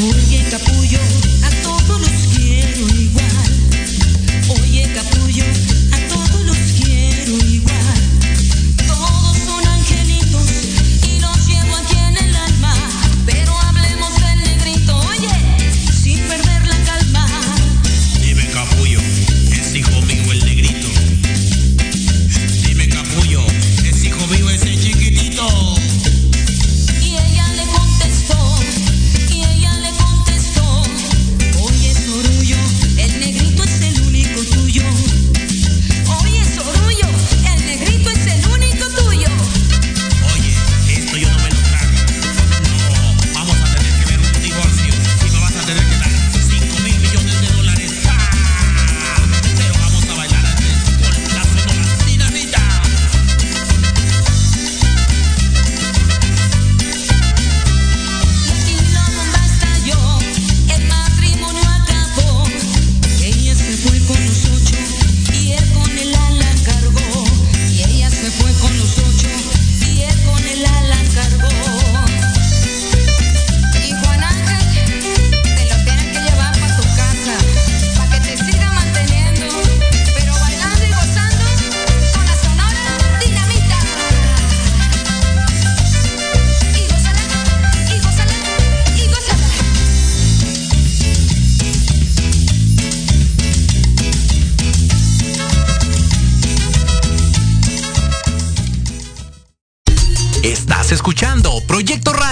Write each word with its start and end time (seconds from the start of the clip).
Yeah. 0.00 0.37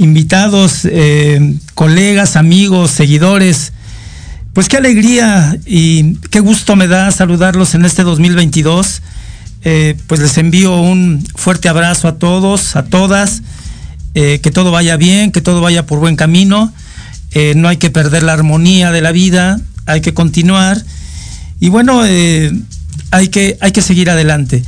invitados, 0.00 0.88
eh, 0.90 1.56
colegas, 1.74 2.36
amigos, 2.36 2.90
seguidores. 2.90 3.72
Pues 4.54 4.68
qué 4.68 4.78
alegría 4.78 5.56
y 5.66 6.14
qué 6.30 6.40
gusto 6.40 6.74
me 6.74 6.88
da 6.88 7.10
saludarlos 7.10 7.74
en 7.74 7.84
este 7.84 8.02
2022. 8.02 9.02
Eh, 9.62 9.96
pues 10.06 10.20
les 10.20 10.38
envío 10.38 10.74
un 10.80 11.22
fuerte 11.34 11.68
abrazo 11.68 12.08
a 12.08 12.16
todos, 12.16 12.76
a 12.76 12.84
todas. 12.84 13.42
Eh, 14.14 14.40
que 14.42 14.50
todo 14.50 14.70
vaya 14.70 14.96
bien, 14.96 15.32
que 15.32 15.42
todo 15.42 15.60
vaya 15.60 15.86
por 15.86 16.00
buen 16.00 16.16
camino. 16.16 16.72
no 17.54 17.68
hay 17.68 17.76
que 17.76 17.90
perder 17.90 18.22
la 18.24 18.32
armonía 18.32 18.90
de 18.90 19.02
la 19.02 19.12
vida, 19.12 19.60
hay 19.84 20.00
que 20.00 20.14
continuar. 20.14 20.82
Y 21.60 21.68
bueno, 21.68 22.00
hay, 23.10 23.28
que, 23.28 23.58
hay 23.60 23.70
que 23.70 23.82
seguir 23.82 24.08
adelante. 24.08 24.64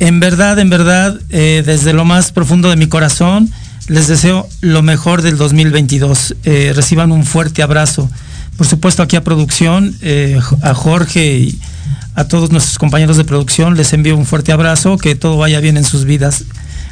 En 0.00 0.18
verdad, 0.18 0.58
en 0.58 0.68
verdad, 0.68 1.18
desde 1.30 1.92
lo 1.92 2.04
más 2.04 2.32
profundo 2.32 2.68
de 2.68 2.76
mi 2.76 2.88
corazón, 2.88 3.48
les 3.88 4.06
deseo 4.06 4.48
lo 4.60 4.82
mejor 4.82 5.22
del 5.22 5.36
2022. 5.36 6.36
Eh, 6.44 6.72
reciban 6.74 7.12
un 7.12 7.24
fuerte 7.24 7.62
abrazo. 7.62 8.10
Por 8.56 8.66
supuesto, 8.66 9.02
aquí 9.02 9.16
a 9.16 9.24
producción, 9.24 9.96
eh, 10.02 10.38
a 10.62 10.74
Jorge 10.74 11.38
y 11.38 11.58
a 12.14 12.24
todos 12.24 12.50
nuestros 12.50 12.78
compañeros 12.78 13.16
de 13.16 13.24
producción, 13.24 13.76
les 13.76 13.92
envío 13.92 14.16
un 14.16 14.26
fuerte 14.26 14.52
abrazo, 14.52 14.98
que 14.98 15.14
todo 15.14 15.36
vaya 15.38 15.60
bien 15.60 15.76
en 15.76 15.84
sus 15.84 16.04
vidas. 16.04 16.44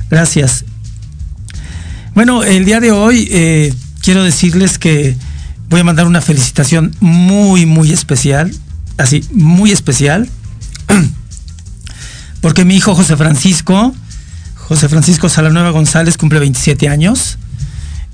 Gracias. 0.08 0.64
Bueno, 2.14 2.42
el 2.42 2.64
día 2.64 2.80
de 2.80 2.90
hoy 2.90 3.28
eh, 3.30 3.72
quiero 4.00 4.24
decirles 4.24 4.78
que 4.78 5.16
voy 5.68 5.80
a 5.80 5.84
mandar 5.84 6.06
una 6.06 6.20
felicitación 6.20 6.94
muy, 7.00 7.66
muy 7.66 7.92
especial, 7.92 8.50
así, 8.96 9.24
muy 9.32 9.70
especial, 9.70 10.28
porque 12.40 12.64
mi 12.64 12.76
hijo 12.76 12.94
José 12.94 13.16
Francisco, 13.16 13.94
José 14.70 14.88
Francisco 14.88 15.28
Salanueva 15.28 15.70
González 15.70 16.16
cumple 16.16 16.38
27 16.38 16.88
años. 16.88 17.38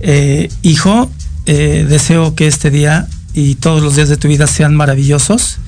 Eh, 0.00 0.48
hijo, 0.62 1.10
eh, 1.44 1.84
deseo 1.86 2.34
que 2.34 2.46
este 2.46 2.70
día 2.70 3.06
y 3.34 3.56
todos 3.56 3.82
los 3.82 3.94
días 3.94 4.08
de 4.08 4.16
tu 4.16 4.26
vida 4.26 4.46
sean 4.46 4.74
maravillosos. 4.74 5.58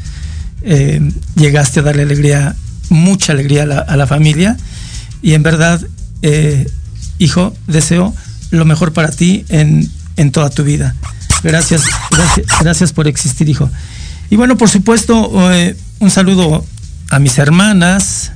Eh, 0.63 1.13
llegaste 1.37 1.81
a 1.81 1.83
darle 1.83 2.05
alegría, 2.05 2.57
mucha 2.89 3.35
alegría 3.35 3.65
a 3.65 3.97
la, 3.99 4.07
familia. 4.07 4.57
Y 5.21 5.35
en 5.35 5.43
verdad, 5.43 5.79
hijo, 7.19 7.55
deseo 7.67 8.15
lo 8.51 8.65
mejor 8.65 8.95
para 8.95 9.11
ti 9.11 9.45
en, 9.51 9.91
toda 10.33 10.49
tu 10.49 10.65
vida. 10.65 10.95
Gracias, 11.43 11.83
gracias 12.63 12.95
por 12.95 13.09
existir, 13.09 13.47
hijo. 13.47 13.69
Y 14.31 14.37
bueno, 14.37 14.57
por 14.57 14.71
supuesto, 14.71 15.33
un 15.99 16.11
saludo 16.11 16.65
a 17.11 17.19
mis 17.19 17.37
hermanas, 17.37 18.33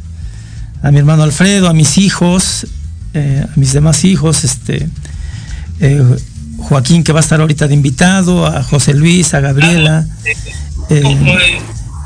a 0.83 0.91
mi 0.91 0.99
hermano 0.99 1.23
Alfredo, 1.23 1.69
a 1.69 1.73
mis 1.73 1.97
hijos, 1.97 2.67
eh, 3.15 3.45
a 3.45 3.59
mis 3.59 3.73
demás 3.73 4.05
hijos, 4.05 4.45
este, 4.45 4.89
eh, 5.81 6.03
Joaquín 6.59 7.05
que 7.05 7.13
va 7.13 7.21
a 7.21 7.23
estar 7.23 7.41
ahorita 7.41 7.69
de 7.69 7.75
invitado, 7.75 8.47
a 8.47 8.63
José 8.63 8.95
Luis, 8.95 9.33
a 9.35 9.41
Gabriela, 9.41 10.07
eh, 10.91 11.61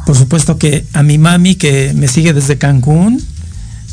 por 0.04 0.16
supuesto 0.16 0.58
que 0.58 0.84
a 0.92 1.02
mi 1.02 1.18
mami 1.18 1.56
que 1.56 1.92
me 1.94 2.08
sigue 2.08 2.32
desde 2.32 2.58
Cancún. 2.58 3.22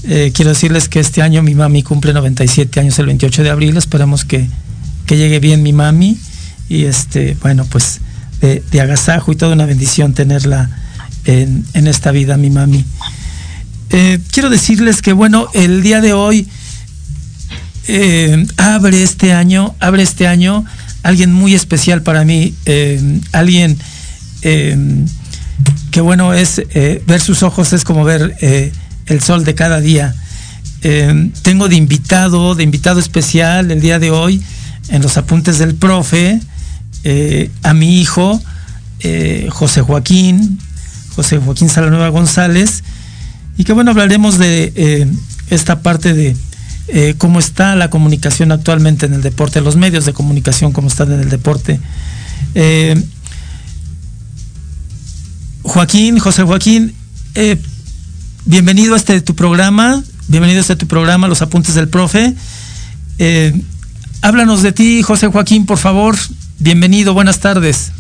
quiero 0.04 0.50
decirles 0.50 0.90
que 0.90 1.00
este 1.00 1.22
año 1.22 1.42
mi 1.44 1.56
mami 1.56 1.82
cumple 1.82 2.14
97 2.14 2.82
años 2.82 3.00
el 3.00 3.06
28 3.06 3.44
de 3.44 3.50
abril, 3.50 3.78
esperamos 3.78 4.26
que, 4.26 4.48
llegue 5.08 5.40
bien 5.40 5.62
mi 5.62 5.74
mami 5.74 6.18
y 6.70 6.86
este, 6.86 7.38
bueno, 7.40 7.66
pues 7.70 8.00
de, 8.42 8.82
agasajo 8.82 9.32
y 9.32 9.36
toda 9.36 9.54
una 9.54 9.68
bendición 9.68 10.14
tenerla 10.14 10.72
en, 11.26 11.64
en 11.76 11.86
esta 11.86 12.12
vida, 12.12 12.36
mi 12.36 12.50
mami. 12.50 12.84
Eh, 13.96 14.20
quiero 14.32 14.50
decirles 14.50 15.04
que, 15.04 15.14
bueno, 15.14 15.48
el 15.54 15.84
día 15.84 16.02
de 16.02 16.14
hoy 16.14 16.48
eh, 17.88 18.44
abre 18.58 19.04
este 19.04 19.34
año, 19.34 19.76
abre 19.80 20.02
este 20.02 20.26
año 20.26 20.66
alguien 21.04 21.32
muy 21.32 21.54
especial 21.54 22.02
para 22.02 22.26
mí, 22.26 22.56
eh, 22.66 23.20
alguien 23.34 23.78
que, 24.42 26.02
bueno, 26.02 26.34
es 26.34 26.62
ver 27.06 27.22
sus 27.22 27.44
ojos 27.44 27.72
es 27.72 27.84
como 27.84 28.04
ver 28.04 28.36
el 29.06 29.22
sol 29.22 29.46
de 29.46 29.54
cada 29.54 29.80
día. 29.80 30.16
tengo 31.44 31.70
de 31.70 31.76
invitado, 31.76 32.56
de 32.56 32.64
invitado 32.64 33.00
especial 33.00 33.70
el 33.72 33.80
día 33.80 34.00
de 34.00 34.12
hoy, 34.12 34.42
en 34.90 35.02
los 35.02 35.16
apuntes 35.18 35.60
del 35.60 35.76
profe, 35.76 36.42
a 37.62 37.74
mi 37.74 38.02
hijo, 38.02 38.42
José 39.50 39.82
Joaquín, 39.82 40.60
José 41.16 41.38
Joaquín 41.38 41.70
Salanueva 41.70 42.10
González, 42.10 42.84
y 43.58 43.64
que 43.64 43.74
bueno, 43.74 43.92
hablaremos 43.92 44.38
de 44.38 44.74
eh, 44.76 45.08
esta 45.50 45.82
parte 45.82 46.14
de 46.14 46.36
eh, 46.88 47.16
cómo 47.18 47.40
está 47.40 47.76
la 47.76 47.90
comunicación 47.90 48.52
actualmente 48.52 49.06
en 49.06 49.14
el 49.14 49.22
deporte, 49.22 49.62
los 49.62 49.76
medios 49.76 50.06
de 50.06 50.14
comunicación, 50.14 50.72
cómo 50.72 50.88
están 50.88 51.12
en 51.12 51.20
el 51.20 51.30
deporte. 51.30 51.80
Eh, 52.56 53.02
Joaquín, 55.62 56.20
José 56.20 56.44
Joaquín, 56.44 56.94
bienvenido 58.46 58.96
a 58.96 58.98
este 58.98 59.22
tu 59.22 59.34
programa, 59.34 60.04
bienvenido 60.28 60.60
a 60.60 60.62
este 60.62 60.76
tu 60.76 60.88
programa, 60.88 61.28
Los 61.28 61.42
Apuntes 61.42 61.76
del 61.76 61.88
Profe. 61.88 62.34
háblanos 64.22 64.62
de 64.62 64.74
ti, 64.74 65.04
José 65.04 65.28
Joaquín, 65.28 65.66
por 65.66 65.78
favor. 65.78 66.18
Bienvenido, 66.60 67.14
buenas 67.14 67.40
tardes. 67.40 67.92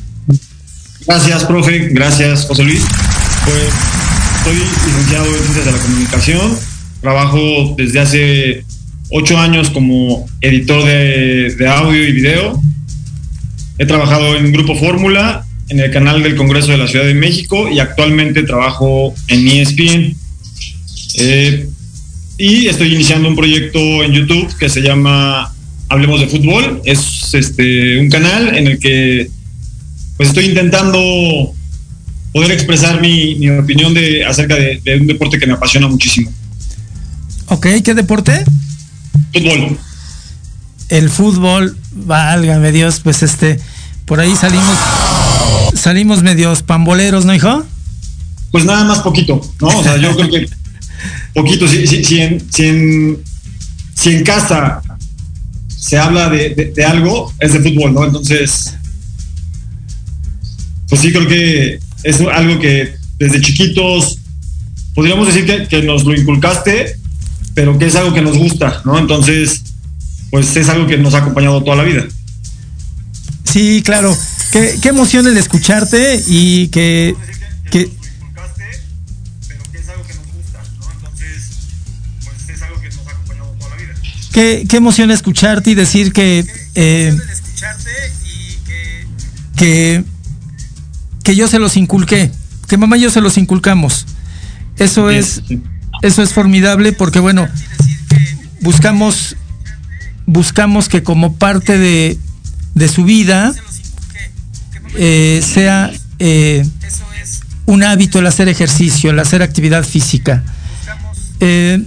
Gracias, 1.07 1.45
profe. 1.45 1.89
Gracias, 1.89 2.45
José 2.45 2.63
Luis. 2.63 2.83
Pues 3.45 3.73
soy 4.43 4.55
licenciado 4.55 5.25
en 5.25 5.41
Ciencias 5.41 5.65
de 5.65 5.71
la 5.71 5.77
Comunicación. 5.77 6.59
Trabajo 7.01 7.75
desde 7.77 7.99
hace 7.99 8.65
ocho 9.09 9.37
años 9.37 9.69
como 9.69 10.25
editor 10.41 10.83
de, 10.83 11.55
de 11.55 11.67
audio 11.67 12.07
y 12.07 12.11
video. 12.11 12.61
He 13.77 13.85
trabajado 13.85 14.35
en 14.35 14.51
Grupo 14.51 14.75
Fórmula, 14.75 15.45
en 15.69 15.79
el 15.79 15.91
canal 15.91 16.23
del 16.23 16.35
Congreso 16.35 16.71
de 16.71 16.77
la 16.77 16.87
Ciudad 16.87 17.05
de 17.05 17.13
México 17.13 17.69
y 17.69 17.79
actualmente 17.79 18.43
trabajo 18.43 19.13
en 19.27 19.47
ESPN. 19.47 20.15
Eh, 21.15 21.67
y 22.37 22.67
estoy 22.67 22.93
iniciando 22.93 23.29
un 23.29 23.35
proyecto 23.35 24.03
en 24.03 24.11
YouTube 24.11 24.57
que 24.57 24.67
se 24.67 24.81
llama 24.81 25.53
Hablemos 25.87 26.19
de 26.19 26.27
Fútbol. 26.27 26.81
Es 26.83 27.33
este, 27.33 27.97
un 27.99 28.09
canal 28.09 28.55
en 28.55 28.67
el 28.67 28.79
que 28.79 29.29
pues 30.17 30.29
estoy 30.29 30.45
intentando 30.45 31.53
poder 32.33 32.51
expresar 32.51 32.99
mi, 32.99 33.49
opinión 33.49 33.93
de, 33.93 34.25
acerca 34.25 34.55
de, 34.55 34.81
un 34.99 35.07
deporte 35.07 35.39
que 35.39 35.47
me 35.47 35.53
apasiona 35.53 35.87
muchísimo. 35.87 36.31
Ok, 37.47 37.67
¿qué 37.83 37.93
deporte? 37.93 38.43
Fútbol. 39.31 39.77
El 40.89 41.09
fútbol, 41.09 41.77
válgame 41.91 42.71
Dios, 42.71 42.99
pues 43.01 43.21
este, 43.23 43.59
por 44.05 44.19
ahí 44.19 44.35
salimos, 44.35 44.77
salimos 45.75 46.23
medios 46.23 46.63
pamboleros, 46.63 47.23
¿no, 47.25 47.33
hijo? 47.33 47.63
Pues 48.51 48.65
nada 48.65 48.83
más 48.83 48.99
poquito, 48.99 49.39
¿no? 49.61 49.67
O 49.67 49.83
sea, 49.83 49.97
yo 49.97 50.15
creo 50.15 50.29
que 50.29 50.47
poquito, 51.33 51.67
si, 51.67 51.85
si, 51.85 52.19
en, 52.19 52.43
si, 52.51 52.65
en, 54.09 54.23
casa 54.23 54.81
se 55.67 55.99
habla 55.99 56.29
de, 56.29 56.73
de, 56.75 56.85
algo, 56.85 57.31
es 57.39 57.53
de 57.53 57.59
fútbol, 57.59 57.93
¿no? 57.93 58.05
Entonces, 58.05 58.75
pues 60.89 61.01
sí 61.01 61.11
creo 61.11 61.27
que 61.27 61.79
es 62.03 62.21
algo 62.21 62.59
que 62.59 62.95
desde 63.17 63.41
chiquitos 63.41 64.17
podríamos 64.93 65.27
decir 65.27 65.67
que, 65.67 65.81
nos 65.83 66.03
lo 66.03 66.13
inculcaste, 66.13 66.97
pero 67.53 67.77
que 67.77 67.87
es 67.87 67.95
algo 67.95 68.13
que 68.13 68.21
nos 68.21 68.37
gusta, 68.37 68.81
¿no? 68.85 68.97
Entonces, 68.97 69.63
pues 70.29 70.55
es 70.55 70.69
algo 70.69 70.87
que 70.87 70.97
nos 70.97 71.13
ha 71.13 71.19
acompañado 71.19 71.63
toda 71.63 71.77
la 71.77 71.83
vida. 71.83 72.05
Sí, 73.43 73.81
claro. 73.83 74.15
Qué, 74.51 74.77
qué 74.81 74.89
emoción 74.89 75.27
el 75.27 75.37
escucharte 75.37 76.21
y 76.27 76.67
que, 76.67 77.15
que 77.71 77.89
Qué, 84.31 84.65
qué 84.67 84.77
emoción 84.77 85.11
escucharte 85.11 85.69
y 85.69 85.75
decir 85.75 86.11
que, 86.11 86.43
eh, 86.73 87.15
que 89.55 90.03
que 91.23 91.35
yo 91.35 91.47
se 91.47 91.59
los 91.59 91.77
inculqué, 91.77 92.31
que 92.67 92.77
mamá 92.77 92.97
y 92.97 93.01
yo 93.01 93.09
se 93.09 93.21
los 93.21 93.37
inculcamos. 93.37 94.05
Eso 94.77 95.09
es, 95.09 95.41
eso 96.01 96.23
es 96.23 96.33
formidable 96.33 96.93
porque 96.93 97.19
bueno, 97.19 97.47
buscamos, 98.61 99.35
buscamos 100.25 100.89
que 100.89 101.03
como 101.03 101.35
parte 101.35 101.77
de, 101.77 102.17
de 102.75 102.87
su 102.87 103.03
vida 103.03 103.53
eh, 104.95 105.41
sea 105.43 105.91
eh, 106.19 106.65
un 107.65 107.83
hábito 107.83 108.19
el 108.19 108.27
hacer 108.27 108.47
ejercicio, 108.49 109.11
el 109.11 109.19
hacer 109.19 109.41
actividad 109.41 109.83
física. 109.83 110.43
Eh, 111.39 111.83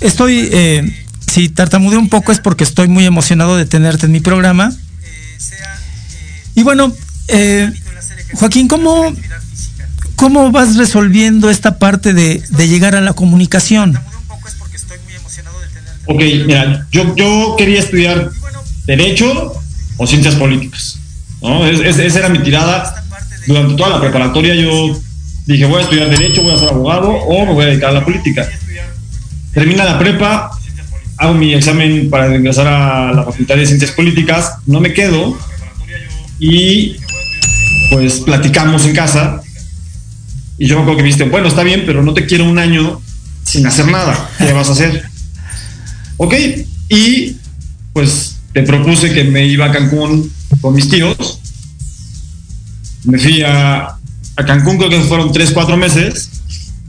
estoy, 0.00 0.94
si 1.26 1.48
tartamudeo 1.48 1.98
un 1.98 2.08
poco 2.08 2.32
es 2.32 2.40
porque 2.40 2.64
estoy 2.64 2.88
muy 2.88 3.04
emocionado 3.04 3.56
de 3.56 3.66
tenerte 3.66 4.06
en 4.06 4.12
mi 4.12 4.20
programa. 4.20 4.72
Y 6.54 6.62
bueno, 6.62 6.92
Joaquín, 8.36 8.68
¿cómo, 8.68 9.12
¿cómo 10.16 10.50
vas 10.50 10.76
resolviendo 10.76 11.50
esta 11.50 11.78
parte 11.78 12.12
de, 12.12 12.42
llegar 12.66 12.94
a 12.94 13.00
la 13.00 13.12
comunicación? 13.12 13.98
Ok, 16.06 16.20
mira, 16.46 16.86
yo, 16.90 17.14
yo 17.16 17.54
quería 17.56 17.80
estudiar 17.80 18.30
Derecho 18.86 19.54
o 19.96 20.06
Ciencias 20.06 20.34
Políticas. 20.34 20.98
¿no? 21.40 21.66
esa 21.66 22.18
era 22.18 22.28
mi 22.28 22.40
tirada. 22.40 23.02
Durante 23.46 23.74
toda 23.74 23.90
la 23.90 24.00
preparatoria 24.00 24.54
yo 24.54 24.98
dije, 25.46 25.66
voy 25.66 25.80
a 25.80 25.82
estudiar 25.82 26.10
Derecho, 26.10 26.42
voy 26.42 26.54
a 26.54 26.58
ser 26.58 26.70
abogado 26.70 27.10
o 27.10 27.46
me 27.46 27.52
voy 27.52 27.64
a 27.64 27.68
dedicar 27.68 27.90
a 27.90 27.94
la 27.94 28.04
política. 28.04 28.48
Termina 29.52 29.84
la 29.84 29.98
prepa, 29.98 30.50
hago 31.18 31.34
mi 31.34 31.54
examen 31.54 32.10
para 32.10 32.34
ingresar 32.34 32.66
a 32.66 33.12
la 33.12 33.24
Facultad 33.24 33.56
de 33.56 33.66
Ciencias 33.66 33.92
Políticas, 33.92 34.54
no 34.66 34.80
me 34.80 34.92
quedo 34.92 35.38
y 36.38 36.96
pues 37.90 38.20
platicamos 38.20 38.84
en 38.86 38.94
casa 38.94 39.42
y 40.58 40.66
yo 40.66 40.76
me 40.76 40.82
acuerdo 40.82 40.98
que 40.98 41.02
me 41.02 41.08
dijiste, 41.08 41.28
bueno, 41.28 41.48
está 41.48 41.62
bien, 41.62 41.82
pero 41.84 42.02
no 42.02 42.14
te 42.14 42.26
quiero 42.26 42.44
un 42.44 42.58
año 42.58 43.00
sin 43.42 43.66
hacer 43.66 43.86
nada. 43.88 44.30
¿Qué 44.38 44.52
vas 44.52 44.68
a 44.68 44.72
hacer? 44.72 45.04
Ok, 46.16 46.32
y 46.90 47.38
pues 47.92 48.36
te 48.52 48.62
propuse 48.62 49.12
que 49.12 49.24
me 49.24 49.46
iba 49.46 49.66
a 49.66 49.72
Cancún 49.72 50.32
con 50.60 50.72
mis 50.72 50.88
tíos. 50.88 51.40
Me 53.02 53.18
fui 53.18 53.42
a, 53.42 53.96
a 54.36 54.44
Cancún, 54.46 54.76
creo 54.76 54.90
que 54.90 55.00
fueron 55.00 55.32
tres, 55.32 55.50
cuatro 55.50 55.76
meses, 55.76 56.30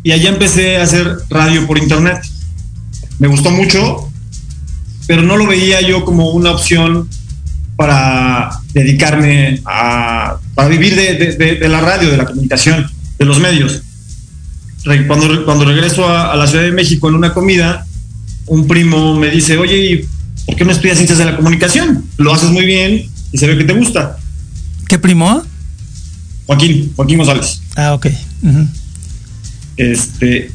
y 0.03 0.12
allá 0.12 0.30
empecé 0.30 0.77
a 0.77 0.83
hacer 0.83 1.18
radio 1.27 1.65
por 1.65 1.80
internet. 1.80 2.21
Me 3.18 3.27
gustó 3.27 3.50
mucho, 3.50 4.12
pero 5.07 5.24
no 5.24 5.38
lo 5.38 5.47
veía 5.47 5.81
yo 5.81 6.06
como 6.06 6.30
una 6.30 6.51
opción 6.51 7.09
para 7.75 8.51
dedicarme 8.74 9.59
a, 9.65 10.38
para 10.56 10.69
vivir 10.69 10.96
de, 10.96 11.68
la 11.68 11.81
radio, 11.81 12.10
de 12.10 12.18
la 12.18 12.25
comunicación, 12.25 12.90
de 13.19 13.25
los 13.25 13.40
medios. 13.40 13.81
Cuando, 15.07 15.46
cuando 15.46 15.66
regreso 15.66 16.07
a, 16.07 16.36
la 16.36 16.48
Ciudad 16.48 16.63
de 16.63 16.72
México 16.72 17.09
en 17.09 17.16
una 17.16 17.33
comida, 17.33 17.85
un 18.47 18.68
primo 18.68 19.19
me 19.19 19.30
dice, 19.30 19.57
oye, 19.57 20.07
¿por 20.45 20.56
qué 20.56 20.64
no 20.64 20.71
estudias 20.71 20.97
ciencias 20.97 21.19
de 21.19 21.26
la 21.26 21.35
comunicación? 21.35 22.06
Lo 22.18 22.33
haces 22.33 22.50
muy 22.50 22.66
bien 22.66 23.09
y 23.31 23.38
se 23.38 23.47
ve 23.47 23.57
que 23.57 23.66
te 23.66 23.74
gusta. 23.74 24.18
¿Qué 24.88 24.97
primo? 24.97 25.44
Joaquín, 26.45 26.94
Joaquín 26.95 27.18
González. 27.18 27.62
Ah, 27.76 27.94
ok. 27.94 28.07
Este, 29.78 30.52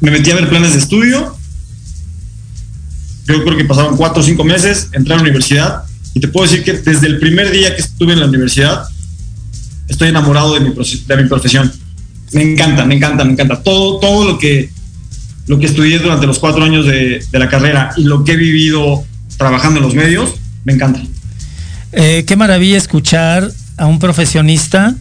me 0.00 0.10
metí 0.10 0.30
a 0.30 0.34
ver 0.34 0.48
planes 0.48 0.72
de 0.72 0.80
estudio. 0.80 1.36
Yo 3.26 3.44
creo 3.44 3.56
que 3.56 3.64
pasaron 3.64 3.96
cuatro 3.96 4.22
o 4.22 4.24
cinco 4.24 4.44
meses, 4.44 4.88
entré 4.92 5.14
a 5.14 5.16
la 5.16 5.22
universidad 5.22 5.82
y 6.14 6.20
te 6.20 6.28
puedo 6.28 6.50
decir 6.50 6.64
que 6.64 6.72
desde 6.72 7.06
el 7.06 7.18
primer 7.18 7.50
día 7.50 7.74
que 7.76 7.82
estuve 7.82 8.14
en 8.14 8.20
la 8.20 8.26
universidad, 8.26 8.84
estoy 9.88 10.08
enamorado 10.08 10.54
de 10.54 10.60
mi, 10.60 10.70
de 10.70 11.16
mi 11.16 11.28
profesión. 11.28 11.72
Me 12.32 12.42
encanta, 12.42 12.84
me 12.84 12.94
encanta, 12.94 13.24
me 13.24 13.32
encanta. 13.32 13.62
Todo, 13.62 13.98
todo 13.98 14.24
lo 14.24 14.38
que, 14.38 14.70
lo 15.46 15.58
que 15.58 15.66
estudié 15.66 15.98
durante 15.98 16.26
los 16.26 16.38
cuatro 16.38 16.62
años 16.62 16.86
de, 16.86 17.24
la 17.32 17.48
carrera 17.48 17.90
y 17.96 18.04
lo 18.04 18.22
que 18.22 18.32
he 18.32 18.36
vivido 18.36 19.04
trabajando 19.36 19.78
en 19.78 19.86
los 19.86 19.94
medios, 19.94 20.34
me 20.64 20.74
encanta. 20.74 21.00
Eh, 21.92 22.24
qué 22.26 22.36
maravilla 22.36 22.76
escuchar 22.76 23.50
a 23.78 23.86
un 23.86 23.98
profesionista 23.98 24.94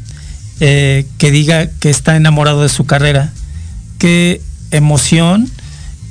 eh, 0.62 1.06
que 1.18 1.32
diga 1.32 1.70
que 1.80 1.90
está 1.90 2.16
enamorado 2.16 2.64
de 2.64 2.70
su 2.70 2.86
carrera. 2.86 3.34
Qué 4.00 4.42
emoción 4.72 5.50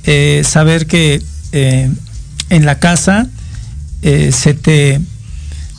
eh, 0.04 0.42
saber 0.44 0.86
que 0.86 1.22
en 1.52 2.66
la 2.66 2.78
casa 2.78 3.28
se 4.02 4.52
te 4.52 5.00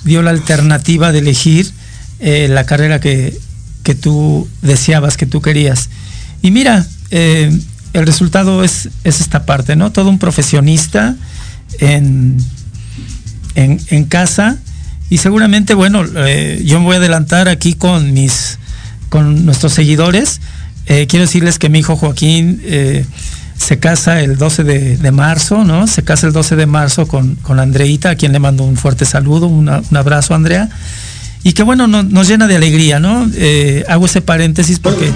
dio 0.03 0.23
la 0.23 0.31
alternativa 0.31 1.11
de 1.11 1.19
elegir 1.19 1.71
eh, 2.19 2.47
la 2.49 2.65
carrera 2.65 2.99
que, 2.99 3.37
tú 4.01 4.47
deseabas, 4.61 5.17
que 5.17 5.25
tú 5.25 5.41
querías. 5.41 5.89
Y 6.41 6.51
mira, 6.51 6.85
eh, 7.11 7.57
el 7.93 8.05
resultado 8.05 8.63
es, 8.63 8.89
es, 9.03 9.21
esta 9.21 9.45
parte, 9.45 9.75
¿no? 9.75 9.91
Todo 9.91 10.09
un 10.09 10.19
profesionista 10.19 11.15
en, 11.79 12.37
en, 13.55 14.05
casa. 14.05 14.57
Y 15.09 15.19
seguramente, 15.19 15.73
bueno, 15.73 16.03
yo 16.05 16.79
me 16.79 16.85
voy 16.85 16.95
a 16.95 16.99
adelantar 16.99 17.47
aquí 17.47 17.73
con 17.73 18.13
mis, 18.13 18.59
con 19.09 19.45
nuestros 19.45 19.73
seguidores. 19.73 20.41
quiero 20.85 21.19
decirles 21.19 21.59
que 21.59 21.69
mi 21.69 21.79
hijo 21.79 21.95
Joaquín 21.95 22.61
se 23.57 23.79
casa 23.79 24.21
el 24.21 24.37
12 24.37 24.63
de, 24.63 25.11
marzo, 25.11 25.63
¿no? 25.63 25.87
Se 25.87 26.03
casa 26.03 26.27
el 26.27 26.33
12 26.33 26.55
de 26.55 26.65
marzo 26.65 27.07
con, 27.07 27.35
con 27.35 27.59
Andreita, 27.59 28.11
a 28.11 28.15
quien 28.15 28.31
le 28.31 28.39
mando 28.39 28.63
un 28.63 28.75
fuerte 28.77 29.05
saludo, 29.05 29.47
un 29.47 29.69
abrazo, 29.69 30.35
Andrea. 30.35 30.69
Y 31.43 31.53
que 31.53 31.63
bueno, 31.63 31.87
nos 31.87 32.27
llena 32.27 32.47
de 32.47 32.55
alegría, 32.55 32.99
¿no? 32.99 33.29
Eh, 33.35 33.83
hago 33.87 34.05
ese 34.05 34.21
paréntesis 34.21 34.79
porque... 34.79 35.11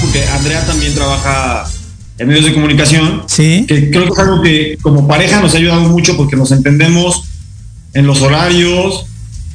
porque 0.00 0.26
Andrea 0.28 0.64
también 0.66 0.94
trabaja 0.94 1.64
en 2.18 2.28
medios 2.28 2.44
de 2.44 2.54
comunicación. 2.54 3.22
Sí. 3.26 3.64
Que 3.66 3.90
creo 3.90 4.06
que 4.06 4.12
es 4.12 4.18
algo 4.18 4.42
que 4.42 4.78
como 4.82 5.08
pareja 5.08 5.40
nos 5.40 5.54
ha 5.54 5.58
ayudado 5.58 5.80
mucho 5.88 6.16
porque 6.16 6.36
nos 6.36 6.52
entendemos 6.52 7.24
en 7.94 8.06
los 8.06 8.20
horarios, 8.22 9.06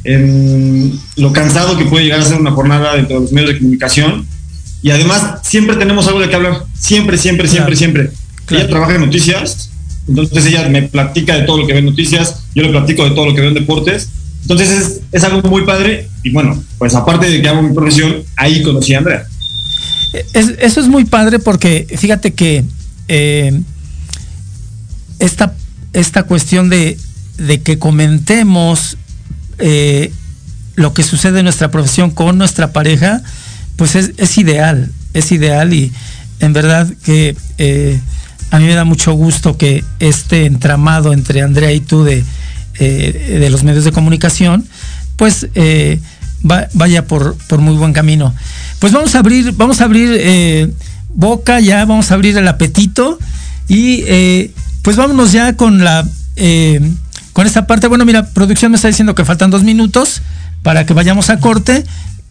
en 0.03 0.99
lo 1.15 1.31
cansado 1.33 1.77
que 1.77 1.85
puede 1.85 2.05
llegar 2.05 2.19
a 2.19 2.23
ser 2.25 2.39
una 2.39 2.51
jornada 2.51 2.95
dentro 2.95 3.15
de 3.17 3.21
los 3.21 3.31
medios 3.31 3.51
de 3.53 3.57
comunicación. 3.59 4.25
Y 4.81 4.91
además 4.91 5.39
siempre 5.43 5.75
tenemos 5.75 6.07
algo 6.07 6.19
de 6.19 6.29
qué 6.29 6.35
hablar. 6.35 6.65
Siempre, 6.77 7.17
siempre, 7.17 7.47
siempre, 7.47 7.75
Claro. 7.75 7.77
siempre. 7.77 8.11
Claro. 8.45 8.63
Ella 8.63 8.69
trabaja 8.69 8.95
en 8.95 9.01
noticias, 9.01 9.69
entonces 10.07 10.45
ella 10.45 10.69
me 10.69 10.83
platica 10.83 11.35
de 11.35 11.43
todo 11.43 11.57
lo 11.59 11.67
que 11.67 11.73
ve 11.73 11.79
en 11.79 11.85
noticias, 11.85 12.43
yo 12.55 12.63
le 12.63 12.69
platico 12.69 13.03
de 13.03 13.11
todo 13.11 13.25
lo 13.25 13.33
que 13.35 13.41
veo 13.41 13.49
en 13.49 13.55
deportes. 13.55 14.09
Entonces 14.49 14.69
es, 14.69 14.99
es 15.11 15.23
algo 15.25 15.41
muy 15.49 15.65
padre 15.65 16.07
y 16.23 16.31
bueno, 16.31 16.63
pues 16.77 16.95
aparte 16.95 17.29
de 17.29 17.41
que 17.41 17.49
hago 17.49 17.61
mi 17.61 17.73
profesión, 17.75 18.23
ahí 18.37 18.63
conocí 18.63 18.93
a 18.93 18.99
Andrea. 18.99 19.25
Es- 20.33 20.53
eso 20.59 20.79
es 20.79 20.87
muy 20.87 21.03
padre 21.03 21.39
porque 21.39 21.85
fíjate 21.97 22.33
que 22.33 22.63
eh, 23.09 23.59
esta, 25.19 25.53
esta 25.93 26.23
cuestión 26.23 26.69
de, 26.69 26.97
de 27.37 27.61
que 27.61 27.77
comentemos 27.77 28.97
eh, 29.59 30.11
lo 30.75 30.93
que 30.93 31.03
sucede 31.03 31.39
en 31.39 31.45
nuestra 31.45 31.69
profesión 31.71 32.11
con 32.11 32.37
nuestra 32.37 32.71
pareja, 32.71 33.21
pues 33.75 33.95
es, 33.95 34.11
es 34.17 34.37
ideal, 34.37 34.91
es 35.13 35.31
ideal 35.31 35.73
y 35.73 35.91
en 36.39 36.53
verdad 36.53 36.87
que 37.03 37.35
eh, 37.57 37.99
a 38.51 38.59
mí 38.59 38.65
me 38.65 38.75
da 38.75 38.85
mucho 38.85 39.11
gusto 39.13 39.57
que 39.57 39.83
este 39.99 40.45
entramado 40.45 41.11
entre 41.11 41.41
Andrea 41.41 41.73
y 41.73 41.81
tú 41.81 42.03
de, 42.03 42.23
eh, 42.79 43.37
de 43.39 43.49
los 43.49 43.63
medios 43.63 43.83
de 43.83 43.91
comunicación, 43.91 44.65
pues 45.15 45.47
eh, 45.55 45.99
va- 46.49 46.67
vaya 46.73 47.05
por, 47.05 47.35
por 47.47 47.59
muy 47.59 47.75
buen 47.75 47.93
camino. 47.93 48.33
Pues 48.79 48.93
vamos 48.93 49.15
a 49.15 49.19
abrir, 49.19 49.53
vamos 49.53 49.81
a 49.81 49.85
abrir 49.85 50.09
eh, 50.19 50.71
boca 51.13 51.59
ya, 51.59 51.85
vamos 51.85 52.11
a 52.11 52.13
abrir 52.13 52.37
el 52.37 52.47
apetito 52.47 53.17
y 53.67 54.03
eh, 54.07 54.51
pues 54.83 54.95
vámonos 54.97 55.31
ya 55.31 55.53
con 55.57 55.83
la 55.83 56.07
con 57.33 57.45
esta 57.47 57.65
parte. 57.67 57.87
Bueno, 57.87 58.05
mira, 58.05 58.27
producción 58.29 58.71
me 58.71 58.75
está 58.75 58.87
diciendo 58.87 59.15
que 59.15 59.25
faltan 59.25 59.49
dos 59.49 59.63
minutos 59.63 60.21
para 60.63 60.85
que 60.85 60.93
vayamos 60.93 61.29
a 61.29 61.39
corte. 61.39 61.83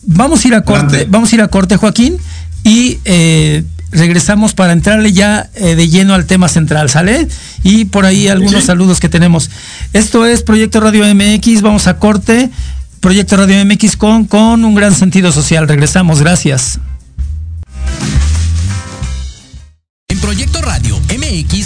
Vamos 0.09 0.45
a 0.45 0.49
ir 0.49 0.55
a 0.55 0.63
corte, 0.63 1.07
vamos 1.11 1.33
a 1.33 1.35
ir 1.35 1.43
a 1.43 1.49
corte, 1.49 1.77
Joaquín, 1.77 2.17
y 2.63 2.99
eh, 3.05 3.65
regresamos 4.07 4.55
para 4.55 4.73
entrarle 4.73 5.13
ya 5.13 5.51
eh, 5.57 5.75
de 5.75 5.89
lleno 5.89 6.15
al 6.15 6.27
tema 6.27 6.49
central, 6.49 6.89
¿sale? 6.89 7.27
Y 7.65 7.87
por 7.87 8.07
ahí 8.07 8.29
algunos 8.29 8.61
sí. 8.61 8.67
saludos 8.67 9.01
que 9.01 9.09
tenemos. 9.09 9.51
Esto 9.93 10.25
es 10.25 10.45
Proyecto 10.45 10.79
Radio 10.79 11.05
MX, 11.13 11.61
vamos 11.61 11.89
a 11.89 11.99
corte. 11.99 12.51
Proyecto 13.01 13.37
Radio 13.37 13.65
MX 13.65 13.97
con, 13.97 14.27
con 14.27 14.65
un 14.65 14.75
gran 14.77 14.95
sentido 14.95 15.33
social. 15.33 15.67
Regresamos, 15.67 16.21
gracias. 16.21 16.79
En 20.09 20.21
Proyecto 20.21 20.63
Radio 20.63 20.97
MX, 21.09 21.66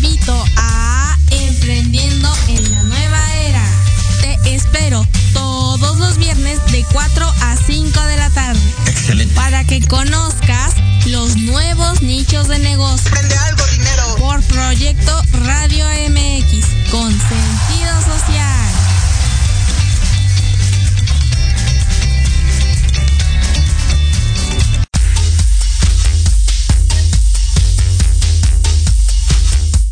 Invito 0.00 0.44
a 0.54 1.16
Emprendiendo 1.28 2.32
en 2.46 2.70
la 2.70 2.84
Nueva 2.84 3.34
Era. 3.48 3.64
Te 4.20 4.54
espero 4.54 5.04
todos 5.32 5.98
los 5.98 6.18
viernes 6.18 6.60
de 6.70 6.84
4 6.92 7.26
a 7.26 7.56
5 7.56 8.00
de 8.02 8.16
la 8.16 8.30
tarde. 8.30 8.60
Excelente. 8.86 9.34
Para 9.34 9.64
que 9.64 9.84
conozcas 9.88 10.74
los 11.06 11.36
nuevos 11.36 12.00
nichos 12.00 12.46
de 12.46 12.60
negocio. 12.60 13.10
Prende 13.10 13.36
algo, 13.38 13.66
dinero. 13.72 14.16
Por 14.18 14.40
Proyecto 14.44 15.20
Radio 15.44 15.84
MX. 16.10 16.90
Con 16.92 17.10
sentido 17.10 18.00
social. 18.02 18.47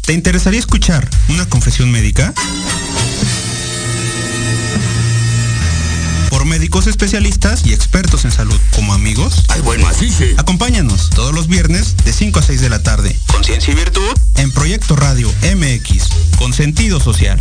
¿Te 0.07 0.13
interesaría 0.13 0.61
escuchar 0.61 1.09
una 1.31 1.47
confesión 1.47 1.91
médica? 1.91 2.33
Por 6.31 6.45
médicos 6.45 6.87
especialistas 6.87 7.67
y 7.67 7.73
expertos 7.73 8.25
en 8.25 8.31
salud 8.31 8.57
como 8.77 8.95
amigos. 8.95 9.43
Ay, 9.49 9.63
bueno, 9.63 9.89
así 9.89 10.09
sí. 10.09 10.27
Acompáñanos 10.37 11.11
todos 11.11 11.35
los 11.35 11.49
viernes 11.49 11.97
de 12.05 12.13
5 12.13 12.39
a 12.39 12.43
6 12.43 12.61
de 12.61 12.71
la 12.71 12.85
tarde. 12.85 13.19
Conciencia 13.33 13.73
y 13.73 13.75
virtud 13.75 14.15
en 14.37 14.53
Proyecto 14.53 14.95
Radio 14.95 15.29
MX 15.43 16.05
con 16.39 16.53
sentido 16.53 17.01
social. 17.01 17.41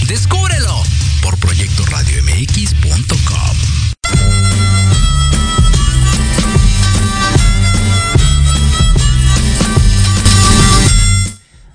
¡Descúbrelo! 0.11 0.83
por 1.21 1.37
proyectoradiomx.com. 1.37 3.57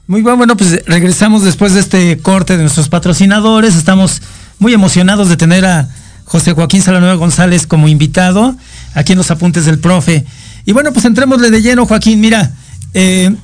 Muy 0.06 0.20
bien, 0.20 0.36
bueno, 0.36 0.54
pues 0.54 0.84
regresamos 0.84 1.44
después 1.44 1.72
de 1.72 1.80
este 1.80 2.18
corte 2.18 2.58
de 2.58 2.64
nuestros 2.64 2.90
patrocinadores. 2.90 3.74
Estamos 3.74 4.20
muy 4.58 4.74
emocionados 4.74 5.30
de 5.30 5.38
tener 5.38 5.64
a 5.64 5.88
José 6.26 6.52
Joaquín 6.52 6.82
Salanueva 6.82 7.14
González 7.14 7.66
como 7.66 7.88
invitado 7.88 8.54
aquí 8.92 9.12
en 9.12 9.18
los 9.18 9.30
apuntes 9.30 9.64
del 9.64 9.78
profe. 9.78 10.26
Y 10.66 10.72
bueno, 10.72 10.92
pues 10.92 11.06
entrémosle 11.06 11.50
de 11.50 11.62
lleno, 11.62 11.86
Joaquín. 11.86 12.20
Mira, 12.20 12.50
eh, 12.92 13.34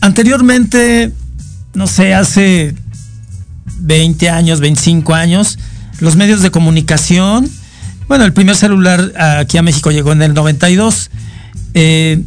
anteriormente, 0.00 1.12
no 1.74 1.86
sé, 1.86 2.14
hace 2.14 2.74
20 3.78 4.28
años, 4.30 4.60
25 4.60 5.14
años, 5.14 5.58
los 6.00 6.16
medios 6.16 6.42
de 6.42 6.50
comunicación, 6.50 7.50
bueno, 8.10 8.24
el 8.24 8.32
primer 8.32 8.56
celular 8.56 9.12
aquí 9.16 9.56
a 9.56 9.62
México 9.62 9.92
llegó 9.92 10.10
en 10.10 10.22
el 10.22 10.34
92. 10.34 11.10
Eh, 11.74 12.20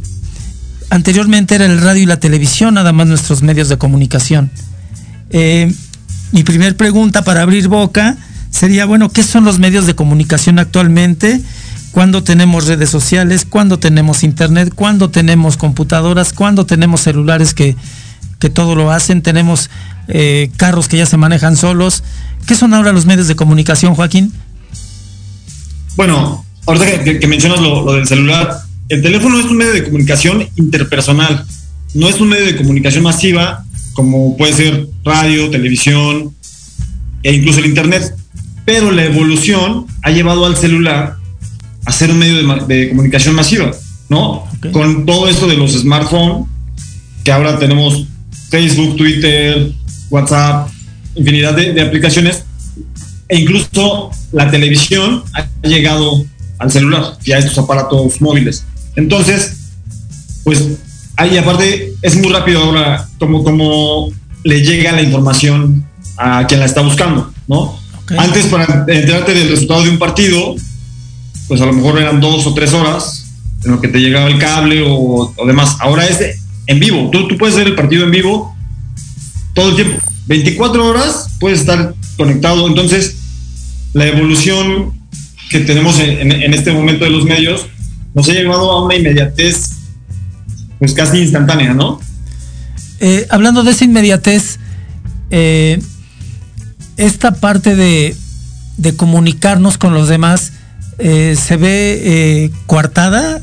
anteriormente 0.88 1.56
era 1.56 1.66
el 1.66 1.78
radio 1.78 2.02
y 2.02 2.06
la 2.06 2.18
televisión, 2.18 2.72
nada 2.72 2.94
más 2.94 3.06
nuestros 3.06 3.42
medios 3.42 3.68
de 3.68 3.76
comunicación. 3.76 4.50
Eh, 5.28 5.70
mi 6.32 6.42
primer 6.42 6.74
pregunta 6.78 7.22
para 7.22 7.42
abrir 7.42 7.68
boca 7.68 8.16
sería, 8.48 8.86
bueno, 8.86 9.10
¿qué 9.10 9.22
son 9.22 9.44
los 9.44 9.58
medios 9.58 9.86
de 9.86 9.94
comunicación 9.94 10.58
actualmente? 10.58 11.42
¿Cuándo 11.92 12.24
tenemos 12.24 12.66
redes 12.66 12.88
sociales? 12.88 13.44
¿Cuándo 13.44 13.78
tenemos 13.78 14.24
internet? 14.24 14.72
¿Cuándo 14.74 15.10
tenemos 15.10 15.58
computadoras? 15.58 16.32
¿Cuándo 16.32 16.64
tenemos 16.64 17.02
celulares 17.02 17.52
que, 17.52 17.76
que 18.38 18.48
todo 18.48 18.74
lo 18.74 18.90
hacen? 18.90 19.20
¿Tenemos 19.20 19.68
eh, 20.08 20.50
carros 20.56 20.88
que 20.88 20.96
ya 20.98 21.06
se 21.06 21.16
manejan 21.16 21.56
solos? 21.56 22.02
¿Qué 22.46 22.54
son 22.54 22.74
ahora 22.74 22.92
los 22.92 23.06
medios 23.06 23.28
de 23.28 23.36
comunicación, 23.36 23.94
Joaquín? 23.94 24.32
Bueno, 25.96 26.44
ahorita 26.66 27.04
que, 27.04 27.26
mencionas 27.26 27.60
lo, 27.60 27.84
lo 27.84 27.92
del 27.94 28.06
celular, 28.06 28.58
el 28.88 29.02
teléfono 29.02 29.38
es 29.38 29.46
un 29.46 29.56
medio 29.56 29.72
de 29.72 29.84
comunicación 29.84 30.48
interpersonal, 30.56 31.44
no 31.94 32.08
es 32.08 32.20
un 32.20 32.28
medio 32.28 32.46
de 32.46 32.56
comunicación 32.56 33.04
masiva 33.04 33.64
como 33.94 34.36
puede 34.36 34.52
ser 34.52 34.88
radio, 35.04 35.50
televisión 35.50 36.34
e 37.22 37.32
incluso 37.32 37.60
el 37.60 37.66
internet. 37.66 38.14
Pero 38.66 38.90
la 38.90 39.04
evolución 39.04 39.86
ha 40.02 40.10
llevado 40.10 40.44
al 40.44 40.56
celular 40.56 41.16
a 41.86 41.92
ser 41.92 42.10
un 42.10 42.18
medio 42.18 42.36
de, 42.36 42.74
de 42.74 42.88
comunicación 42.90 43.34
masiva, 43.34 43.70
¿no? 44.08 44.44
Con 44.72 45.06
todo 45.06 45.28
esto 45.28 45.46
de 45.46 45.56
los 45.56 45.72
smartphones, 45.72 46.46
que 47.22 47.32
ahora 47.32 47.58
tenemos 47.58 48.06
Facebook, 48.48 48.96
Twitter, 48.96 49.72
WhatsApp, 50.14 50.68
infinidad 51.14 51.54
de, 51.54 51.72
de 51.72 51.80
aplicaciones, 51.82 52.44
e 53.28 53.38
incluso 53.40 54.10
la 54.32 54.50
televisión 54.50 55.22
ha 55.34 55.46
llegado 55.66 56.24
al 56.58 56.70
celular 56.70 57.16
y 57.24 57.32
a 57.32 57.38
estos 57.38 57.58
aparatos 57.58 58.20
móviles. 58.20 58.64
Entonces, 58.96 59.56
pues 60.44 60.62
ahí 61.16 61.36
aparte 61.38 61.94
es 62.02 62.16
muy 62.16 62.32
rápido 62.32 62.62
ahora 62.62 63.08
como, 63.18 63.42
como 63.42 64.10
le 64.44 64.60
llega 64.62 64.92
la 64.92 65.02
información 65.02 65.84
a 66.16 66.46
quien 66.46 66.60
la 66.60 66.66
está 66.66 66.80
buscando, 66.82 67.32
¿no? 67.48 67.58
Ok. 68.02 68.12
Antes 68.18 68.46
para 68.46 68.84
enterarte 68.88 69.34
del 69.34 69.48
resultado 69.48 69.82
de 69.84 69.90
un 69.90 69.98
partido, 69.98 70.54
pues 71.48 71.60
a 71.60 71.66
lo 71.66 71.72
mejor 71.72 71.98
eran 71.98 72.20
dos 72.20 72.46
o 72.46 72.54
tres 72.54 72.72
horas 72.72 73.26
en 73.64 73.70
lo 73.72 73.80
que 73.80 73.88
te 73.88 73.98
llegaba 73.98 74.26
el 74.28 74.38
cable 74.38 74.82
o, 74.86 75.32
o 75.36 75.46
demás. 75.46 75.76
Ahora 75.80 76.06
es 76.06 76.18
de- 76.18 76.36
en 76.66 76.78
vivo. 76.80 77.08
Tú, 77.10 77.26
tú 77.28 77.36
puedes 77.36 77.56
ver 77.56 77.66
el 77.66 77.74
partido 77.74 78.04
en 78.04 78.10
vivo 78.10 78.53
todo 79.54 79.70
el 79.70 79.76
tiempo. 79.76 80.02
24 80.26 80.86
horas 80.86 81.28
puedes 81.38 81.60
estar 81.60 81.94
conectado. 82.16 82.66
Entonces, 82.66 83.16
la 83.92 84.06
evolución 84.06 84.92
que 85.50 85.60
tenemos 85.60 85.98
en, 86.00 86.52
este 86.52 86.72
momento 86.72 87.04
de 87.04 87.10
los 87.10 87.24
medios 87.24 87.66
nos 88.14 88.28
ha 88.28 88.32
llevado 88.32 88.70
a 88.70 88.84
una 88.84 88.96
inmediatez 88.96 89.70
pues 90.78 90.92
casi 90.92 91.18
instantánea, 91.18 91.72
¿no? 91.74 92.00
Eh, 93.00 93.26
hablando 93.30 93.62
de 93.62 93.70
esa 93.70 93.84
inmediatez, 93.84 94.58
eh, 95.30 95.80
esta 96.96 97.34
parte 97.34 97.76
de, 97.76 98.16
de 98.76 98.96
comunicarnos 98.96 99.78
con 99.78 99.94
los 99.94 100.08
demás 100.08 100.52
eh, 100.98 101.36
se 101.40 101.56
ve 101.56 102.50
coartada. 102.66 103.42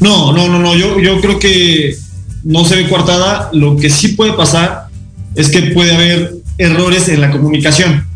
No, 0.00 0.32
no, 0.32 0.48
no, 0.48 0.58
no. 0.58 0.74
Yo, 0.76 0.98
yo 1.00 1.20
creo 1.20 1.38
que 1.38 1.96
no 2.44 2.64
se 2.64 2.76
ve 2.76 2.88
coartada. 2.88 3.50
Lo 3.52 3.76
que 3.76 3.90
sí 3.90 4.08
puede 4.08 4.32
pasar 4.32 4.86
es 5.34 5.48
que 5.48 5.62
puede 5.62 5.94
haber 5.94 6.34
errores 6.58 7.08
en 7.08 7.20
la 7.20 7.30
comunicación, 7.30 8.06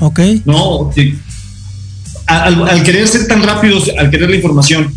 Ok. 0.00 0.20
¿no? 0.44 0.90
Que 0.94 1.14
Al, 2.26 2.68
al 2.68 2.82
querer 2.82 3.06
ser 3.06 3.26
tan 3.26 3.42
rápidos, 3.42 3.90
al 3.98 4.10
querer 4.10 4.30
la 4.30 4.36
información, 4.36 4.92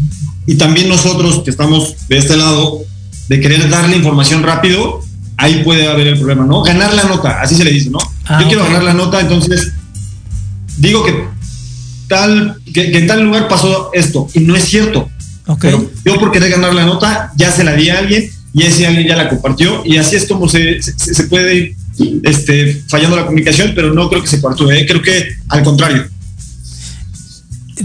y 0.48 0.56
también 0.56 0.88
nosotros 0.88 1.42
que 1.44 1.50
estamos 1.52 1.96
de 2.08 2.18
este 2.18 2.38
lado, 2.38 2.80
de 3.28 3.40
querer 3.40 3.70
darle 3.70 3.98
información 3.98 4.44
rápido, 4.44 5.02
ahí 5.38 5.64
puede 5.64 5.88
haber 5.88 6.08
el 6.08 6.18
problema, 6.18 6.46
¿no? 6.46 6.62
Ganar 6.62 6.94
la 6.94 7.04
nota, 7.04 7.42
así 7.42 7.56
se 7.56 7.64
le 7.64 7.72
dice, 7.72 7.90
¿no? 7.90 8.00
Ah, 8.26 8.40
yo 8.42 8.48
quiero 8.48 8.64
ganar 8.64 8.84
la 8.84 8.94
nota, 8.94 9.20
entonces 9.20 9.74
digo 10.78 11.04
que 11.04 11.26
tal, 12.08 12.58
que, 12.74 12.92
que 12.92 12.98
en 13.00 13.08
tal 13.08 13.22
lugar 13.24 13.48
pasó 13.48 13.90
esto, 13.94 14.28
y 14.34 14.40
no 14.42 14.56
es 14.56 14.66
cierto. 14.66 15.10
Ok. 15.48 15.62
Pero 15.62 15.92
yo 16.06 16.20
por 16.20 16.32
querer 16.32 16.52
ganar 16.52 16.74
la 16.74 16.86
nota 16.86 17.32
ya 17.36 17.52
se 17.52 17.64
la 17.64 17.74
di 17.74 17.90
a 17.90 18.00
alguien 18.00 18.30
y 18.58 18.64
ese 18.64 18.88
alguien 18.88 19.06
ya 19.08 19.18
la 19.18 19.28
compartió 19.28 19.84
y 19.86 19.98
así 19.98 20.16
es 20.16 20.26
como 20.28 20.48
se, 20.48 20.82
se, 20.82 20.94
se 20.98 21.24
puede 21.26 21.56
ir 21.56 22.22
este, 22.24 22.82
fallando 22.88 23.18
la 23.18 23.26
comunicación, 23.26 23.74
pero 23.76 23.94
no 23.94 24.08
creo 24.10 24.22
que 24.22 24.30
se 24.30 24.40
cuartúe, 24.40 24.72
¿eh? 24.72 24.86
creo 24.88 25.02
que 25.02 25.28
al 25.50 25.62
contrario. 25.64 26.08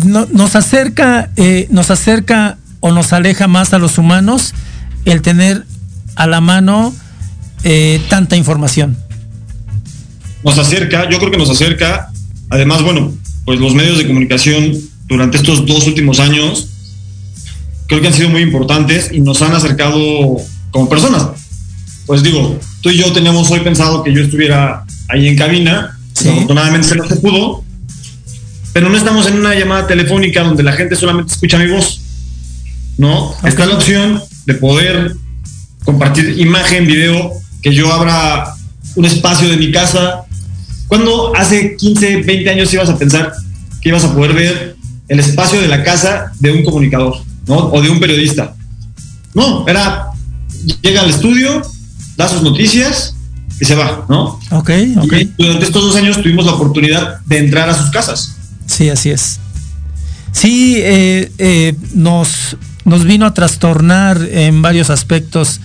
No- 0.05 0.27
nos 0.33 0.55
acerca, 0.55 1.31
eh, 1.37 1.67
nos 1.71 1.91
acerca 1.91 2.57
o 2.79 2.93
nos 2.93 3.13
aleja 3.13 3.49
más 3.49 3.75
a 3.75 3.79
los 3.79 3.99
humanos 3.99 4.55
el 5.05 5.23
tener 5.23 5.65
a 6.15 6.27
la 6.29 6.41
mano 6.41 6.95
eh, 7.65 8.01
tanta 8.09 8.37
información. 8.37 8.97
Nos 10.45 10.57
acerca, 10.57 11.11
yo 11.11 11.19
creo 11.19 11.31
que 11.33 11.37
nos 11.37 11.51
acerca, 11.51 12.11
además, 12.49 12.83
bueno, 12.83 13.13
pues 13.45 13.59
los 13.59 13.75
medios 13.75 13.99
de 13.99 14.07
comunicación 14.07 14.73
durante 15.09 15.37
estos 15.39 15.67
dos 15.67 15.87
últimos 15.89 16.21
años 16.21 16.69
creo 17.89 18.01
que 18.01 18.07
han 18.07 18.15
sido 18.15 18.29
muy 18.29 18.43
importantes 18.43 19.11
y 19.13 19.21
nos 19.21 19.43
han 19.43 19.53
acercado 19.53 20.37
como 20.71 20.89
personas. 20.89 21.29
Pues 22.07 22.23
digo, 22.23 22.59
tú 22.81 22.91
y 22.91 22.99
yo 22.99 23.13
teníamos 23.13 23.51
hoy 23.51 23.61
pensado 23.61 24.03
que 24.03 24.13
yo 24.13 24.23
estuviera 24.23 24.85
ahí 25.09 25.29
en 25.29 25.37
cabina, 25.37 25.97
Sí. 26.13 26.29
afortunadamente 26.29 26.95
no 26.97 27.07
se 27.09 27.17
pudo, 27.17 27.65
pero 28.73 28.89
no 28.89 28.97
estamos 28.97 29.27
en 29.27 29.39
una 29.39 29.55
llamada 29.55 29.87
telefónica 29.87 30.43
donde 30.43 30.63
la 30.63 30.73
gente 30.73 30.95
solamente 30.97 31.33
escucha 31.33 31.59
mi 31.59 31.71
voz, 31.71 32.01
¿no? 32.99 33.35
Está 33.45 33.67
la 33.67 33.75
opción 33.77 34.21
de 34.47 34.55
poder 34.55 35.17
compartir 35.85 36.39
imagen, 36.39 36.87
video, 36.87 37.33
que 37.63 37.75
yo 37.75 37.93
abra 37.93 38.55
un 38.97 39.05
espacio 39.05 39.49
de 39.49 39.57
mi 39.57 39.71
casa. 39.73 40.23
Cuando 40.89 41.33
hace 41.37 41.77
15, 41.77 42.23
20 42.23 42.51
años 42.51 42.73
ibas 42.75 42.89
a 42.91 42.99
pensar 42.99 43.33
que 43.81 43.89
ibas 43.89 44.05
a 44.05 44.15
poder 44.15 44.35
ver 44.35 44.77
el 45.09 45.21
espacio 45.21 45.61
de 45.61 45.69
la 45.69 45.83
casa 45.83 46.33
de 46.39 46.53
un 46.53 46.63
comunicador, 46.65 47.17
¿no? 47.47 47.57
O 47.57 47.81
de 47.81 47.89
un 47.89 47.99
periodista. 47.99 48.55
No, 49.35 49.67
era, 49.67 50.10
llega 50.83 51.03
al 51.03 51.11
estudio, 51.11 51.63
da 52.17 52.29
sus 52.29 52.43
noticias 52.43 53.15
y 53.61 53.65
se 53.65 53.75
va, 53.75 54.07
¿no? 54.09 54.39
Ok, 54.51 54.71
ok. 54.99 55.13
Y 55.37 55.45
durante 55.45 55.65
estos 55.67 55.83
dos 55.83 55.97
años 55.97 56.17
tuvimos 56.23 56.45
la 56.47 56.53
oportunidad 56.53 57.21
de 57.27 57.39
entrar 57.39 57.69
a 57.69 57.75
sus 57.77 57.91
casas. 57.91 58.37
Sí, 58.67 58.89
así 58.89 59.11
es. 59.11 59.39
Sí, 60.33 60.77
eh, 60.79 61.31
eh, 61.39 61.75
nos, 61.95 62.57
nos 62.85 63.05
vino 63.05 63.27
a 63.27 63.35
trastornar 63.35 64.21
en 64.31 64.63
varios 64.63 64.89
aspectos 64.91 65.61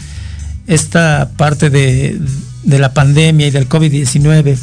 esta 0.68 1.30
parte 1.38 1.70
de, 1.70 2.20
de 2.64 2.80
la 2.80 2.94
pandemia 2.94 3.48
y 3.48 3.52
del 3.52 3.70
COVID-19. 3.70 4.58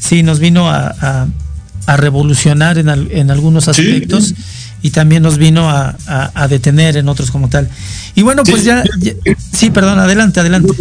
Sí, 0.00 0.22
nos 0.22 0.38
vino 0.38 0.70
a, 0.70 0.94
a- 1.00 1.26
a 1.86 1.96
revolucionar 1.96 2.76
en, 2.76 2.90
al- 2.90 3.10
en 3.12 3.30
algunos 3.30 3.64
Sí. 3.64 4.34
Y 4.82 4.90
también 4.90 5.22
nos 5.22 5.38
vino 5.38 5.68
a, 5.68 5.96
a- 6.06 6.30
a 6.34 6.48
detener 6.48 6.96
en 6.96 7.08
otros 7.08 7.30
como 7.30 7.48
tal. 7.48 7.68
Y 8.14 8.22
bueno, 8.22 8.42
pues 8.44 8.60
Sí. 8.62 8.66
ya, 8.66 8.84
ya- 9.00 9.12
sí, 9.52 9.70
perdón, 9.70 9.98
adelante, 9.98 10.40
adelante. 10.40 10.72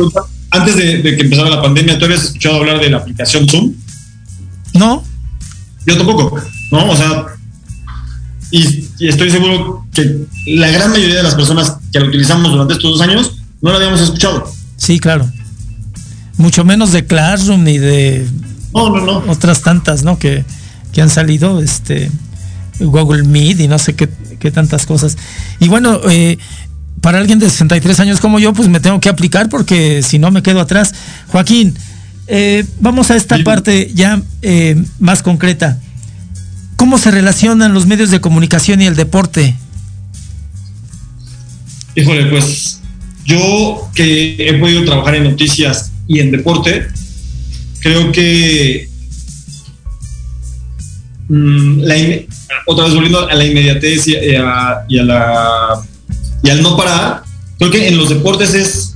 Antes 0.51 0.75
de, 0.77 0.97
de 1.01 1.15
que 1.17 1.23
empezara 1.23 1.49
la 1.49 1.61
pandemia, 1.61 1.97
¿tú 1.99 2.05
habías 2.05 2.23
escuchado 2.23 2.57
hablar 2.57 2.79
de 2.79 2.89
la 2.89 2.97
aplicación 2.97 3.47
Zoom? 3.49 3.73
No, 4.73 5.03
Yo 5.85 5.97
tampoco, 5.97 6.39
¿no? 6.71 6.89
O 6.91 6.95
sea, 6.95 7.25
y, 8.51 8.85
y 8.99 9.07
estoy 9.09 9.29
seguro 9.29 9.85
que 9.93 10.25
la 10.47 10.69
gran 10.69 10.91
mayoría 10.91 11.15
de 11.17 11.23
las 11.23 11.35
personas 11.35 11.73
que 11.91 11.99
lo 11.99 12.07
utilizamos 12.07 12.51
durante 12.51 12.73
estos 12.75 12.91
dos 12.91 13.01
años 13.01 13.37
no 13.61 13.71
lo 13.71 13.77
habíamos 13.77 13.99
escuchado. 14.01 14.51
sí, 14.77 14.99
claro. 14.99 15.29
Mucho 16.37 16.63
menos 16.63 16.91
de 16.91 17.05
Classroom 17.05 17.63
ni 17.63 17.77
de 17.79 18.27
No, 18.73 18.89
no, 18.91 19.03
no. 19.05 19.31
otras 19.31 19.61
tantas, 19.63 20.03
¿no? 20.03 20.19
Que, 20.19 20.45
que 20.93 21.01
han 21.01 21.09
salido, 21.09 21.61
este, 21.61 22.11
Google 22.79 23.23
Meet 23.23 23.59
y 23.59 23.67
no 23.67 23.79
sé 23.79 23.95
qué, 23.95 24.09
qué 24.39 24.51
tantas 24.51 24.85
cosas. 24.85 25.17
Y 25.59 25.67
bueno, 25.67 25.99
eh, 26.09 26.37
para 27.01 27.19
alguien 27.19 27.39
de 27.39 27.49
63 27.49 27.99
años 27.99 28.19
como 28.19 28.39
yo, 28.39 28.53
pues 28.53 28.69
me 28.69 28.79
tengo 28.79 28.99
que 28.99 29.09
aplicar 29.09 29.49
porque 29.49 30.01
si 30.03 30.19
no 30.19 30.31
me 30.31 30.43
quedo 30.43 30.59
atrás. 30.59 30.93
Joaquín, 31.27 31.75
eh, 32.27 32.65
vamos 32.79 33.11
a 33.11 33.15
esta 33.15 33.37
parte 33.43 33.91
ya 33.93 34.21
eh, 34.41 34.81
más 34.99 35.23
concreta. 35.23 35.79
¿Cómo 36.75 36.97
se 36.97 37.11
relacionan 37.11 37.73
los 37.73 37.85
medios 37.87 38.11
de 38.11 38.21
comunicación 38.21 38.81
y 38.81 38.85
el 38.85 38.95
deporte? 38.95 39.55
Híjole, 41.95 42.27
pues 42.27 42.81
yo 43.25 43.89
que 43.95 44.35
he 44.39 44.53
podido 44.59 44.85
trabajar 44.85 45.15
en 45.15 45.23
noticias 45.23 45.91
y 46.07 46.19
en 46.19 46.31
deporte, 46.31 46.87
creo 47.79 48.11
que 48.11 48.89
mm, 51.29 51.79
la 51.79 51.95
otra 52.65 52.85
vez 52.85 52.93
volviendo 52.93 53.27
a 53.27 53.33
la 53.33 53.45
inmediatez 53.45 54.07
y 54.07 54.15
a, 54.35 54.85
y 54.87 54.99
a 54.99 55.03
la 55.03 55.81
y 56.43 56.49
al 56.49 56.61
no 56.61 56.77
parar, 56.77 57.23
creo 57.57 57.71
que 57.71 57.87
en 57.87 57.97
los 57.97 58.09
deportes 58.09 58.53
es 58.53 58.95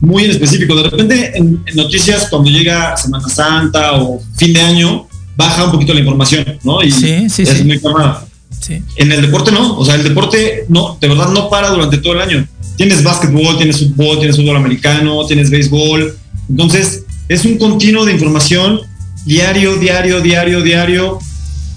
muy 0.00 0.24
en 0.24 0.30
específico. 0.30 0.74
De 0.74 0.84
repente 0.84 1.32
en, 1.36 1.62
en 1.66 1.76
noticias 1.76 2.28
cuando 2.30 2.50
llega 2.50 2.96
Semana 2.96 3.28
Santa 3.28 3.92
o 3.94 4.20
fin 4.36 4.52
de 4.52 4.60
año 4.60 5.06
baja 5.36 5.64
un 5.64 5.72
poquito 5.72 5.94
la 5.94 6.00
información, 6.00 6.44
¿no? 6.64 6.82
Y 6.82 6.90
Sí, 6.90 7.28
sí, 7.28 7.42
es 7.42 7.48
sí. 7.50 7.64
muy 7.64 7.80
calmada. 7.80 8.26
Sí. 8.60 8.80
En 8.96 9.10
el 9.10 9.22
deporte 9.22 9.50
no, 9.50 9.76
o 9.76 9.84
sea, 9.84 9.96
el 9.96 10.04
deporte 10.04 10.66
no, 10.68 10.96
de 11.00 11.08
verdad 11.08 11.28
no 11.28 11.48
para 11.50 11.70
durante 11.70 11.98
todo 11.98 12.12
el 12.14 12.20
año. 12.20 12.46
Tienes 12.76 13.02
básquetbol, 13.02 13.56
tienes 13.58 13.78
fútbol, 13.78 14.18
tienes 14.18 14.36
fútbol 14.36 14.56
americano, 14.56 15.24
tienes 15.26 15.50
béisbol. 15.50 16.16
Entonces, 16.48 17.04
es 17.28 17.44
un 17.44 17.58
continuo 17.58 18.04
de 18.04 18.12
información 18.12 18.80
diario, 19.24 19.76
diario, 19.76 20.20
diario, 20.20 20.62
diario, 20.62 21.18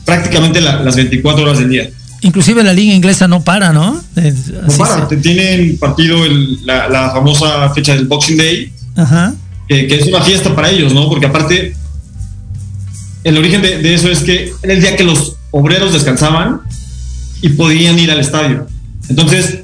prácticamente 0.06 0.62
la- 0.62 0.82
las 0.82 0.96
24 0.96 1.44
horas 1.44 1.60
del 1.60 1.70
día. 1.70 1.90
Inclusive 2.22 2.64
la 2.64 2.74
liga 2.74 2.94
inglesa 2.94 3.28
no 3.28 3.44
para, 3.44 3.74
¿no? 3.74 4.02
Eh, 4.16 4.34
No 4.68 4.78
para, 4.78 5.08
se- 5.10 5.18
tienen 5.18 5.78
partido 5.78 6.26
el- 6.26 6.66
la, 6.66 6.88
la 6.90 7.12
famosa 7.12 7.70
fecha 7.74 7.94
del 7.96 8.06
Boxing 8.08 8.38
Day, 8.38 8.72
Ajá. 8.96 9.34
que, 9.68 9.88
que 9.88 9.96
es 9.96 10.08
una 10.08 10.22
fiesta 10.22 10.56
para 10.56 10.70
ellos, 10.70 10.94
¿no? 10.94 11.10
Porque 11.10 11.26
aparte, 11.28 11.76
el 13.24 13.38
origen 13.38 13.62
de, 13.62 13.80
de 13.80 13.94
eso 13.94 14.10
es 14.10 14.20
que 14.20 14.54
era 14.64 14.74
el 14.74 14.82
día 14.82 14.96
que 14.96 15.04
los 15.04 15.36
obreros 15.52 15.94
descansaban 15.94 16.62
y 17.42 17.50
podían 17.50 17.98
ir 18.00 18.10
al 18.12 18.20
estadio. 18.20 18.68
Entonces, 19.10 19.60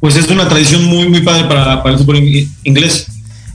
pues 0.00 0.16
es 0.16 0.28
una 0.28 0.48
tradición 0.48 0.84
muy, 0.84 1.08
muy 1.08 1.20
padre 1.22 1.44
para, 1.44 1.82
para 1.82 1.94
el 1.94 1.98
fútbol 2.00 2.16
inglés. 2.64 3.06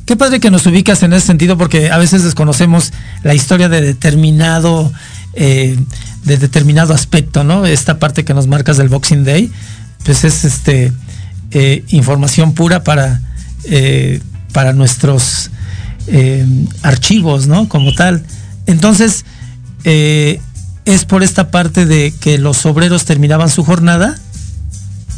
Qué 0.06 0.16
padre 0.16 0.40
que 0.40 0.52
nos 0.52 0.68
ubicas 0.68 1.02
en 1.02 1.14
ese 1.14 1.26
sentido 1.26 1.58
porque 1.58 1.90
a 1.90 1.98
veces 1.98 2.24
desconocemos 2.24 2.94
la 3.24 3.34
historia 3.34 3.70
de 3.70 3.82
determinado, 3.82 4.94
eh, 5.34 5.80
de 6.24 6.38
determinado 6.38 6.94
aspecto, 6.94 7.44
¿no? 7.44 7.66
Esta 7.66 7.98
parte 7.98 8.24
que 8.24 8.36
nos 8.36 8.46
marcas 8.46 8.78
del 8.78 8.88
Boxing 8.88 9.24
Day, 9.24 9.52
pues 10.04 10.24
es 10.24 10.46
este 10.46 10.94
eh, 11.50 11.84
información 11.88 12.54
pura 12.54 12.84
para, 12.84 13.22
eh, 13.64 14.22
para 14.54 14.74
nuestros 14.74 15.50
archivos, 16.84 17.48
¿no? 17.48 17.68
Como 17.68 17.96
tal. 17.96 18.24
Entonces, 18.68 19.26
es 19.84 21.06
por 21.08 21.24
esta 21.24 21.50
parte 21.50 21.88
de 21.88 22.14
que 22.20 22.38
los 22.38 22.64
obreros 22.68 23.06
terminaban 23.06 23.50
su 23.50 23.64
jornada 23.64 24.16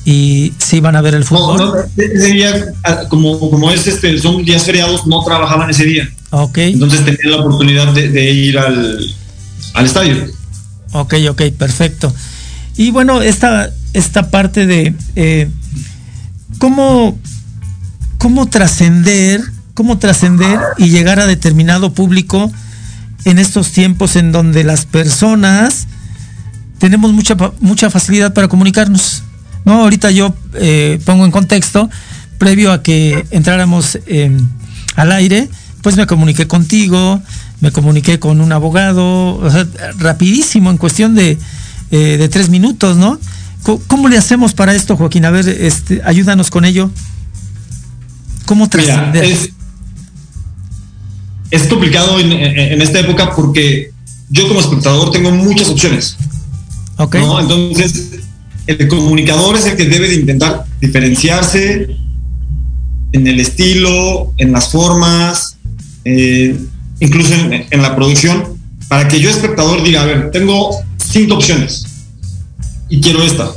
y 0.09 0.53
si 0.57 0.77
iban 0.77 0.95
a 0.95 1.01
ver 1.01 1.15
el 1.15 1.25
fútbol. 1.25 1.57
No, 1.57 2.01
ese 2.01 2.27
día, 2.27 2.65
ah, 2.85 3.01
como, 3.09 3.37
como 3.37 3.69
es 3.71 3.87
este, 3.87 4.17
son 4.17 4.45
días 4.45 4.63
feriados, 4.63 5.05
no 5.05 5.21
trabajaban 5.25 5.69
ese 5.69 5.83
día. 5.83 6.09
Ok. 6.29 6.59
Entonces 6.59 7.03
tenían 7.03 7.31
la 7.31 7.37
oportunidad 7.41 7.91
de, 7.91 8.31
ir 8.31 8.57
al, 8.57 9.05
al, 9.73 9.85
estadio. 9.85 10.15
Ok, 10.93 11.15
ok, 11.29 11.41
perfecto. 11.57 12.13
Y 12.77 12.91
bueno, 12.91 13.21
esta, 13.21 13.69
esta 13.91 14.31
parte 14.31 14.65
de 14.65 14.95
eh, 15.17 15.49
cómo, 16.57 17.19
cómo 18.17 18.45
trascender, 18.47 19.41
cómo 19.73 19.97
trascender 19.97 20.57
y 20.77 20.87
llegar 20.87 21.19
a 21.19 21.27
determinado 21.27 21.91
público 21.91 22.49
en 23.25 23.39
estos 23.39 23.73
tiempos 23.73 24.15
en 24.15 24.31
donde 24.31 24.63
las 24.63 24.85
personas 24.85 25.85
tenemos 26.79 27.11
mucha, 27.11 27.35
mucha 27.59 27.89
facilidad 27.89 28.33
para 28.33 28.47
comunicarnos. 28.47 29.23
No, 29.67 29.81
ahorita 29.81 30.11
yo 30.11 30.33
eh, 30.53 30.97
pongo 31.03 31.25
en 31.25 31.31
contexto, 31.31 31.89
previo 32.37 32.71
a 32.71 32.81
que 32.81 33.27
entráramos 33.31 33.99
al 34.95 35.11
aire, 35.11 35.49
pues 35.81 35.97
me 35.97 36.07
comuniqué 36.07 36.47
contigo, 36.47 37.21
me 37.59 37.73
comuniqué 37.73 38.17
con 38.17 38.39
un 38.39 38.53
abogado, 38.53 39.35
o 39.35 39.51
sea, 39.51 39.67
rapidísimo, 39.97 40.71
en 40.71 40.77
cuestión 40.77 41.15
de, 41.15 41.37
eh, 41.91 42.29
tres 42.31 42.47
minutos, 42.47 42.95
¿no? 42.95 43.19
¿Cómo, 43.87 44.07
le 44.07 44.17
hacemos 44.17 44.53
para 44.53 44.73
esto, 44.73 44.95
Joaquín? 44.95 45.25
A 45.25 45.31
ver, 45.31 45.49
este, 45.49 46.01
ayúdanos 46.05 46.49
con 46.49 46.63
ello. 46.63 46.89
¿Cómo 48.45 48.69
trascender? 48.69 49.25
Es, 49.25 49.49
es, 51.51 51.63
complicado 51.63 52.21
en, 52.21 52.31
en, 52.31 52.81
esta 52.81 53.01
época 53.01 53.35
porque 53.35 53.91
yo 54.29 54.47
como 54.47 54.61
espectador 54.61 55.11
tengo 55.11 55.31
muchas 55.31 55.67
opciones. 55.67 56.15
Ok. 56.97 57.15
¿no? 57.15 57.41
Entonces, 57.41 58.06
el 58.67 58.87
comunicador 58.87 59.55
es 59.55 59.65
el 59.65 59.77
que 59.77 59.85
debe 59.85 60.09
de 60.09 60.15
intentar 60.15 60.65
diferenciarse 60.81 61.97
en 63.13 63.27
el 63.27 63.39
estilo, 63.39 64.33
en 64.37 64.51
las 64.51 64.69
formas, 64.69 65.57
eh, 66.03 66.57
incluso 66.99 67.33
en, 67.33 67.81
la 67.81 67.95
producción, 67.95 68.59
para 68.87 69.07
que 69.07 69.19
yo 69.19 69.29
espectador 69.29 69.83
diga, 69.83 70.03
a 70.03 70.05
ver, 70.05 70.31
tengo 70.31 70.77
cinco 70.97 71.35
opciones 71.35 71.85
y 72.89 72.99
quiero 72.99 73.23
esta. 73.23 73.49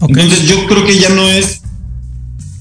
Entonces 0.00 0.44
yo 0.48 0.66
creo 0.66 0.84
que 0.84 0.98
ya 0.98 1.10
no 1.10 1.28
es 1.28 1.60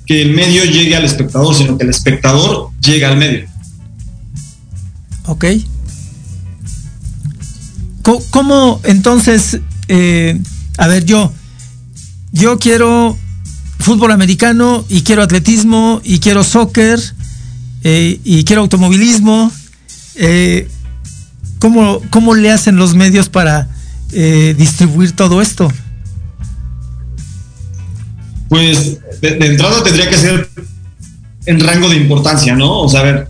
que 0.05 0.21
el 0.21 0.33
medio 0.33 0.63
llegue 0.65 0.95
al 0.95 1.05
espectador, 1.05 1.55
sino 1.55 1.77
que 1.77 1.85
el 1.85 1.89
espectador 1.89 2.69
llega 2.81 3.09
al 3.09 3.17
medio. 3.17 3.47
Ok. 5.25 5.45
¿Cómo 8.31 8.81
entonces, 8.83 9.59
eh, 9.87 10.37
a 10.77 10.87
ver, 10.87 11.05
yo, 11.05 11.31
yo 12.33 12.57
quiero 12.57 13.17
fútbol 13.79 14.11
americano 14.11 14.83
y 14.89 15.03
quiero 15.03 15.21
atletismo 15.21 16.01
y 16.03 16.19
quiero 16.19 16.43
soccer 16.43 16.99
eh, 17.83 18.19
y 18.23 18.43
quiero 18.43 18.63
automovilismo. 18.63 19.51
Eh, 20.15 20.67
¿cómo, 21.59 22.35
le 22.35 22.51
hacen 22.51 22.75
los 22.75 22.95
medios 22.95 23.29
para 23.29 23.69
eh, 24.11 24.55
distribuir 24.57 25.11
todo 25.13 25.41
esto? 25.41 25.71
Pues 28.49 28.97
de, 29.21 29.45
entrada 29.45 29.83
tendría 29.83 30.09
que 30.09 30.17
ser 30.17 30.49
en 31.45 31.59
rango 31.59 31.87
de 31.87 31.97
importancia, 31.97 32.55
¿no? 32.55 32.81
O 32.81 32.89
sea, 32.89 33.01
a 33.01 33.03
ver, 33.03 33.27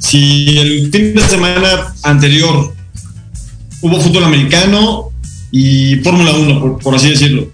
si 0.00 0.58
el 0.58 0.90
fin 0.90 1.14
de 1.14 1.22
semana 1.22 1.94
anterior 2.02 2.74
hubo 3.80 4.00
fútbol 4.00 4.24
americano 4.24 5.10
y 5.52 5.96
Fórmula 5.96 6.32
1, 6.32 6.78
por 6.78 6.94
así 6.94 7.10
decirlo, 7.10 7.50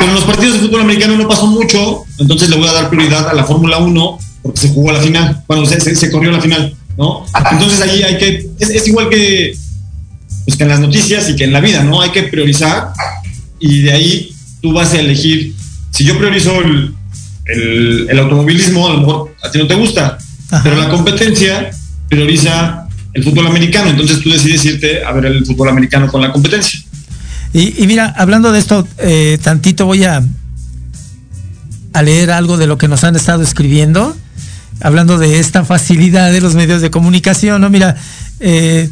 en 0.00 0.14
los 0.14 0.24
partidos 0.24 0.54
de 0.54 0.60
fútbol 0.60 0.82
americano 0.82 1.16
no 1.16 1.28
pasó 1.28 1.46
mucho, 1.46 2.04
entonces 2.18 2.48
le 2.48 2.56
voy 2.56 2.68
a 2.68 2.72
dar 2.72 2.90
prioridad 2.90 3.28
a 3.28 3.34
la 3.34 3.44
Fórmula 3.44 3.78
1 3.78 4.18
porque 4.42 4.60
se 4.60 4.68
jugó 4.70 4.90
a 4.90 4.94
la 4.94 5.00
final, 5.00 5.42
cuando 5.46 5.66
se, 5.66 5.80
se, 5.80 6.10
corrió 6.10 6.32
la 6.32 6.40
final, 6.40 6.74
¿no? 6.96 7.26
Entonces 7.52 7.80
ahí 7.82 8.02
hay 8.02 8.16
que, 8.16 8.48
es, 8.58 8.88
igual 8.88 9.08
que, 9.10 9.54
pues 10.44 10.56
que 10.56 10.62
en 10.62 10.68
las 10.68 10.80
noticias 10.80 11.28
y 11.28 11.36
que 11.36 11.44
en 11.44 11.52
la 11.52 11.60
vida, 11.60 11.82
¿no? 11.82 12.00
Hay 12.00 12.10
que 12.10 12.24
priorizar 12.24 12.92
y 13.58 13.82
de 13.82 13.92
ahí 13.92 14.34
tú 14.62 14.72
vas 14.72 14.94
a 14.94 15.00
elegir, 15.00 15.54
si 15.90 16.04
yo 16.04 16.16
priorizo 16.16 16.58
el, 16.60 16.94
el, 18.08 18.18
automovilismo, 18.18 18.88
a 18.88 18.92
lo 18.94 19.00
mejor 19.00 19.34
a 19.42 19.50
ti 19.50 19.58
no 19.58 19.66
te 19.66 19.74
gusta, 19.74 20.16
pero 20.62 20.76
la 20.76 20.88
competencia 20.88 21.70
prioriza 22.08 22.88
el 23.12 23.24
fútbol 23.24 23.48
americano, 23.48 23.90
entonces 23.90 24.20
tú 24.20 24.30
decides 24.30 24.64
irte 24.64 25.04
a 25.04 25.12
ver 25.12 25.26
el 25.26 25.44
fútbol 25.44 25.68
americano 25.68 26.10
con 26.10 26.22
la 26.22 26.32
competencia. 26.32 26.80
Y, 27.52 27.86
mira, 27.86 28.14
hablando 28.16 28.52
de 28.52 28.60
esto, 28.60 28.86
eh, 28.98 29.38
tantito 29.42 29.84
voy 29.84 30.04
a, 30.04 30.22
a 31.92 32.02
leer 32.02 32.30
algo 32.30 32.56
de 32.56 32.68
lo 32.68 32.78
que 32.78 32.86
nos 32.86 33.02
han 33.02 33.16
estado 33.16 33.42
escribiendo, 33.42 34.16
hablando 34.80 35.18
de 35.18 35.40
esta 35.40 35.64
facilidad 35.64 36.30
de 36.30 36.40
los 36.40 36.54
medios 36.54 36.80
de 36.80 36.90
comunicación, 36.90 37.60
¿no? 37.60 37.68
Mira, 37.68 37.96
eh, 38.38 38.88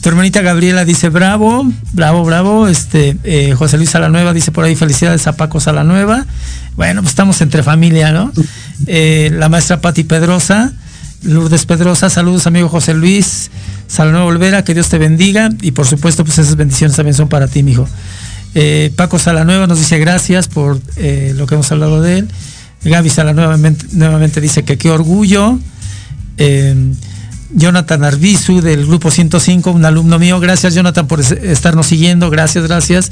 tu 0.00 0.08
hermanita 0.08 0.40
Gabriela 0.40 0.84
dice 0.84 1.08
bravo, 1.08 1.70
bravo, 1.92 2.24
bravo. 2.24 2.66
Este, 2.66 3.16
eh, 3.22 3.54
José 3.56 3.76
Luis 3.76 3.90
Salanueva 3.90 4.32
dice 4.32 4.50
por 4.50 4.64
ahí 4.64 4.74
felicidades 4.74 5.28
a 5.28 5.36
Paco 5.36 5.60
Salanueva. 5.60 6.26
Bueno, 6.74 7.02
pues 7.02 7.12
estamos 7.12 7.40
entre 7.42 7.62
familia, 7.62 8.10
¿no? 8.10 8.32
la 8.86 9.48
maestra 9.48 9.80
Patti 9.80 10.04
Pedrosa, 10.04 10.72
Lourdes 11.22 11.66
Pedrosa, 11.66 12.08
saludos 12.08 12.46
amigo 12.46 12.68
José 12.68 12.94
Luis. 12.94 13.50
Salanueva 13.86 14.26
Olvera, 14.26 14.64
que 14.64 14.72
Dios 14.72 14.88
te 14.88 14.98
bendiga 14.98 15.50
y 15.60 15.72
por 15.72 15.86
supuesto 15.86 16.24
pues 16.24 16.38
esas 16.38 16.56
bendiciones 16.56 16.96
también 16.96 17.14
son 17.14 17.28
para 17.28 17.48
ti, 17.48 17.62
mijo. 17.62 17.88
Eh, 18.54 18.92
Paco 18.96 19.18
Salanueva 19.18 19.66
nos 19.66 19.78
dice 19.78 19.98
gracias 19.98 20.48
por 20.48 20.80
eh, 20.96 21.34
lo 21.36 21.46
que 21.46 21.54
hemos 21.54 21.70
hablado 21.72 22.00
de 22.00 22.18
él. 22.18 22.28
Gaby 22.84 23.10
Salanueva 23.10 23.58
nuevamente 23.92 24.40
dice 24.40 24.64
que 24.64 24.78
qué 24.78 24.90
orgullo. 24.90 25.58
Eh, 26.38 26.94
Jonathan 27.52 28.04
Arbizu 28.04 28.60
del 28.60 28.86
grupo 28.86 29.10
105, 29.10 29.72
un 29.72 29.84
alumno 29.84 30.18
mío. 30.18 30.40
Gracias 30.40 30.74
Jonathan 30.74 31.06
por 31.06 31.20
estarnos 31.20 31.86
siguiendo. 31.86 32.30
Gracias, 32.30 32.64
gracias. 32.66 33.10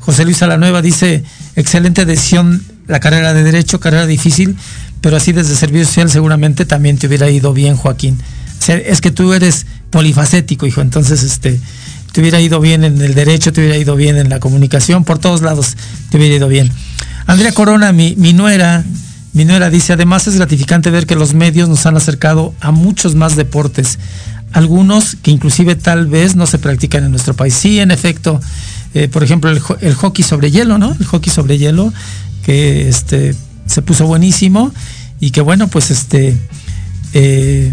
José 0.00 0.24
Luis 0.24 0.38
Salanueva 0.38 0.82
dice, 0.82 1.24
excelente 1.56 2.04
decisión 2.04 2.62
la 2.90 3.00
carrera 3.00 3.32
de 3.32 3.44
derecho, 3.44 3.80
carrera 3.80 4.06
difícil, 4.06 4.56
pero 5.00 5.16
así 5.16 5.32
desde 5.32 5.54
servicio 5.54 5.86
social 5.86 6.10
seguramente 6.10 6.64
también 6.64 6.98
te 6.98 7.06
hubiera 7.06 7.30
ido 7.30 7.52
bien, 7.52 7.76
Joaquín 7.76 8.18
es 8.68 9.00
que 9.00 9.10
tú 9.10 9.32
eres 9.32 9.66
polifacético, 9.90 10.66
hijo, 10.66 10.80
entonces 10.80 11.22
este, 11.22 11.60
te 12.12 12.20
hubiera 12.20 12.40
ido 12.40 12.60
bien 12.60 12.84
en 12.84 13.00
el 13.00 13.14
derecho, 13.14 13.52
te 13.52 13.60
hubiera 13.60 13.76
ido 13.76 13.96
bien 13.96 14.16
en 14.16 14.28
la 14.28 14.38
comunicación, 14.38 15.04
por 15.04 15.18
todos 15.18 15.42
lados 15.42 15.76
te 16.10 16.16
hubiera 16.16 16.36
ido 16.36 16.48
bien. 16.48 16.70
Andrea 17.26 17.52
Corona, 17.52 17.92
mi, 17.92 18.14
mi 18.16 18.32
nuera, 18.32 18.84
mi 19.32 19.44
nuera 19.44 19.70
dice, 19.70 19.94
además 19.94 20.26
es 20.26 20.36
gratificante 20.36 20.90
ver 20.90 21.06
que 21.06 21.14
los 21.14 21.34
medios 21.34 21.68
nos 21.68 21.86
han 21.86 21.96
acercado 21.96 22.54
a 22.60 22.70
muchos 22.70 23.14
más 23.14 23.36
deportes, 23.36 23.98
algunos 24.52 25.16
que 25.16 25.30
inclusive 25.30 25.76
tal 25.76 26.06
vez 26.06 26.36
no 26.36 26.46
se 26.46 26.58
practican 26.58 27.04
en 27.04 27.12
nuestro 27.12 27.34
país. 27.34 27.54
Sí, 27.54 27.78
en 27.78 27.92
efecto, 27.92 28.40
eh, 28.94 29.08
por 29.08 29.22
ejemplo, 29.22 29.50
el, 29.50 29.94
hockey 29.94 30.24
sobre 30.24 30.50
hielo, 30.50 30.76
¿no? 30.76 30.94
El 30.98 31.06
hockey 31.06 31.32
sobre 31.32 31.56
hielo, 31.56 31.92
que 32.44 32.88
este, 32.88 33.36
se 33.70 33.82
puso 33.82 34.06
buenísimo 34.06 34.72
y 35.20 35.30
que 35.30 35.40
bueno, 35.40 35.68
pues 35.68 35.90
este... 35.90 36.36
Eh, 37.12 37.72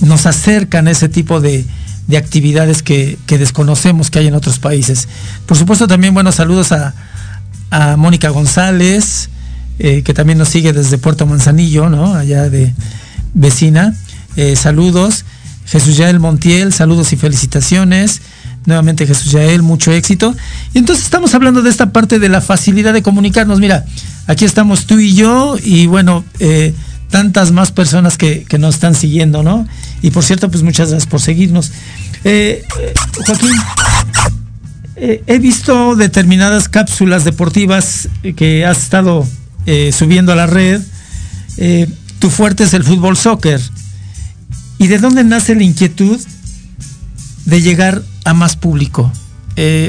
nos 0.00 0.26
acercan 0.26 0.88
a 0.88 0.90
ese 0.90 1.08
tipo 1.08 1.40
de, 1.40 1.64
actividades 2.16 2.82
que, 2.82 3.18
desconocemos 3.26 4.10
que 4.10 4.20
hay 4.20 4.26
en 4.28 4.34
otros 4.34 4.58
países. 4.58 5.08
Por 5.46 5.56
supuesto 5.56 5.86
también 5.88 6.14
buenos 6.14 6.36
saludos 6.36 6.72
a, 6.72 6.94
Mónica 7.96 8.28
González, 8.28 9.30
eh, 9.80 10.02
que 10.02 10.14
también 10.14 10.38
nos 10.38 10.48
sigue 10.48 10.72
desde 10.72 10.96
Puerto 10.96 11.26
Manzanillo, 11.26 11.88
¿no? 11.88 12.14
Allá 12.14 12.48
de 12.48 12.72
vecina. 13.32 13.96
Eh, 14.36 14.54
saludos. 14.54 15.24
Jesús 15.66 15.96
Yael 15.96 16.20
Montiel, 16.20 16.72
saludos 16.72 17.12
y 17.12 17.16
felicitaciones. 17.16 18.20
Nuevamente 18.64 19.08
Jesús 19.08 19.32
Yael, 19.32 19.62
mucho 19.62 19.90
éxito. 19.90 20.36
Y 20.72 20.78
entonces 20.78 21.04
estamos 21.04 21.34
hablando 21.34 21.62
de 21.62 21.70
esta 21.70 21.90
parte 21.90 22.20
de 22.20 22.28
la 22.28 22.40
facilidad 22.40 22.92
de 22.92 23.02
comunicarnos. 23.02 23.58
Mira, 23.58 23.84
aquí 24.26 24.44
estamos 24.44 24.86
tú 24.86 24.98
y 24.98 25.14
yo 25.14 25.56
y 25.62 25.86
bueno, 25.86 26.24
eh, 26.38 26.74
tantas 27.14 27.52
más 27.52 27.70
personas 27.70 28.18
que, 28.18 28.44
nos 28.58 28.74
están 28.74 28.96
siguiendo, 28.96 29.44
¿no? 29.44 29.68
Y 30.02 30.10
por 30.10 30.24
cierto, 30.24 30.50
pues 30.50 30.64
muchas 30.64 30.90
gracias 30.90 31.08
por 31.08 31.20
seguirnos. 31.20 31.70
Eh, 32.24 32.64
eh, 32.80 32.94
Joaquín, 33.24 33.52
eh, 34.96 35.22
he 35.28 35.38
visto 35.38 35.94
determinadas 35.94 36.68
cápsulas 36.68 37.22
deportivas 37.22 38.08
que 38.34 38.66
has 38.66 38.78
estado 38.78 39.24
subiendo 39.92 40.32
a 40.32 40.34
la 40.34 40.48
red. 40.48 40.82
Tu 42.18 42.30
fuerte 42.30 42.64
es 42.64 42.74
el 42.74 42.82
fútbol 42.82 43.16
soccer. 43.16 43.60
¿Y 44.78 44.88
de 44.88 44.98
dónde 44.98 45.22
nace 45.22 45.54
la 45.54 45.62
inquietud 45.62 46.20
de 47.44 47.62
llegar 47.62 48.02
a 48.24 48.34
más 48.34 48.56
público? 48.56 49.12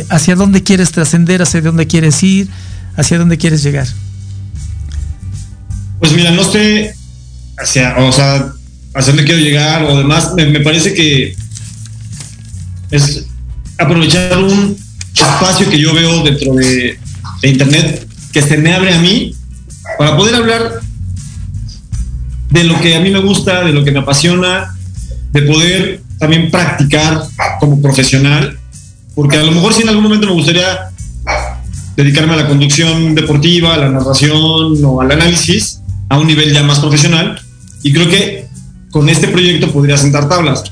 ¿Hacia 0.09 0.35
dónde 0.35 0.61
quieres 0.61 0.91
trascender? 0.91 1.41
¿Hacia 1.41 1.61
dónde 1.61 1.87
quieres 1.87 2.21
ir? 2.21 2.49
¿Hacia 2.95 3.17
dónde 3.17 3.39
quieres 3.39 3.63
llegar? 3.63 3.87
Pues 5.99 6.13
mira, 6.13 6.31
no 6.31 6.43
sé 6.43 6.93
hacia, 7.57 7.97
o 7.97 8.11
sea, 8.11 8.51
hacia 8.93 9.13
dónde 9.13 9.25
quiero 9.25 9.41
llegar 9.41 9.83
o 9.83 9.97
demás. 9.97 10.33
Me, 10.35 10.59
parece 10.59 10.93
que 10.93 11.35
es 12.91 13.25
aprovechar 13.77 14.37
un 14.37 14.77
espacio 15.13 15.69
que 15.69 15.79
yo 15.79 15.93
veo 15.93 16.23
dentro 16.23 16.53
de, 16.55 16.99
de 17.41 17.49
Internet 17.49 18.07
que 18.31 18.41
se 18.41 18.57
me 18.57 18.73
abre 18.73 18.93
a 18.93 18.99
mí 18.99 19.33
para 19.97 20.17
poder 20.17 20.35
hablar 20.35 20.81
de 22.49 22.63
lo 22.65 22.79
que 22.81 22.95
a 22.95 22.99
mí 22.99 23.09
me 23.09 23.19
gusta, 23.19 23.63
de 23.63 23.71
lo 23.71 23.83
que 23.83 23.91
me 23.91 23.99
apasiona, 23.99 24.75
de 25.31 25.41
poder 25.43 26.01
también 26.19 26.51
practicar 26.51 27.21
como 27.59 27.81
profesional, 27.81 28.57
porque 29.15 29.37
a 29.37 29.43
lo 29.43 29.51
mejor 29.51 29.73
si 29.73 29.83
en 29.83 29.89
algún 29.89 30.03
momento 30.03 30.27
me 30.27 30.33
gustaría 30.33 30.89
dedicarme 31.95 32.33
a 32.33 32.37
la 32.37 32.47
conducción 32.47 33.15
deportiva, 33.15 33.73
a 33.73 33.77
la 33.77 33.89
narración 33.89 34.83
o 34.83 35.01
al 35.01 35.11
análisis 35.11 35.81
a 36.09 36.17
un 36.17 36.27
nivel 36.27 36.53
ya 36.53 36.63
más 36.63 36.79
profesional, 36.79 37.39
y 37.83 37.93
creo 37.93 38.09
que 38.09 38.47
con 38.91 39.09
este 39.09 39.27
proyecto 39.27 39.71
podría 39.71 39.97
sentar 39.97 40.29
tablas. 40.29 40.63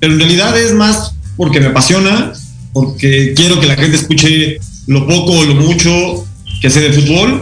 Pero 0.00 0.12
en 0.12 0.18
realidad 0.20 0.58
es 0.58 0.72
más 0.74 1.14
porque 1.36 1.60
me 1.60 1.66
apasiona, 1.66 2.32
porque 2.72 3.32
quiero 3.34 3.58
que 3.60 3.66
la 3.66 3.76
gente 3.76 3.96
escuche 3.96 4.58
lo 4.86 5.06
poco 5.06 5.32
o 5.32 5.44
lo 5.44 5.54
mucho 5.54 6.26
que 6.60 6.70
sé 6.70 6.80
de 6.80 6.92
fútbol. 6.92 7.40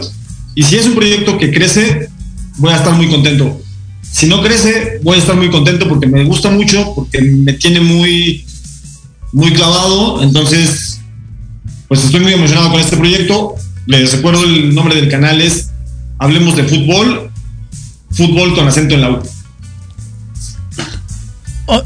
Y 0.55 0.63
si 0.63 0.77
es 0.77 0.85
un 0.85 0.95
proyecto 0.95 1.37
que 1.37 1.51
crece, 1.51 2.09
voy 2.57 2.71
a 2.71 2.77
estar 2.77 2.93
muy 2.93 3.09
contento. 3.09 3.59
Si 4.01 4.25
no 4.27 4.41
crece, 4.41 4.99
voy 5.03 5.17
a 5.17 5.19
estar 5.19 5.35
muy 5.35 5.49
contento 5.49 5.87
porque 5.87 6.07
me 6.07 6.23
gusta 6.23 6.49
mucho, 6.49 6.93
porque 6.95 7.21
me 7.21 7.53
tiene 7.53 7.81
muy, 7.81 8.45
muy 9.33 9.51
clavado. 9.53 10.23
Entonces, 10.23 11.01
pues 11.87 12.03
estoy 12.03 12.21
muy 12.21 12.33
emocionado 12.33 12.71
con 12.71 12.79
este 12.79 12.97
proyecto. 12.97 13.55
Les 13.85 14.11
recuerdo 14.13 14.43
el 14.43 14.73
nombre 14.73 14.95
del 14.95 15.09
canal 15.09 15.41
es 15.41 15.69
Hablemos 16.19 16.55
de 16.55 16.63
Fútbol, 16.63 17.31
Fútbol 18.11 18.55
con 18.55 18.67
acento 18.67 18.95
en 18.95 19.01
la 19.01 19.09
U. 19.11 19.23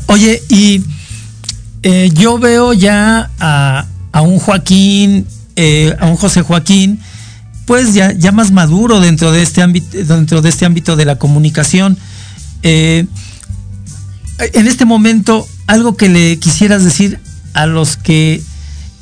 Oye, 0.07 0.41
y 0.49 0.83
eh, 1.83 2.11
yo 2.13 2.37
veo 2.37 2.73
ya 2.73 3.31
a, 3.39 3.85
a 4.11 4.21
un 4.21 4.39
Joaquín, 4.39 5.25
eh, 5.55 5.95
a 5.99 6.05
un 6.07 6.15
José 6.15 6.43
Joaquín, 6.43 6.99
pues 7.65 7.93
ya, 7.93 8.11
ya 8.13 8.31
más 8.31 8.51
maduro 8.51 8.99
dentro 8.99 9.31
de 9.31 9.41
este 9.41 9.61
ámbito, 9.61 9.97
dentro 10.03 10.41
de 10.41 10.49
este 10.49 10.65
ámbito 10.65 10.95
de 10.95 11.05
la 11.05 11.17
comunicación. 11.17 11.97
Eh, 12.63 13.05
en 14.53 14.67
este 14.67 14.85
momento, 14.85 15.47
algo 15.67 15.97
que 15.97 16.09
le 16.09 16.37
quisieras 16.39 16.83
decir 16.83 17.19
a 17.53 17.65
los 17.65 17.97
que 17.97 18.41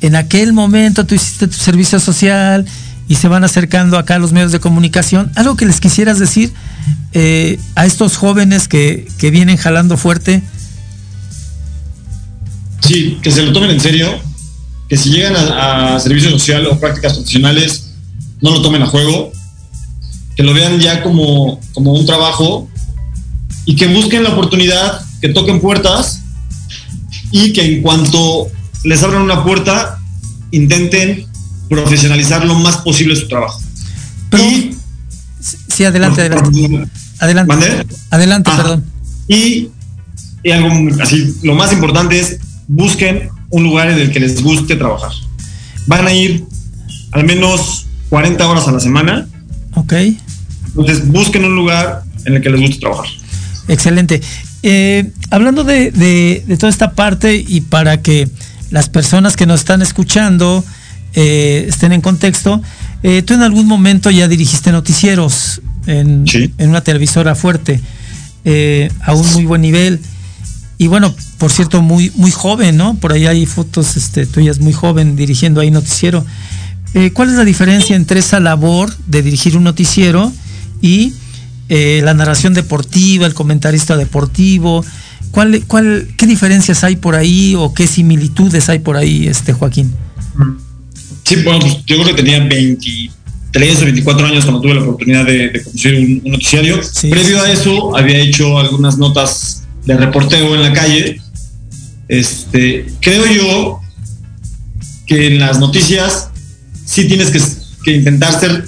en 0.00 0.16
aquel 0.16 0.52
momento 0.52 1.06
tú 1.06 1.14
hiciste 1.14 1.46
tu 1.46 1.56
servicio 1.56 2.00
social 2.00 2.66
y 3.10 3.16
se 3.16 3.26
van 3.26 3.42
acercando 3.42 3.98
acá 3.98 4.14
a 4.14 4.18
los 4.20 4.30
medios 4.30 4.52
de 4.52 4.60
comunicación, 4.60 5.32
algo 5.34 5.56
que 5.56 5.66
les 5.66 5.80
quisieras 5.80 6.20
decir 6.20 6.52
eh, 7.12 7.58
a 7.74 7.84
estos 7.84 8.16
jóvenes 8.16 8.68
que, 8.68 9.08
que 9.18 9.32
vienen 9.32 9.56
jalando 9.56 9.96
fuerte. 9.96 10.42
Sí, 12.78 13.18
que 13.20 13.32
se 13.32 13.42
lo 13.42 13.52
tomen 13.52 13.70
en 13.70 13.80
serio, 13.80 14.08
que 14.88 14.96
si 14.96 15.10
llegan 15.10 15.34
a, 15.34 15.96
a 15.96 15.98
servicio 15.98 16.30
social 16.30 16.64
o 16.68 16.78
prácticas 16.78 17.14
profesionales, 17.14 17.94
no 18.40 18.52
lo 18.52 18.62
tomen 18.62 18.82
a 18.82 18.86
juego, 18.86 19.32
que 20.36 20.44
lo 20.44 20.54
vean 20.54 20.78
ya 20.78 21.02
como, 21.02 21.60
como 21.72 21.92
un 21.92 22.06
trabajo 22.06 22.70
y 23.64 23.74
que 23.74 23.88
busquen 23.88 24.22
la 24.22 24.30
oportunidad, 24.30 25.00
que 25.20 25.30
toquen 25.30 25.60
puertas 25.60 26.22
y 27.32 27.52
que 27.52 27.64
en 27.64 27.82
cuanto 27.82 28.46
les 28.84 29.02
abran 29.02 29.22
una 29.22 29.42
puerta, 29.42 29.98
intenten 30.52 31.26
profesionalizar 31.70 32.44
lo 32.44 32.54
más 32.56 32.76
posible 32.78 33.16
su 33.16 33.26
trabajo. 33.28 33.60
Pero, 34.28 34.44
y, 34.44 34.76
sí, 35.68 35.84
adelante, 35.84 36.20
adelante. 36.20 36.86
Adelante. 37.20 37.48
¿Mandé? 37.54 37.86
Adelante, 38.10 38.50
Ah, 38.52 38.56
perdón. 38.56 38.84
Y, 39.28 39.68
y 40.42 40.50
algo 40.50 40.70
así, 41.02 41.34
lo 41.42 41.54
más 41.54 41.72
importante 41.72 42.18
es 42.20 42.38
busquen 42.68 43.30
un 43.50 43.62
lugar 43.62 43.90
en 43.90 43.98
el 43.98 44.10
que 44.10 44.20
les 44.20 44.42
guste 44.42 44.76
trabajar. 44.76 45.10
Van 45.86 46.06
a 46.06 46.12
ir 46.12 46.44
al 47.12 47.24
menos 47.24 47.86
40 48.10 48.46
horas 48.46 48.68
a 48.68 48.72
la 48.72 48.80
semana, 48.80 49.26
Ok, 49.74 49.92
entonces 50.66 51.06
busquen 51.06 51.44
un 51.44 51.54
lugar 51.54 52.02
en 52.24 52.34
el 52.34 52.42
que 52.42 52.50
les 52.50 52.60
guste 52.60 52.78
trabajar. 52.80 53.06
excelente. 53.68 54.20
Eh, 54.64 55.10
hablando 55.30 55.62
de, 55.64 55.90
de- 55.92 56.44
de 56.46 56.56
toda 56.56 56.68
esta 56.70 56.90
parte 56.92 57.42
y 57.46 57.60
para 57.62 58.02
que 58.02 58.28
las 58.70 58.88
personas 58.88 59.36
que 59.36 59.46
nos 59.46 59.60
están 59.60 59.80
escuchando 59.82 60.64
eh, 61.14 61.66
estén 61.68 61.92
en 61.92 62.00
contexto, 62.00 62.62
eh, 63.02 63.22
tú 63.22 63.34
en 63.34 63.42
algún 63.42 63.66
momento 63.66 64.10
ya 64.10 64.28
dirigiste 64.28 64.72
noticieros 64.72 65.60
en, 65.86 66.26
Sí. 66.26 66.52
en 66.58 66.70
una 66.70 66.82
televisora 66.82 67.34
fuerte, 67.34 67.80
eh, 68.44 68.90
a 69.02 69.14
un 69.14 69.30
muy 69.32 69.44
buen 69.44 69.62
nivel. 69.62 70.00
Y 70.78 70.86
bueno, 70.86 71.14
por 71.38 71.50
cierto, 71.50 71.82
muy, 71.82 72.10
muy 72.14 72.30
joven, 72.30 72.76
¿no? 72.76 72.94
Por 72.94 73.12
ahí 73.12 73.26
hay 73.26 73.44
fotos 73.46 73.96
este, 73.96 74.24
tuyas 74.26 74.60
muy 74.60 74.72
joven 74.72 75.14
dirigiendo 75.16 75.60
ahí 75.60 75.70
noticiero. 75.70 76.24
Eh, 76.94 77.10
¿Cuál 77.12 77.28
es 77.28 77.34
la 77.36 77.44
diferencia 77.44 77.94
entre 77.96 78.20
esa 78.20 78.40
labor 78.40 78.90
de 79.06 79.22
dirigir 79.22 79.56
un 79.56 79.64
noticiero 79.64 80.32
y 80.80 81.12
eh, 81.68 82.00
la 82.02 82.14
narración 82.14 82.54
deportiva, 82.54 83.26
el 83.26 83.34
comentarista 83.34 83.96
deportivo? 83.96 84.84
¿Cuál, 85.30 85.62
cuál, 85.66 86.08
¿Qué 86.16 86.26
diferencias 86.26 86.82
hay 86.82 86.96
por 86.96 87.14
ahí 87.14 87.54
o 87.56 87.74
qué 87.74 87.86
similitudes 87.86 88.68
hay 88.68 88.78
por 88.80 88.96
ahí, 88.96 89.28
este 89.28 89.52
Joaquín? 89.52 89.92
Sí, 91.30 91.36
bueno, 91.44 91.60
pues 91.60 91.76
yo 91.86 92.02
creo 92.02 92.06
que 92.06 92.24
tenía 92.24 92.40
23 92.40 93.82
o 93.82 93.84
24 93.84 94.26
años 94.26 94.44
cuando 94.44 94.60
tuve 94.60 94.74
la 94.74 94.82
oportunidad 94.82 95.24
de, 95.24 95.50
de 95.50 95.62
conducir 95.62 95.94
un, 95.94 96.22
un 96.24 96.32
noticiario. 96.32 96.82
Sí. 96.82 97.08
Previo 97.08 97.40
a 97.40 97.52
eso, 97.52 97.96
había 97.96 98.18
hecho 98.18 98.58
algunas 98.58 98.98
notas 98.98 99.62
de 99.86 99.96
reporteo 99.96 100.56
en 100.56 100.62
la 100.62 100.72
calle. 100.72 101.22
Este, 102.08 102.86
creo 103.00 103.26
yo 103.26 103.80
que 105.06 105.28
en 105.28 105.38
las 105.38 105.60
noticias 105.60 106.30
sí 106.84 107.06
tienes 107.06 107.30
que, 107.30 107.40
que 107.84 107.96
intentar 107.98 108.40
ser 108.40 108.64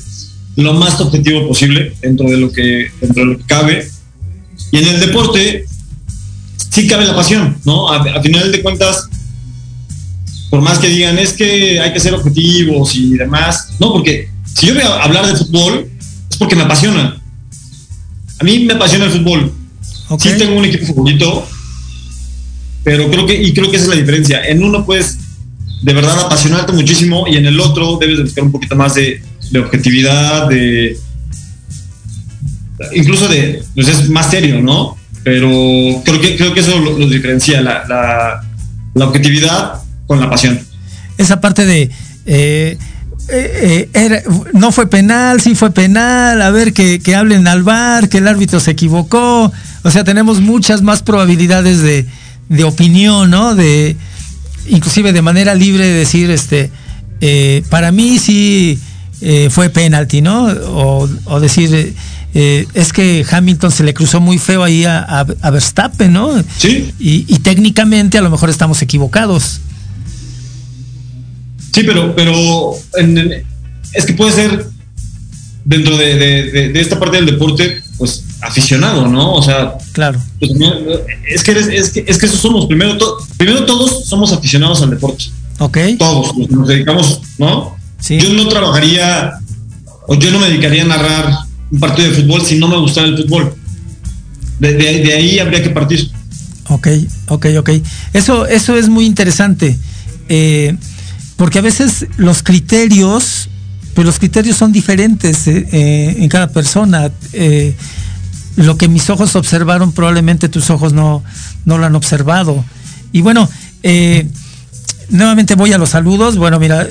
lo 0.54 0.74
más 0.74 1.00
objetivo 1.00 1.48
posible 1.48 1.96
dentro 2.00 2.30
de 2.30 2.36
lo 2.36 2.52
que 2.52 2.92
dentro 3.00 3.24
de 3.24 3.32
lo 3.32 3.38
que 3.38 3.44
cabe. 3.44 3.88
Y 4.70 4.78
en 4.78 4.86
el 4.86 5.00
deporte 5.00 5.64
sí 6.70 6.86
cabe 6.86 7.06
la 7.06 7.16
pasión, 7.16 7.56
¿no? 7.64 7.90
A, 7.90 7.96
a 7.96 8.22
final 8.22 8.52
de 8.52 8.62
cuentas, 8.62 9.08
por 10.52 10.60
más 10.60 10.78
que 10.78 10.88
digan 10.88 11.18
es 11.18 11.32
que 11.32 11.80
hay 11.80 11.94
que 11.94 11.98
ser 11.98 12.12
objetivos 12.12 12.94
y 12.94 13.14
demás, 13.14 13.70
no, 13.80 13.90
porque 13.90 14.28
si 14.54 14.66
yo 14.66 14.74
voy 14.74 14.82
a 14.82 15.02
hablar 15.02 15.26
de 15.26 15.34
fútbol 15.34 15.90
es 16.30 16.36
porque 16.36 16.54
me 16.54 16.64
apasiona. 16.64 17.18
A 18.38 18.44
mí 18.44 18.58
me 18.58 18.74
apasiona 18.74 19.06
el 19.06 19.12
fútbol. 19.12 19.50
Ok. 20.10 20.20
Sí 20.20 20.28
tengo 20.36 20.54
un 20.58 20.66
equipo 20.66 20.84
favorito, 20.84 21.48
pero 22.84 23.10
creo 23.10 23.24
que 23.24 23.42
y 23.42 23.54
creo 23.54 23.70
que 23.70 23.76
esa 23.76 23.86
es 23.86 23.90
la 23.92 23.96
diferencia. 23.96 24.44
En 24.44 24.62
uno 24.62 24.84
puedes 24.84 25.16
de 25.80 25.94
verdad 25.94 26.20
apasionarte 26.20 26.74
muchísimo 26.74 27.26
y 27.26 27.38
en 27.38 27.46
el 27.46 27.58
otro 27.58 27.96
debes 27.98 28.18
de 28.18 28.24
buscar 28.24 28.44
un 28.44 28.52
poquito 28.52 28.76
más 28.76 28.94
de, 28.94 29.22
de 29.52 29.58
objetividad, 29.58 30.50
de 30.50 30.98
incluso 32.94 33.26
de 33.26 33.64
pues 33.74 33.88
es 33.88 34.10
más 34.10 34.30
serio, 34.30 34.60
¿no? 34.60 34.98
Pero 35.24 35.48
creo 36.04 36.20
que 36.20 36.36
creo 36.36 36.52
que 36.52 36.60
eso 36.60 36.78
lo, 36.78 36.98
lo 36.98 37.08
diferencia 37.08 37.62
la, 37.62 37.86
la, 37.88 38.44
la 38.92 39.06
objetividad 39.06 39.82
con 40.06 40.20
la 40.20 40.28
pasión. 40.30 40.58
esa 41.18 41.40
parte 41.40 41.64
de 41.64 41.82
eh, 42.26 42.78
eh, 43.28 43.88
eh, 43.88 43.88
era- 43.94 44.22
no 44.52 44.72
fue 44.72 44.88
penal, 44.88 45.40
sí 45.40 45.54
fue 45.54 45.70
penal, 45.72 46.42
a 46.42 46.50
ver 46.50 46.72
que, 46.72 46.98
que 47.00 47.14
hablen 47.14 47.46
al 47.46 47.62
bar, 47.62 48.08
que 48.08 48.18
el 48.18 48.26
árbitro 48.28 48.58
se 48.60 48.72
equivocó. 48.72 49.52
O 49.84 49.90
sea, 49.90 50.02
tenemos 50.04 50.40
muchas 50.40 50.82
más 50.82 51.02
probabilidades 51.02 51.80
de, 51.82 52.06
de 52.48 52.64
opinión, 52.64 53.30
¿no? 53.30 53.54
De, 53.54 53.96
inclusive 54.68 55.12
de 55.12 55.22
manera 55.22 55.54
libre 55.54 55.86
de 55.86 55.92
decir, 55.94 56.30
este, 56.30 56.70
eh, 57.20 57.62
para 57.70 57.92
mí 57.92 58.18
sí 58.18 58.78
eh, 59.20 59.48
fue 59.50 59.70
penalti, 59.70 60.20
¿no? 60.20 60.46
O, 60.46 61.08
o 61.24 61.40
decir, 61.40 61.94
eh, 62.34 62.66
es 62.74 62.92
que 62.92 63.24
Hamilton 63.30 63.70
se 63.70 63.84
le 63.84 63.94
cruzó 63.94 64.20
muy 64.20 64.38
feo 64.38 64.64
ahí 64.64 64.84
a, 64.84 64.98
a- 64.98 65.26
a 65.42 65.50
Verstappen, 65.50 66.12
¿no? 66.12 66.30
Sí, 66.58 66.92
Y, 66.98 67.24
y 67.28 67.38
técnicamente 67.38 68.18
a 68.18 68.22
lo 68.22 68.30
mejor 68.30 68.50
estamos 68.50 68.82
equivocados. 68.82 69.60
Sí, 71.72 71.82
pero, 71.84 72.14
pero 72.14 72.72
en- 72.98 73.18
en- 73.18 73.44
es 73.92 74.04
que 74.06 74.12
puede 74.14 74.32
ser 74.32 74.66
dentro 75.64 75.96
de, 75.96 76.14
de- 76.16 76.50
de- 76.50 76.68
de 76.70 76.80
esta 76.80 76.98
parte 76.98 77.16
del 77.16 77.26
deporte, 77.26 77.82
pues 77.98 78.24
aficionado, 78.40 79.06
¿no? 79.06 79.34
O 79.34 79.42
sea, 79.42 79.74
Claro. 79.92 80.20
pues, 80.40 80.50
es, 81.28 81.42
que 81.44 81.50
eres- 81.52 81.68
es 81.68 81.90
que 81.90 82.04
es 82.06 82.18
que 82.18 82.26
eso 82.26 82.36
somos. 82.36 82.66
Primero, 82.66 82.96
to- 82.98 83.16
primero 83.36 83.64
todos 83.64 84.04
somos 84.06 84.32
aficionados 84.32 84.82
al 84.82 84.90
deporte. 84.90 85.24
Ok. 85.58 85.78
Todos 85.98 86.36
los 86.36 86.48
que 86.48 86.54
nos 86.56 86.66
dedicamos, 86.68 87.20
¿no? 87.38 87.76
Sí. 88.00 88.18
Yo 88.18 88.32
no 88.32 88.48
trabajaría 88.48 89.34
o 90.08 90.14
yo 90.16 90.32
no 90.32 90.40
me 90.40 90.48
dedicaría 90.48 90.82
a 90.82 90.86
narrar 90.86 91.32
un 91.70 91.78
partido 91.78 92.08
de 92.10 92.14
fútbol 92.16 92.42
si 92.44 92.58
no 92.58 92.66
me 92.66 92.76
gustara 92.78 93.06
el 93.06 93.16
fútbol. 93.16 93.54
De, 94.58 94.72
de- 94.74 95.00
de 95.02 95.12
ahí 95.12 95.38
habría 95.38 95.62
que 95.62 95.70
partir. 95.70 96.10
Ok, 96.68 96.88
ok, 97.28 97.46
ok. 97.58 97.70
Eso, 98.12 98.46
eso 98.46 98.76
es 98.76 98.88
muy 98.88 99.06
interesante. 99.06 99.78
eh, 100.28 100.76
porque 101.42 101.58
a 101.58 101.62
veces 101.62 102.06
los 102.18 102.44
criterios, 102.44 103.48
pues 103.94 104.06
los 104.06 104.20
criterios 104.20 104.56
son 104.56 104.70
diferentes 104.70 105.48
eh, 105.48 105.66
eh, 105.72 106.14
en 106.18 106.28
cada 106.28 106.52
persona. 106.52 107.10
Eh, 107.32 107.74
lo 108.54 108.78
que 108.78 108.86
mis 108.86 109.10
ojos 109.10 109.34
observaron, 109.34 109.90
probablemente 109.90 110.48
tus 110.48 110.70
ojos 110.70 110.92
no, 110.92 111.24
no 111.64 111.78
lo 111.78 111.86
han 111.86 111.96
observado. 111.96 112.64
Y 113.10 113.22
bueno, 113.22 113.48
nuevamente 115.10 115.56
voy 115.56 115.72
a 115.72 115.78
los 115.78 115.88
saludos. 115.88 116.36
Bueno, 116.36 116.60
mira, 116.60 116.86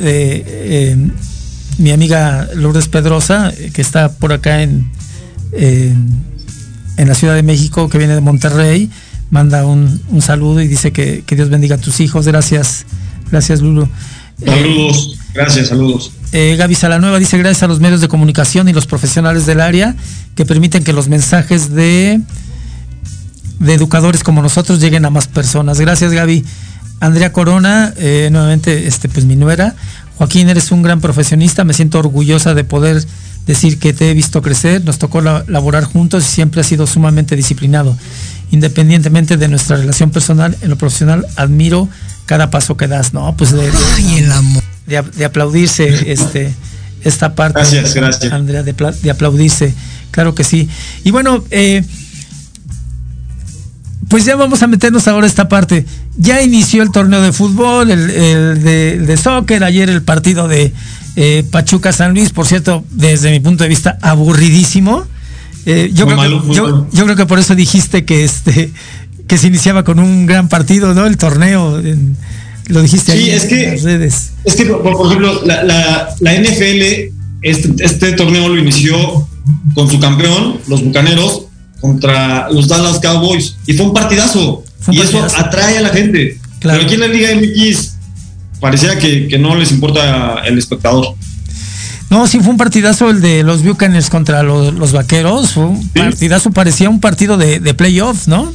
mi 1.78 1.92
amiga 1.92 2.50
Lourdes 2.54 2.90
Pedrosa, 2.90 3.54
que 3.74 3.82
está 3.82 4.12
por 4.12 4.34
acá 4.34 4.64
en, 4.64 4.92
en, 5.54 7.08
la 7.08 7.16
Ciudad 7.16 7.36
de 7.36 7.44
México, 7.44 7.88
que 7.88 7.98
viene 7.98 8.16
de 8.16 8.22
Monterrey, 8.22 8.92
manda 9.30 9.66
un, 9.66 10.02
saludo 10.20 10.60
y 10.60 10.68
dice 10.68 10.92
que, 10.92 11.24
que 11.26 11.38
Dios 11.38 11.48
bendiga 11.48 11.76
a 11.76 11.80
tus 11.80 12.02
hijos. 12.02 12.28
Gracias, 12.28 12.86
gracias 13.32 13.62
Lulu. 13.62 13.88
Saludos, 14.46 15.18
gracias, 15.34 15.68
saludos. 15.68 16.12
eh, 16.32 16.56
Gaby 16.58 16.76
Salanueva 16.76 17.20
dice 17.20 17.38
gracias 17.38 17.64
a 17.64 17.68
los 17.68 17.80
medios 17.80 18.02
de 18.02 18.08
comunicación 18.08 18.68
y 18.70 18.74
los 18.74 18.86
profesionales 18.88 19.46
del 19.46 19.62
área 19.62 19.96
que 20.36 20.46
permiten 20.46 20.84
que 20.84 20.94
los 20.94 21.08
mensajes 21.08 21.72
de, 21.74 22.22
educadores 23.68 24.24
como 24.24 24.42
nosotros 24.42 24.80
lleguen 24.80 25.06
a 25.06 25.10
más 25.10 25.28
personas. 25.28 25.80
Gracias 25.80 26.12
Gaby. 26.12 26.44
Andrea 27.00 27.32
Corona, 27.34 27.94
eh, 27.98 28.30
nuevamente, 28.32 28.88
este, 28.88 29.10
pues 29.10 29.26
mi 29.26 29.36
nuera. 29.36 29.76
Joaquín, 30.18 30.50
eres 30.50 30.72
un 30.72 30.84
gran 30.84 31.02
profesionista. 31.02 31.64
Me 31.64 31.74
siento 31.74 31.98
orgullosa 32.00 32.54
de 32.54 32.64
poder 32.64 33.04
decir 33.48 33.80
que 33.80 33.92
te 33.94 34.12
he 34.12 34.14
visto 34.14 34.42
crecer. 34.44 34.84
Nos 34.86 35.00
tocó 35.00 35.22
la- 35.22 35.44
laborar 35.48 35.84
juntos 35.84 36.24
y 36.24 36.28
siempre 36.32 36.62
has 36.62 36.68
sido 36.68 36.86
sumamente 36.86 37.36
disciplinado. 37.36 37.98
Independientemente 38.52 39.38
de 39.38 39.48
nuestra 39.48 39.78
relación 39.78 40.12
personal, 40.12 40.56
en 40.62 40.70
lo 40.70 40.76
profesional 40.76 41.26
admiro 41.38 41.90
cada 42.32 42.50
paso 42.50 42.78
que 42.78 42.88
das. 42.88 43.14
No, 43.14 43.36
pues 43.36 43.52
de, 43.52 43.70
de- 43.70 44.42
de, 44.88 44.98
ap- 44.98 45.14
de 45.14 45.26
aplaudirse 45.26 46.10
este 46.14 46.54
esta 47.04 47.36
parte 47.36 47.60
Gracias, 47.60 47.94
gracias. 47.94 48.32
Andrea 48.32 48.64
de, 48.64 48.74
pla- 48.74 48.94
de 48.94 49.12
aplaudirse 49.12 49.74
claro 50.12 50.34
que 50.34 50.46
sí 50.46 50.70
y 51.04 51.12
bueno 51.12 51.44
eh, 51.52 51.84
pues 54.08 54.24
ya 54.24 54.36
vamos 54.38 54.62
a 54.64 54.68
meternos 54.68 55.08
ahora 55.10 55.26
a 55.26 55.30
esta 55.30 55.50
parte 55.50 55.86
ya 56.18 56.42
inició 56.42 56.84
el 56.84 56.92
torneo 56.92 57.22
de 57.22 57.32
fútbol 57.34 57.92
el, 57.92 58.10
el 58.10 58.64
de, 58.64 58.94
el 58.94 59.06
de 59.08 59.18
soccer 59.18 59.64
ayer 59.66 59.90
el 59.90 60.04
partido 60.04 60.48
de 60.48 60.74
eh, 61.18 61.44
Pachuca 61.52 61.92
San 61.92 62.14
Luis 62.14 62.30
por 62.32 62.46
cierto 62.48 62.86
desde 62.92 63.30
mi 63.32 63.40
punto 63.42 63.64
de 63.64 63.70
vista 63.70 63.98
aburridísimo 64.02 65.06
Eh, 65.66 65.92
yo, 65.94 66.06
Muy 66.08 66.16
creo 66.16 66.18
malo 66.30 66.42
que, 66.42 66.54
yo, 66.56 66.66
fútbol. 66.66 66.88
yo 66.92 67.04
creo 67.04 67.16
que 67.16 67.26
por 67.28 67.38
eso 67.40 67.54
dijiste 67.56 68.04
que 68.04 68.24
este 68.24 68.72
que 69.32 69.38
se 69.38 69.48
iniciaba 69.48 69.86
con 69.86 69.98
un 69.98 70.26
gran 70.26 70.50
partido 70.50 70.94
no 70.94 71.06
el 71.06 71.16
torneo 71.16 71.80
en- 71.80 72.18
lo 72.68 72.82
dijiste 72.82 73.14
Sí, 73.14 73.18
ahí 73.24 73.30
es 73.30 73.44
en 73.44 73.50
que- 73.50 73.68
las 73.72 73.82
redes 73.84 74.32
Es 74.44 74.56
que, 74.58 74.66
por, 74.66 74.82
por 74.84 75.06
ejemplo, 75.08 75.42
la, 75.46 75.64
la- 75.64 76.10
la 76.20 76.34
NFL, 76.36 77.12
este, 77.42 77.74
este 77.80 78.12
torneo 78.12 78.50
lo 78.50 78.58
inició 78.60 79.26
con 79.74 79.90
su 79.90 80.02
campeón, 80.02 80.58
los 80.68 80.84
Bucaneros, 80.84 81.44
contra 81.80 82.50
los 82.52 82.68
Dallas 82.68 83.00
Cowboys. 83.00 83.56
Y 83.68 83.74
fue 83.74 83.86
un 83.86 83.94
partidazo. 83.94 84.64
Fue 84.82 84.94
un 84.94 85.00
y 85.00 85.02
eso 85.04 85.26
atrae 85.38 85.78
a 85.78 85.82
la 85.82 85.90
gente. 85.90 86.38
Claro. 86.60 86.80
Pero 86.80 86.84
aquí 86.86 86.94
en 86.96 87.00
la 87.00 87.08
Liga 87.08 87.30
MX 87.34 87.94
parecía 88.60 89.00
que, 89.00 89.28
que 89.30 89.38
no 89.40 89.56
les 89.56 89.72
importa 89.72 90.42
el 90.46 90.58
espectador. 90.58 91.16
No, 92.10 92.28
sí 92.28 92.40
fue 92.42 92.50
un 92.50 92.58
partidazo 92.58 93.10
el 93.10 93.22
de 93.22 93.44
los 93.44 93.64
Buccaneers 93.64 94.10
contra 94.10 94.44
los, 94.44 94.74
los 94.74 94.92
Vaqueros. 94.92 95.52
Fue 95.54 95.66
un 95.66 95.88
partidazo, 95.90 96.52
parecía 96.52 96.90
un 96.90 97.00
partido 97.00 97.38
de, 97.38 97.60
de 97.62 97.74
playoff, 97.74 98.28
¿no? 98.28 98.52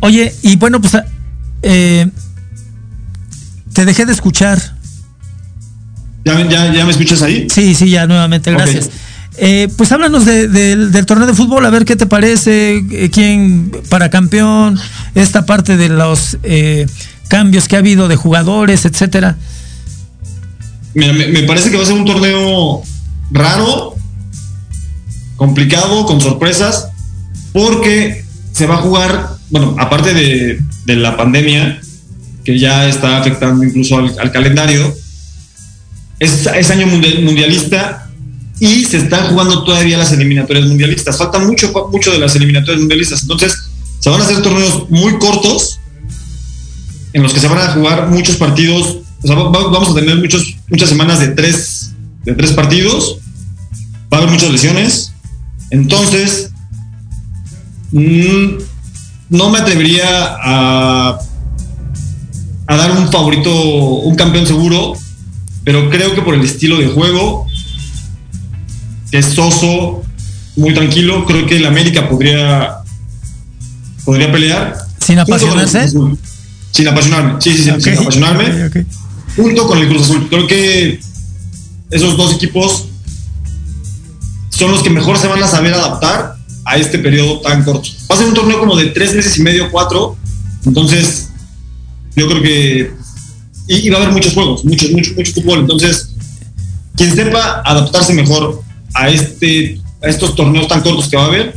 Oye, 0.00 0.34
y 0.42 0.56
bueno, 0.56 0.80
pues 0.80 0.96
eh, 1.62 2.08
te 3.72 3.84
dejé 3.84 4.06
de 4.06 4.12
escuchar. 4.12 4.58
¿Ya, 6.24 6.46
ya, 6.48 6.72
ya 6.72 6.84
me 6.84 6.90
escuchas 6.90 7.22
ahí? 7.22 7.48
Sí, 7.50 7.74
sí, 7.74 7.90
ya 7.90 8.06
nuevamente, 8.06 8.50
gracias. 8.52 8.90
Eh, 9.36 9.68
pues 9.76 9.90
háblanos 9.92 10.24
de- 10.26 10.48
del- 10.48 10.92
del 10.92 11.06
torneo 11.06 11.26
de 11.26 11.34
fútbol, 11.34 11.64
a 11.64 11.70
ver 11.70 11.84
qué 11.84 11.96
te 11.96 12.06
parece, 12.06 12.76
eh, 12.90 13.10
quién 13.12 13.70
para 13.88 14.10
campeón, 14.10 14.78
esta 15.14 15.46
parte 15.46 15.76
de 15.76 15.88
los 15.88 16.36
eh, 16.42 16.86
cambios 17.28 17.68
que 17.68 17.76
ha 17.76 17.78
habido 17.78 18.08
de 18.08 18.16
jugadores, 18.16 18.84
etcétera. 18.84 19.36
Mira, 20.94 21.12
me, 21.12 21.28
me 21.28 21.42
parece 21.44 21.70
que 21.70 21.76
va 21.76 21.84
a 21.84 21.86
ser 21.86 21.94
un 21.94 22.04
torneo 22.04 22.82
raro, 23.30 23.94
complicado, 25.40 26.04
con 26.04 26.20
sorpresas, 26.20 26.88
porque 27.54 28.26
se 28.52 28.66
va 28.66 28.74
a 28.74 28.82
jugar, 28.82 29.36
bueno, 29.48 29.74
aparte 29.78 30.12
de, 30.12 30.60
de 30.84 30.96
la 30.96 31.16
pandemia, 31.16 31.80
que 32.44 32.58
ya 32.58 32.86
está 32.86 33.16
afectando 33.16 33.64
incluso 33.64 33.96
al, 33.96 34.14
al 34.18 34.30
calendario, 34.32 34.94
es, 36.18 36.46
es 36.46 36.70
año 36.70 36.86
mundial- 36.88 37.22
mundialista 37.24 38.10
y 38.58 38.84
se 38.84 38.98
están 38.98 39.28
jugando 39.30 39.64
todavía 39.64 39.96
las 39.96 40.12
eliminatorias 40.12 40.66
mundialistas. 40.66 41.16
Falta 41.16 41.38
mucho, 41.38 41.72
mucho 41.90 42.12
de 42.12 42.18
las 42.18 42.36
eliminatorias 42.36 42.80
mundialistas. 42.80 43.22
Entonces, 43.22 43.56
se 43.98 44.10
van 44.10 44.20
a 44.20 44.24
hacer 44.24 44.42
torneos 44.42 44.90
muy 44.90 45.18
cortos 45.18 45.80
en 47.14 47.22
los 47.22 47.32
que 47.32 47.40
se 47.40 47.48
van 47.48 47.60
a 47.66 47.72
jugar 47.72 48.08
muchos 48.10 48.36
partidos. 48.36 48.98
O 49.22 49.26
sea, 49.26 49.36
va- 49.36 49.48
va- 49.48 49.70
vamos 49.70 49.88
a 49.88 49.94
tener 49.94 50.16
muchos, 50.18 50.54
muchas 50.68 50.90
semanas 50.90 51.18
de 51.18 51.28
tres, 51.28 51.92
de 52.26 52.34
tres 52.34 52.52
partidos. 52.52 53.16
Va 54.12 54.18
a 54.18 54.20
haber 54.20 54.32
muchas 54.32 54.50
lesiones. 54.50 55.09
Entonces, 55.70 56.50
mm, 57.92 58.58
no 59.30 59.50
me 59.50 59.58
atrevería 59.58 60.06
a, 60.42 61.18
a 62.66 62.76
dar 62.76 62.90
un 62.92 63.10
favorito, 63.10 63.52
un 63.52 64.16
campeón 64.16 64.46
seguro, 64.46 64.94
pero 65.64 65.88
creo 65.90 66.14
que 66.14 66.22
por 66.22 66.34
el 66.34 66.42
estilo 66.42 66.78
de 66.78 66.88
juego, 66.88 67.46
que 69.10 69.18
es 69.18 69.26
soso, 69.26 70.02
muy 70.56 70.74
tranquilo, 70.74 71.24
creo 71.26 71.46
que 71.46 71.56
el 71.56 71.66
América 71.66 72.08
podría, 72.08 72.78
podría 74.04 74.30
pelear. 74.32 74.76
Sin 74.98 75.18
apasionarse. 75.18 75.88
Sin 76.72 76.88
apasionarme, 76.88 77.40
sí, 77.40 77.52
sí, 77.56 77.62
sí, 77.64 77.80
sin 77.80 77.98
apasionarme. 77.98 78.70
Junto 79.36 79.66
con 79.66 79.78
el 79.78 79.88
Cruz 79.88 80.02
Azul. 80.02 80.28
Creo 80.28 80.46
que 80.46 81.00
esos 81.90 82.16
dos 82.16 82.34
equipos 82.34 82.89
son 84.60 84.70
los 84.70 84.82
que 84.82 84.90
mejor 84.90 85.16
se 85.18 85.26
van 85.26 85.42
a 85.42 85.48
saber 85.48 85.74
adaptar 85.74 86.36
a 86.66 86.76
este 86.76 86.98
periodo 86.98 87.40
tan 87.40 87.64
corto. 87.64 87.88
Va 88.10 88.14
a 88.14 88.18
ser 88.18 88.28
un 88.28 88.34
torneo 88.34 88.60
como 88.60 88.76
de 88.76 88.86
tres 88.86 89.14
meses 89.14 89.36
y 89.38 89.42
medio, 89.42 89.70
cuatro. 89.70 90.16
Entonces, 90.66 91.30
yo 92.14 92.28
creo 92.28 92.42
que. 92.42 92.92
Y, 93.66 93.74
y 93.86 93.88
va 93.90 93.98
a 93.98 94.02
haber 94.02 94.12
muchos 94.12 94.34
juegos, 94.34 94.64
muchos, 94.64 94.90
mucho, 94.92 95.12
mucho 95.16 95.32
fútbol. 95.32 95.60
Entonces, 95.60 96.10
quien 96.96 97.14
sepa 97.14 97.62
adaptarse 97.64 98.12
mejor 98.14 98.62
a 98.94 99.08
este 99.08 99.80
a 100.02 100.08
estos 100.08 100.34
torneos 100.36 100.68
tan 100.68 100.80
cortos 100.82 101.08
que 101.08 101.16
va 101.16 101.24
a 101.24 101.26
haber, 101.26 101.54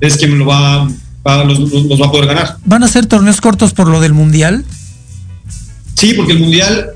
es 0.00 0.16
quien 0.16 0.38
lo 0.38 0.46
va, 0.46 0.86
va- 1.26 1.44
los, 1.44 1.58
va 1.60 2.06
a 2.06 2.10
poder 2.10 2.26
ganar. 2.26 2.56
¿Van 2.64 2.82
a 2.82 2.88
ser 2.88 3.06
torneos 3.06 3.40
cortos 3.40 3.72
por 3.72 3.88
lo 3.88 4.00
del 4.00 4.12
mundial? 4.14 4.64
Sí, 5.94 6.12
porque 6.14 6.32
el 6.32 6.40
mundial 6.40 6.90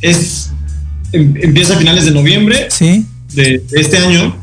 es 0.00 0.50
em- 1.12 1.34
empieza 1.42 1.74
a 1.74 1.78
finales 1.78 2.04
de 2.04 2.10
noviembre 2.12 2.68
Sí. 2.70 3.06
de, 3.32 3.58
de 3.70 3.80
este 3.80 3.98
año. 3.98 4.36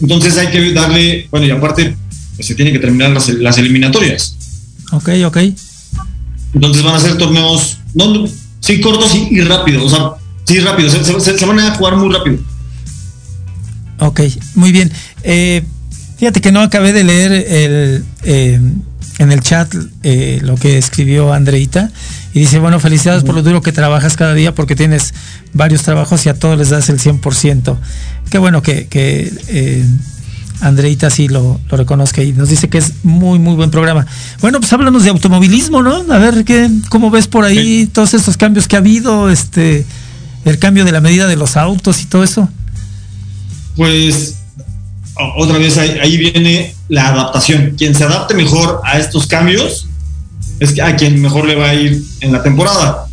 Entonces 0.00 0.36
hay 0.36 0.48
que 0.48 0.72
darle, 0.72 1.26
bueno, 1.30 1.46
y 1.46 1.50
aparte 1.50 1.96
pues, 2.36 2.46
se 2.46 2.54
tienen 2.54 2.74
que 2.74 2.80
terminar 2.80 3.10
las, 3.10 3.28
las 3.28 3.58
eliminatorias. 3.58 4.36
Ok, 4.92 5.08
ok. 5.24 5.38
Entonces 6.54 6.82
van 6.82 6.94
a 6.94 7.00
ser 7.00 7.16
torneos, 7.18 7.78
no, 7.94 8.26
sí, 8.60 8.80
cortos 8.80 9.14
y, 9.14 9.28
y 9.36 9.40
rápidos. 9.40 9.92
O 9.92 9.96
sea, 9.96 10.10
sí, 10.44 10.60
rápidos. 10.60 10.92
Se, 10.92 11.20
se- 11.20 11.38
se 11.38 11.46
van 11.46 11.58
a 11.60 11.74
jugar 11.74 11.96
muy 11.96 12.12
rápido. 12.14 12.38
Ok, 13.98 14.20
muy 14.54 14.72
bien. 14.72 14.92
Eh, 15.22 15.62
fíjate 16.18 16.40
que 16.40 16.52
no 16.52 16.60
acabé 16.60 16.92
de 16.92 17.04
leer 17.04 17.32
el, 17.32 18.04
eh, 18.24 18.60
en 19.18 19.32
el 19.32 19.40
chat 19.40 19.74
eh, 20.02 20.40
lo 20.42 20.56
que 20.56 20.76
escribió 20.78 21.32
Andreita 21.32 21.90
y 22.36 22.40
dice, 22.40 22.58
bueno, 22.58 22.78
felicidades 22.80 23.24
por 23.24 23.34
lo 23.34 23.42
duro 23.42 23.62
que 23.62 23.72
trabajas 23.72 24.14
cada 24.14 24.34
día 24.34 24.54
porque 24.54 24.76
tienes 24.76 25.14
varios 25.54 25.84
trabajos 25.84 26.26
y 26.26 26.28
a 26.28 26.38
todos 26.38 26.58
les 26.58 26.68
das 26.68 26.90
el 26.90 26.98
100%. 27.00 27.78
Qué 28.28 28.36
bueno 28.36 28.60
que, 28.60 28.88
que 28.88 29.32
eh, 29.48 29.82
Andreita 30.60 31.08
sí 31.08 31.28
lo, 31.28 31.58
lo 31.70 31.76
reconozca 31.78 32.22
y 32.22 32.34
nos 32.34 32.50
dice 32.50 32.68
que 32.68 32.76
es 32.76 32.92
muy, 33.04 33.38
muy 33.38 33.54
buen 33.54 33.70
programa. 33.70 34.06
Bueno, 34.42 34.60
pues 34.60 34.70
háblanos 34.70 35.04
de 35.04 35.08
automovilismo, 35.08 35.82
¿no? 35.82 36.04
A 36.12 36.18
ver, 36.18 36.44
¿qué, 36.44 36.68
¿cómo 36.90 37.10
ves 37.10 37.26
por 37.26 37.42
ahí 37.42 37.88
todos 37.90 38.12
estos 38.12 38.36
cambios 38.36 38.68
que 38.68 38.76
ha 38.76 38.80
habido? 38.80 39.30
este 39.30 39.86
El 40.44 40.58
cambio 40.58 40.84
de 40.84 40.92
la 40.92 41.00
medida 41.00 41.26
de 41.26 41.36
los 41.36 41.56
autos 41.56 42.02
y 42.02 42.04
todo 42.04 42.22
eso. 42.22 42.50
Pues 43.76 44.34
otra 45.38 45.56
vez 45.56 45.78
ahí, 45.78 45.98
ahí 46.02 46.18
viene 46.18 46.74
la 46.90 47.08
adaptación. 47.08 47.76
Quien 47.78 47.94
se 47.94 48.04
adapte 48.04 48.34
mejor 48.34 48.82
a 48.84 48.98
estos 48.98 49.26
cambios 49.26 49.88
es 50.60 50.72
que- 50.72 50.82
a 50.82 50.96
quien 50.96 51.20
mejor 51.20 51.46
le 51.46 51.54
va 51.54 51.70
a 51.70 51.74
ir 51.74 52.02
en 52.20 52.32
la 52.32 52.42
temporada. 52.42 53.06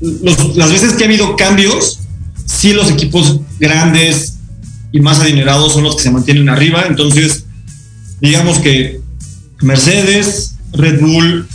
Los- 0.00 0.56
las 0.56 0.70
veces 0.72 0.94
que 0.94 1.04
ha 1.04 1.06
habido 1.06 1.36
cambios, 1.36 2.00
sí 2.44 2.72
los 2.72 2.90
equipos 2.90 3.40
grandes 3.60 4.34
y 4.90 5.00
más 5.00 5.20
adinerados 5.20 5.72
son 5.72 5.84
los 5.84 5.96
que 5.96 6.02
se 6.02 6.10
mantienen 6.10 6.48
arriba. 6.48 6.84
Entonces, 6.88 7.44
digamos 8.20 8.58
que 8.58 9.00
Mercedes, 9.60 10.54
Red 10.72 11.00
Bull 11.00 11.46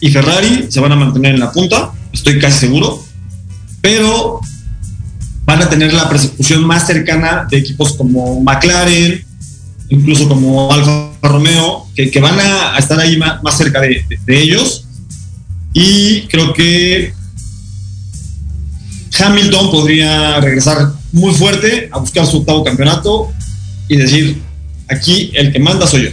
y 0.00 0.10
Ferrari 0.10 0.66
se 0.68 0.80
van 0.80 0.92
a 0.92 0.96
mantener 0.96 1.34
en 1.34 1.40
la 1.40 1.50
punta, 1.50 1.92
estoy 2.12 2.38
casi 2.38 2.60
seguro, 2.60 3.04
pero 3.80 4.40
van 5.44 5.62
a 5.62 5.68
tener 5.68 5.92
la 5.92 6.08
persecución 6.08 6.64
más 6.64 6.86
cercana 6.86 7.46
de 7.50 7.58
equipos 7.58 7.96
como 7.96 8.40
McLaren, 8.40 9.24
incluso 9.90 10.28
como 10.28 10.72
Alfa 10.72 11.10
Romeo, 11.22 11.86
que, 11.94 12.10
que 12.10 12.20
van 12.20 12.38
a, 12.38 12.74
a 12.76 12.78
estar 12.78 12.98
ahí 13.00 13.16
más, 13.16 13.42
más 13.42 13.56
cerca 13.56 13.80
de, 13.80 14.04
de- 14.08 14.18
de 14.24 14.42
ellos. 14.42 14.84
Y 15.72 16.22
creo 16.28 16.52
que 16.52 17.12
Hamilton 19.18 19.70
podría 19.70 20.40
regresar 20.40 20.92
muy 21.12 21.34
fuerte 21.34 21.88
a 21.92 21.98
buscar 21.98 22.26
su 22.26 22.38
octavo 22.38 22.62
campeonato 22.64 23.32
y 23.88 23.96
decir, 23.96 24.40
aquí 24.88 25.30
el 25.34 25.52
que 25.52 25.58
manda 25.58 25.86
soy 25.86 26.04
yo. 26.04 26.10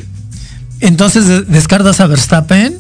Entonces, 0.80 1.28
de- 1.28 1.42
¿descartas 1.44 2.00
a 2.00 2.08
Verstappen? 2.08 2.80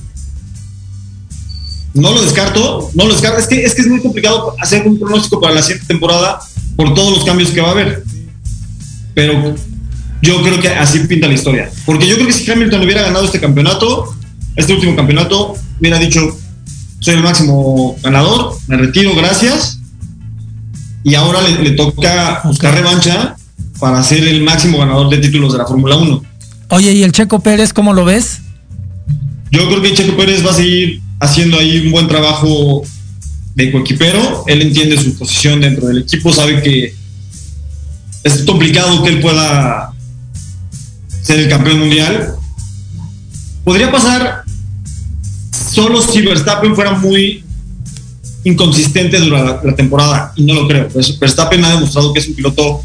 No 1.93 2.11
lo 2.11 2.21
descarto, 2.21 2.91
no 2.93 3.05
lo 3.05 3.13
descarto. 3.13 3.39
Es 3.39 3.47
que, 3.47 3.63
es 3.63 3.73
que 3.73 3.81
es 3.81 3.87
muy 3.87 4.01
complicado 4.01 4.53
hacer 4.59 4.85
un 4.87 4.99
pronóstico 4.99 5.39
para 5.39 5.55
la 5.55 5.61
siguiente 5.61 5.87
temporada 5.87 6.39
por 6.75 6.93
todos 6.93 7.13
los 7.17 7.23
cambios 7.25 7.51
que 7.51 7.61
va 7.61 7.69
a 7.69 7.71
haber. 7.71 8.03
Pero 9.13 9.55
yo 10.22 10.41
creo 10.41 10.59
que 10.59 10.70
así 10.70 10.99
pinta 10.99 11.28
la 11.28 11.34
historia. 11.34 11.70
Porque 11.86 12.07
yo 12.07 12.16
creo 12.16 12.28
que 12.28 12.34
si 12.34 12.49
Hamilton 12.49 12.84
hubiera 12.84 13.03
ganado 13.03 13.26
este 13.26 13.39
campeonato, 13.39 14.16
este 14.55 14.74
último 14.74 14.95
campeonato, 14.95 15.55
hubiera 15.80 15.99
dicho, 15.99 16.22
soy 16.99 17.16
el 17.16 17.24
máximo 17.24 17.95
ganador, 18.01 18.55
me 18.68 18.78
retiro, 18.78 19.16
gracias. 19.16 19.80
Y 21.03 21.16
ahora 21.16 21.41
le, 21.41 21.63
le 21.63 21.72
toca 21.72 22.41
buscar 22.45 22.74
revancha 22.74 23.36
para 23.80 24.01
ser 24.03 24.28
el 24.28 24.43
máximo 24.43 24.80
ganador 24.80 25.09
de 25.09 25.18
títulos 25.20 25.51
de 25.51 25.59
la 25.59 25.66
Fórmula 25.66 25.95
1. 25.97 26.24
Oye, 26.70 26.93
¿y 26.93 27.03
el 27.03 27.11
Checo 27.11 27.39
Pérez 27.39 27.74
cómo 27.74 27.93
lo 27.93 28.05
ves? 28.05 28.41
Yo 29.51 29.68
creo 29.68 29.82
que 29.82 29.93
Checo 29.93 30.18
Pérez 30.18 30.45
va 30.45 30.51
a 30.51 30.55
seguir 30.55 31.01
haciendo 31.20 31.59
ahí 31.59 31.86
un 31.86 31.91
buen 31.91 32.07
trabajo 32.07 32.84
de 33.53 33.72
coequipero. 33.72 34.43
Él 34.47 34.61
entiende 34.61 34.97
su 34.97 35.18
posición 35.18 35.61
dentro 35.61 35.88
del 35.88 35.99
equipo, 35.99 36.34
sabe 36.34 36.61
que 36.61 36.93
es 38.24 38.43
complicado 38.43 39.03
que 39.03 39.09
él 39.09 39.20
pueda 39.22 39.93
ser 41.26 41.39
el 41.39 41.49
campeón 41.49 41.80
mundial. 41.80 42.36
Podría 43.63 43.91
pasar 43.91 44.43
solo 45.73 46.01
si 46.01 46.21
Verstappen 46.21 46.76
fuera 46.76 46.91
muy 46.93 47.43
inconsistente 48.43 49.19
durante 49.19 49.51
la, 49.65 49.71
la 49.71 49.76
temporada, 49.76 50.32
y 50.36 50.43
no 50.43 50.53
lo 50.53 50.67
creo. 50.67 50.88
Pues 50.89 51.17
Verstappen 51.19 51.65
ha 51.65 51.71
demostrado 51.73 52.13
que 52.13 52.19
es 52.19 52.28
un 52.28 52.36
piloto 52.36 52.82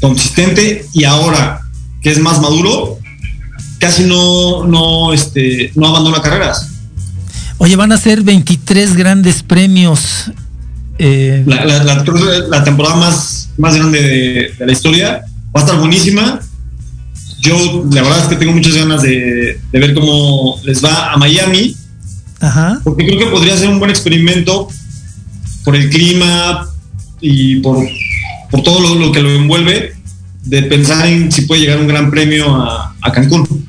consistente 0.00 0.86
y 0.92 1.04
ahora 1.04 1.60
que 2.02 2.10
es 2.10 2.18
más 2.18 2.40
maduro, 2.40 2.98
casi 3.78 4.02
no, 4.04 4.64
no, 4.64 5.12
este, 5.12 5.70
no 5.76 5.86
abandona 5.86 6.20
carreras. 6.20 6.68
Oye, 7.58 7.76
van 7.76 7.92
a 7.92 7.96
ser 7.96 8.22
23 8.22 8.96
grandes 8.96 9.42
premios. 9.42 10.30
eh, 10.98 11.44
La, 11.46 11.64
la- 11.64 11.84
la- 11.84 12.02
creo 12.04 12.14
que 12.16 12.48
la 12.50 12.64
temporada 12.64 12.96
más, 12.96 13.50
más 13.56 13.76
grande 13.76 14.02
de, 14.02 14.54
de 14.58 14.66
la 14.66 14.72
historia 14.72 15.22
va 15.56 15.60
a 15.60 15.64
estar 15.64 15.78
buenísima. 15.78 16.40
Yo, 17.44 17.84
la 17.92 18.02
verdad 18.02 18.22
es 18.22 18.28
que 18.28 18.36
tengo 18.36 18.52
muchas 18.52 18.74
ganas 18.74 19.02
de, 19.02 19.60
de 19.70 19.78
ver 19.78 19.92
cómo 19.92 20.58
les 20.64 20.82
va 20.82 21.12
a 21.12 21.16
Miami, 21.18 21.76
Ajá. 22.40 22.80
porque 22.82 23.04
creo 23.04 23.18
que 23.18 23.26
podría 23.26 23.56
ser 23.56 23.68
un 23.68 23.78
buen 23.78 23.90
experimento 23.90 24.68
por 25.62 25.76
el 25.76 25.90
clima 25.90 26.66
y 27.20 27.56
por, 27.56 27.86
por 28.50 28.62
todo 28.62 28.80
lo, 28.80 28.94
lo 28.94 29.12
que 29.12 29.20
lo 29.20 29.30
envuelve, 29.30 29.94
de 30.42 30.62
pensar 30.62 31.06
en 31.06 31.30
si 31.30 31.42
puede 31.42 31.60
llegar 31.60 31.78
un 31.80 31.86
gran 31.86 32.10
premio 32.10 32.54
a, 32.54 32.94
a 33.02 33.12
Cancún. 33.12 33.68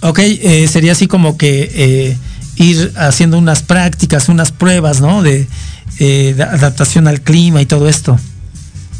Ok, 0.00 0.18
eh, 0.20 0.68
sería 0.68 0.92
así 0.92 1.08
como 1.08 1.36
que 1.36 1.70
eh, 1.74 2.16
ir 2.56 2.92
haciendo 2.96 3.38
unas 3.38 3.62
prácticas, 3.62 4.28
unas 4.28 4.52
pruebas, 4.52 5.00
¿no? 5.00 5.22
De, 5.22 5.46
eh, 5.98 6.34
de 6.36 6.42
adaptación 6.42 7.08
al 7.08 7.20
clima 7.22 7.60
y 7.60 7.66
todo 7.66 7.88
esto. 7.88 8.18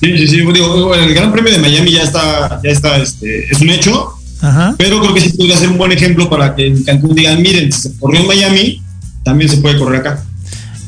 Sí, 0.03 0.18
sí, 0.18 0.26
sí. 0.26 0.36
Digo, 0.38 0.94
el 0.94 1.14
Gran 1.14 1.30
Premio 1.32 1.53
de 1.53 1.59
Miami 1.59 1.92
ya 1.92 2.03
está, 2.03 2.61
ya 2.62 2.70
está, 2.70 2.96
este, 2.96 3.53
es 3.53 3.61
un 3.61 3.70
hecho. 3.70 4.14
Ajá. 4.40 4.74
Pero 4.76 5.00
creo 5.00 5.14
que 5.14 5.20
sí 5.20 5.30
podría 5.30 5.57
ser 5.57 5.68
un 5.68 5.78
buen 5.78 5.92
ejemplo 5.92 6.28
para 6.28 6.57
que 6.57 6.66
en 6.66 6.82
Cancún 6.82 7.14
digan, 7.14 7.40
miren, 7.40 7.70
si 7.72 7.82
se 7.82 7.96
corrió 7.96 8.20
en 8.20 8.26
Miami, 8.26 8.82
también 9.22 9.48
se 9.48 9.59
puede 9.59 9.78
correr 9.78 10.00
acá. 10.00 10.24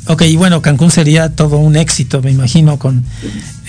Ok, 0.07 0.23
y 0.23 0.37
bueno, 0.37 0.61
Cancún 0.61 0.91
sería 0.91 1.29
todo 1.29 1.59
un 1.59 1.77
éxito, 1.77 2.21
me 2.21 2.33
imagino, 2.33 2.79
con 2.79 3.05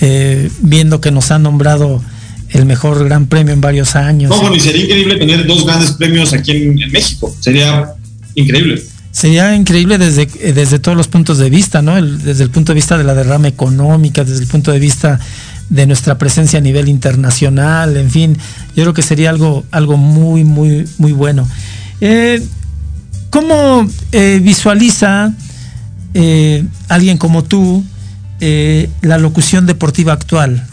eh, 0.01 0.49
viendo 0.61 0.99
que 0.99 1.11
nos 1.11 1.29
han 1.29 1.43
nombrado 1.43 2.01
el 2.49 2.65
mejor 2.65 3.05
gran 3.05 3.27
premio 3.27 3.53
en 3.53 3.61
varios 3.61 3.95
años. 3.95 4.31
No, 4.31 4.41
bueno, 4.41 4.55
y 4.55 4.59
sería 4.59 4.83
increíble 4.83 5.17
tener 5.17 5.45
dos 5.45 5.65
grandes 5.65 5.91
premios 5.91 6.33
aquí 6.33 6.51
en, 6.51 6.81
en 6.81 6.91
México. 6.91 7.33
Sería 7.39 7.93
increíble. 8.33 8.81
Sería 9.15 9.55
increíble 9.55 9.97
desde, 9.97 10.23
eh, 10.41 10.51
desde 10.51 10.77
todos 10.77 10.97
los 10.97 11.07
puntos 11.07 11.37
de 11.37 11.49
vista, 11.49 11.81
¿no? 11.81 11.95
Desde 12.01 12.43
el 12.43 12.49
punto 12.49 12.73
de 12.73 12.75
vista 12.75 12.97
de 12.97 13.05
la 13.05 13.13
derrama 13.13 13.47
económica, 13.47 14.25
desde 14.25 14.41
el 14.41 14.49
punto 14.49 14.73
de 14.73 14.79
vista 14.79 15.21
de 15.69 15.87
nuestra 15.87 16.17
presencia 16.17 16.59
a 16.59 16.61
nivel 16.61 16.89
internacional, 16.89 17.95
en 17.95 18.11
fin, 18.11 18.37
yo 18.75 18.83
creo 18.83 18.93
que 18.93 19.01
sería 19.01 19.29
algo, 19.29 19.63
algo 19.71 19.95
muy, 19.95 20.43
muy, 20.43 20.85
muy 20.97 21.13
bueno. 21.13 21.47
Eh, 22.01 22.45
¿Cómo 23.29 23.87
eh, 24.11 24.41
visualiza 24.43 25.33
alguien 26.89 27.17
como 27.17 27.45
tú 27.45 27.85
la 29.01 29.17
locución 29.17 29.65
deportiva 29.65 30.11
actual? 30.11 30.67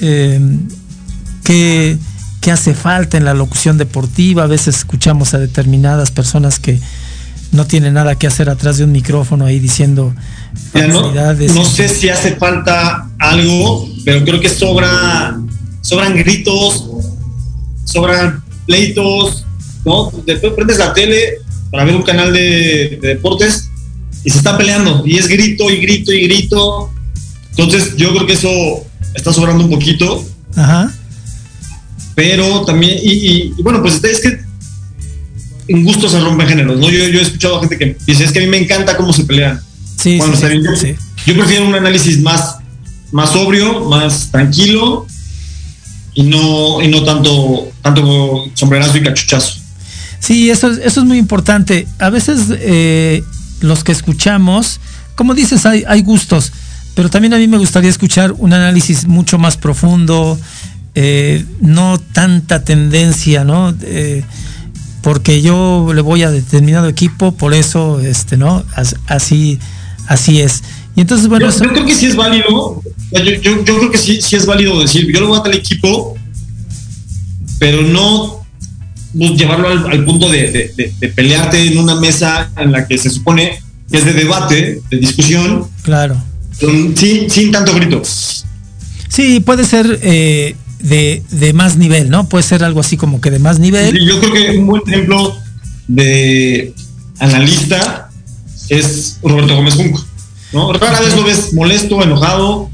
¿qué, 0.00 1.98
qué 2.40 2.50
hace 2.50 2.72
falta 2.72 3.18
en 3.18 3.26
la 3.26 3.34
locución 3.34 3.76
deportiva? 3.76 4.44
A 4.44 4.46
veces 4.46 4.76
escuchamos 4.76 5.34
a 5.34 5.38
determinadas 5.38 6.10
personas 6.10 6.58
que 6.58 6.80
no 7.52 7.66
tienen 7.66 7.94
nada 7.94 8.14
que 8.14 8.26
hacer 8.26 8.48
atrás 8.48 8.78
de 8.78 8.84
un 8.84 8.92
micrófono 8.92 9.44
ahí 9.44 9.58
diciendo 9.58 10.14
Mira, 10.74 10.86
no, 10.88 11.64
sé 11.64 11.88
si 11.88 12.08
hace 12.08 12.36
falta 12.36 13.08
algo, 13.18 13.88
pero 14.04 14.24
creo 14.24 14.40
que 14.40 14.48
sobra, 14.48 15.36
sobran 15.80 16.16
gritos, 16.16 16.84
sobran 17.84 18.42
pleitos, 18.66 19.44
¿no? 19.84 20.12
Después 20.26 20.52
prendes 20.54 20.78
la 20.78 20.92
tele 20.92 21.38
para 21.70 21.84
ver 21.84 21.96
un 21.96 22.02
canal 22.02 22.32
de, 22.32 22.98
de 23.00 23.08
deportes 23.08 23.68
y 24.24 24.30
se 24.30 24.38
está 24.38 24.56
peleando 24.56 25.02
y 25.06 25.16
es 25.18 25.26
grito 25.28 25.70
y 25.70 25.78
grito 25.78 26.12
y 26.12 26.22
grito. 26.28 26.90
Entonces 27.50 27.96
yo 27.96 28.12
creo 28.14 28.26
que 28.26 28.34
eso 28.34 28.48
está 29.14 29.32
sobrando 29.32 29.64
un 29.64 29.70
poquito, 29.70 30.24
Ajá. 30.56 30.92
pero 32.14 32.64
también, 32.64 32.98
y, 33.02 33.10
y- 33.12 33.54
y 33.58 33.62
bueno, 33.62 33.82
pues 33.82 34.02
es 34.04 34.20
que 34.20 34.40
en 35.70 35.84
gusto 35.84 36.08
se 36.08 36.20
rompen 36.20 36.48
géneros, 36.48 36.78
¿no? 36.78 36.90
Yo, 36.90 36.98
yo 37.08 37.18
he 37.20 37.22
escuchado 37.22 37.56
a 37.56 37.60
gente 37.60 37.78
que 37.78 37.96
dice, 38.06 38.24
es 38.24 38.32
que 38.32 38.40
a 38.40 38.42
mí 38.42 38.48
me 38.48 38.58
encanta 38.58 38.96
cómo 38.96 39.12
se 39.12 39.24
pelean. 39.24 39.60
Sí, 39.96 40.18
Bueno, 40.18 40.32
sí, 40.32 40.36
está 40.36 40.48
bien. 40.48 40.62
Yo, 40.64 40.76
sí. 40.76 40.94
yo 41.26 41.34
prefiero 41.34 41.66
un 41.66 41.74
análisis 41.74 42.20
más, 42.20 42.56
más 43.12 43.30
sobrio, 43.32 43.84
más 43.88 44.28
tranquilo 44.30 45.06
y 46.14 46.22
no, 46.24 46.82
y 46.82 46.88
no 46.88 47.04
tanto, 47.04 47.70
tanto 47.82 48.44
sombrerazo 48.54 48.96
y 48.98 49.02
cachuchazo. 49.02 49.60
Sí, 50.18 50.50
eso, 50.50 50.70
es- 50.70 50.78
eso 50.78 51.00
es 51.00 51.06
muy 51.06 51.18
importante. 51.18 51.86
A 51.98 52.10
veces 52.10 52.40
eh, 52.50 53.22
los 53.60 53.84
que 53.84 53.92
escuchamos, 53.92 54.80
como 55.14 55.34
dices, 55.34 55.64
hay, 55.66 55.84
hay 55.86 56.02
gustos, 56.02 56.52
pero 56.94 57.08
también 57.08 57.32
a 57.34 57.38
mí 57.38 57.46
me 57.46 57.58
gustaría 57.58 57.90
escuchar 57.90 58.32
un 58.36 58.52
análisis 58.52 59.06
mucho 59.06 59.38
más 59.38 59.56
profundo, 59.56 60.38
eh, 60.94 61.44
no 61.60 62.00
tanta 62.12 62.64
tendencia, 62.64 63.44
¿no? 63.44 63.72
Eh, 63.82 64.24
porque 65.02 65.40
yo 65.42 65.92
le 65.94 66.00
voy 66.02 66.22
a 66.22 66.30
determinado 66.30 66.88
equipo, 66.88 67.32
por 67.32 67.54
eso, 67.54 68.00
este, 68.00 68.36
¿no? 68.36 68.64
As- 68.74 68.96
Así, 69.06 69.58
así 70.06 70.40
es. 70.40 70.62
Y 70.96 71.00
entonces, 71.00 71.28
bueno, 71.28 71.46
yo, 71.46 71.50
eso- 71.50 71.64
yo 71.64 71.72
creo 71.72 71.86
que 71.86 71.94
sí 71.94 72.06
es 72.06 72.16
válido, 72.16 72.82
yo, 73.12 73.20
yo- 73.40 73.64
yo 73.64 73.78
creo 73.78 73.90
que 73.90 73.98
sí, 73.98 74.20
sí 74.20 74.36
es 74.36 74.44
válido 74.46 74.80
decir, 74.80 75.06
yo 75.12 75.20
le 75.20 75.26
voy 75.26 75.38
a 75.38 75.42
tal 75.42 75.54
equipo, 75.54 76.16
pero 77.58 77.82
no 77.82 78.44
llevarlo 79.12 79.68
al, 79.68 79.90
al 79.90 80.04
punto 80.04 80.28
de, 80.28 80.50
de- 80.50 80.72
de- 80.76 80.92
de 80.98 81.08
pelearte 81.08 81.60
en 81.66 81.78
una 81.78 81.96
mesa 81.98 82.50
en 82.56 82.72
la 82.72 82.86
que 82.86 82.96
se 82.98 83.10
supone 83.10 83.60
que 83.90 83.98
es 83.98 84.04
de 84.04 84.12
debate, 84.12 84.80
de 84.90 84.96
discusión, 84.98 85.66
claro. 85.82 86.16
sin, 86.96 87.28
sin 87.30 87.50
tanto 87.50 87.74
grito. 87.74 88.02
Sí, 89.08 89.40
puede 89.40 89.64
ser 89.64 89.98
eh, 90.02 90.54
de, 90.80 91.22
de 91.30 91.52
más 91.52 91.76
nivel, 91.76 92.10
¿no? 92.10 92.28
Puede 92.28 92.42
ser 92.44 92.64
algo 92.64 92.80
así 92.80 92.96
como 92.96 93.20
que 93.20 93.30
de 93.30 93.38
más 93.38 93.58
nivel. 93.58 93.98
Yo 94.06 94.18
creo 94.20 94.32
que 94.32 94.58
un 94.58 94.66
buen 94.66 94.82
ejemplo 94.86 95.36
de 95.88 96.74
analista 97.18 98.10
es 98.68 99.18
Roberto 99.22 99.56
Gómez 99.56 99.74
Junco. 99.74 100.04
¿no? 100.52 100.72
Rara 100.72 101.00
vez 101.00 101.14
lo 101.16 101.24
ves 101.24 101.52
molesto, 101.54 102.02
enojado. 102.02 102.70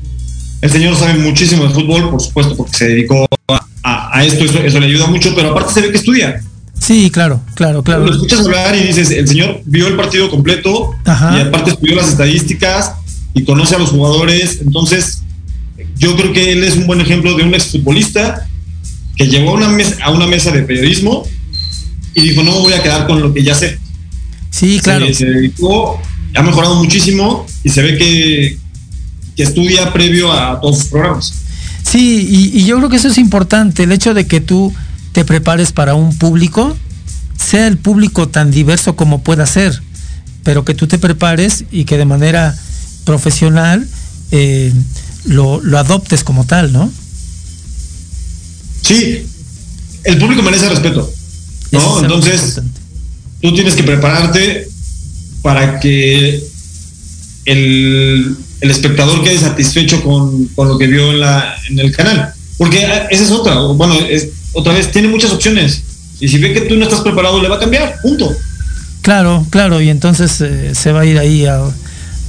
El 0.62 0.70
señor 0.70 0.96
sabe 0.96 1.14
muchísimo 1.18 1.64
de 1.64 1.70
fútbol, 1.74 2.10
por 2.10 2.20
supuesto, 2.22 2.56
porque 2.56 2.76
se 2.76 2.88
dedicó 2.88 3.26
a, 3.48 3.66
a- 3.82 4.18
a 4.18 4.24
esto, 4.24 4.44
eso, 4.44 4.58
eso 4.60 4.80
le 4.80 4.86
ayuda 4.86 5.06
mucho, 5.06 5.34
pero 5.34 5.50
aparte 5.50 5.74
se 5.74 5.80
ve 5.82 5.90
que 5.90 5.98
estudia. 5.98 6.42
Sí, 6.78 7.10
claro, 7.10 7.40
claro, 7.54 7.82
claro. 7.82 8.06
Lo 8.06 8.12
escuchas 8.12 8.40
hablar 8.40 8.74
y 8.76 8.86
dices, 8.88 9.10
el 9.10 9.26
señor 9.28 9.60
vio 9.64 9.88
el 9.88 9.96
partido 9.96 10.30
completo 10.30 10.92
Ajá. 11.04 11.36
y 11.36 11.40
aparte 11.40 11.70
estudió 11.70 11.96
las 11.96 12.08
estadísticas 12.08 12.92
y 13.34 13.44
conoce 13.44 13.74
a 13.74 13.78
los 13.78 13.90
jugadores. 13.90 14.58
Entonces, 14.60 15.22
yo 15.98 16.16
creo 16.16 16.32
que 16.32 16.52
él 16.52 16.64
es 16.64 16.76
un 16.76 16.86
buen 16.86 17.00
ejemplo 17.00 17.36
de 17.36 17.42
un 17.42 17.54
exfutbolista 17.54 18.46
que 19.16 19.26
llegó 19.26 19.50
a 19.50 19.54
una, 19.54 19.68
mesa, 19.68 19.96
a 20.04 20.10
una 20.10 20.26
mesa 20.26 20.50
de 20.50 20.62
periodismo 20.62 21.26
y 22.14 22.20
dijo, 22.20 22.42
no 22.42 22.52
me 22.52 22.58
voy 22.58 22.72
a 22.74 22.82
quedar 22.82 23.06
con 23.06 23.20
lo 23.20 23.32
que 23.32 23.42
ya 23.42 23.54
sé. 23.54 23.78
Sí, 24.50 24.80
claro. 24.82 25.06
Se, 25.06 25.14
se 25.14 25.26
dedicó, 25.26 26.00
ha 26.34 26.42
mejorado 26.42 26.76
muchísimo 26.76 27.46
y 27.64 27.70
se 27.70 27.82
ve 27.82 27.96
que, 27.96 28.58
que 29.36 29.42
estudia 29.42 29.92
previo 29.92 30.32
a 30.32 30.60
todos 30.60 30.78
sus 30.78 30.88
programas. 30.88 31.32
Sí, 31.82 32.26
y, 32.28 32.58
y 32.58 32.64
yo 32.64 32.76
creo 32.78 32.88
que 32.88 32.96
eso 32.96 33.08
es 33.08 33.18
importante, 33.18 33.84
el 33.84 33.92
hecho 33.92 34.12
de 34.12 34.26
que 34.26 34.40
tú 34.40 34.74
te 35.12 35.24
prepares 35.24 35.72
para 35.72 35.94
un 35.94 36.16
público, 36.18 36.76
sea 37.36 37.66
el 37.68 37.78
público 37.78 38.28
tan 38.28 38.50
diverso 38.50 38.96
como 38.96 39.22
pueda 39.22 39.46
ser, 39.46 39.82
pero 40.42 40.64
que 40.64 40.74
tú 40.74 40.86
te 40.86 40.98
prepares 40.98 41.64
y 41.70 41.84
que 41.84 41.96
de 41.96 42.04
manera 42.04 42.54
profesional 43.04 43.86
eh, 44.32 44.72
lo, 45.26 45.60
lo, 45.60 45.78
adoptes 45.78 46.24
como 46.24 46.44
tal, 46.44 46.72
¿no? 46.72 46.90
Sí, 48.82 49.26
el 50.04 50.18
público 50.18 50.42
merece 50.42 50.68
respeto, 50.68 51.12
¿no? 51.72 52.00
Entonces, 52.00 52.60
tú 53.40 53.54
tienes 53.54 53.74
que 53.74 53.82
prepararte 53.82 54.68
para 55.42 55.78
que 55.80 56.42
el, 57.44 58.36
el 58.60 58.70
espectador 58.70 59.22
quede 59.22 59.38
satisfecho 59.38 60.02
con, 60.02 60.46
con, 60.48 60.68
lo 60.68 60.78
que 60.78 60.86
vio 60.86 61.12
en, 61.12 61.20
la, 61.20 61.56
en 61.68 61.78
el 61.78 61.94
canal. 61.94 62.32
Porque 62.58 62.84
esa 63.10 63.24
es 63.24 63.30
otra, 63.30 63.58
bueno, 63.60 63.94
es, 63.94 64.28
otra 64.52 64.72
vez, 64.72 64.90
tiene 64.90 65.08
muchas 65.08 65.32
opciones. 65.32 65.82
Y 66.18 66.28
si 66.28 66.38
ve 66.38 66.52
que 66.52 66.62
tú 66.62 66.76
no 66.76 66.84
estás 66.84 67.00
preparado, 67.00 67.40
le 67.42 67.48
va 67.48 67.56
a 67.56 67.60
cambiar, 67.60 68.00
punto. 68.00 68.34
Claro, 69.02 69.46
claro, 69.50 69.80
y 69.80 69.90
entonces 69.90 70.40
eh, 70.40 70.74
se 70.74 70.92
va 70.92 71.02
a 71.02 71.06
ir 71.06 71.18
ahí 71.18 71.46
a, 71.46 71.60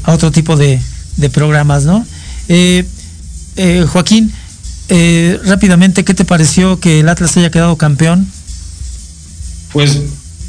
a 0.03 0.13
otro 0.13 0.31
tipo 0.31 0.55
de, 0.55 0.79
de, 1.15 1.29
programas, 1.29 1.85
¿no? 1.85 2.05
Eh, 2.47 2.85
eh, 3.55 3.85
Joaquín, 3.87 4.31
rápidamente, 5.45 6.03
¿qué 6.03 6.13
te 6.13 6.25
pareció 6.25 6.79
que 6.79 7.01
el 7.01 7.09
Atlas 7.09 7.35
haya 7.37 7.51
quedado 7.51 7.75
campeón? 7.77 8.27
Pues 9.73 9.99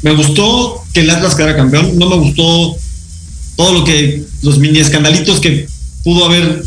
me 0.01 0.13
gustó 0.13 0.83
que 0.93 1.01
el 1.01 1.09
Atlas 1.09 1.35
quedara 1.35 1.55
campeón, 1.55 1.97
no 1.97 2.09
me 2.09 2.15
gustó 2.15 2.77
todo 3.55 3.73
lo 3.73 3.83
que, 3.83 4.23
los 4.41 4.57
mini 4.59 4.79
escandalitos 4.79 5.39
que 5.39 5.67
pudo 6.03 6.25
haber 6.25 6.63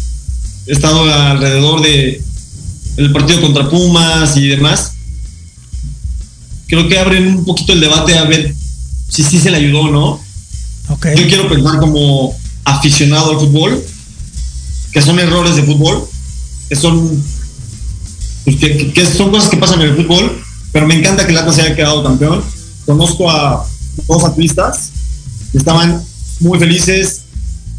estado 0.66 1.02
alrededor 1.12 1.82
de 1.82 2.22
el 2.98 3.12
partido 3.12 3.40
contra 3.40 3.70
Pumas 3.70 4.36
y 4.36 4.48
demás 4.48 4.92
creo 6.72 6.88
que 6.88 6.98
abren 6.98 7.26
un 7.26 7.44
poquito 7.44 7.74
el 7.74 7.80
debate 7.80 8.16
a 8.16 8.24
ver 8.24 8.54
si 9.06 9.22
sí 9.22 9.38
se 9.38 9.50
le 9.50 9.58
ayudó 9.58 9.80
o 9.80 9.90
no. 9.90 10.20
Okay. 10.88 11.14
Yo 11.18 11.28
quiero 11.28 11.46
pensar 11.46 11.78
como 11.78 12.34
aficionado 12.64 13.32
al 13.32 13.40
fútbol, 13.40 13.84
que 14.92 15.00
son 15.00 15.18
errores 15.18 15.56
de 15.56 15.62
fútbol, 15.62 16.06
que 16.68 16.76
son, 16.76 17.22
pues 18.44 18.56
que, 18.56 18.92
que, 18.92 19.06
son 19.06 19.30
cosas 19.30 19.48
que 19.48 19.56
pasan 19.56 19.80
en 19.80 19.88
el 19.88 19.96
fútbol, 19.96 20.42
pero 20.70 20.86
me 20.86 20.94
encanta 20.94 21.24
que 21.24 21.32
el 21.32 21.38
Atlas 21.38 21.58
haya 21.58 21.74
quedado 21.74 22.02
campeón. 22.02 22.42
Conozco 22.84 23.30
a 23.30 23.66
dos 24.06 24.24
atletas 24.24 24.90
que 25.50 25.58
estaban 25.58 26.02
muy 26.40 26.58
felices, 26.58 27.22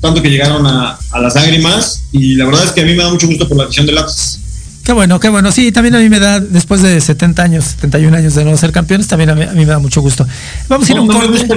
tanto 0.02 0.22
que 0.22 0.30
llegaron 0.30 0.66
a, 0.66 0.98
a, 1.12 1.20
las 1.20 1.36
lágrimas, 1.36 2.04
y 2.12 2.36
la 2.36 2.46
verdad 2.46 2.66
es 2.66 2.72
que 2.72 2.82
a 2.82 2.86
mí 2.86 2.94
me 2.94 3.04
da 3.04 3.10
mucho 3.10 3.28
gusto 3.28 3.48
por 3.48 3.58
la 3.58 3.66
afición 3.66 3.86
del 3.86 3.98
Atlas. 3.98 4.40
Qué 4.84 4.92
bueno, 4.92 5.20
qué 5.20 5.30
bueno. 5.30 5.52
Sí, 5.52 5.72
también 5.72 5.96
a 5.96 6.00
mí 6.00 6.10
me 6.10 6.20
da, 6.20 6.40
después 6.40 6.82
de 6.82 7.00
70 7.00 7.42
años, 7.42 7.66
71 7.80 8.18
años 8.18 8.36
de 8.36 8.44
no 8.44 8.58
ser 8.58 8.72
campeones, 8.72 9.08
también 9.08 9.30
a 9.30 9.36
mí, 9.36 9.44
a 9.44 9.52
mí 9.52 9.60
me 9.60 9.66
da 9.66 9.80
mucho 9.80 10.02
gusto. 10.02 10.28
Vamos 10.68 10.90
a 10.90 10.92
ir 10.92 10.98
a 10.98 11.02
un 11.02 11.08
no 11.08 11.14
corte. 11.14 11.48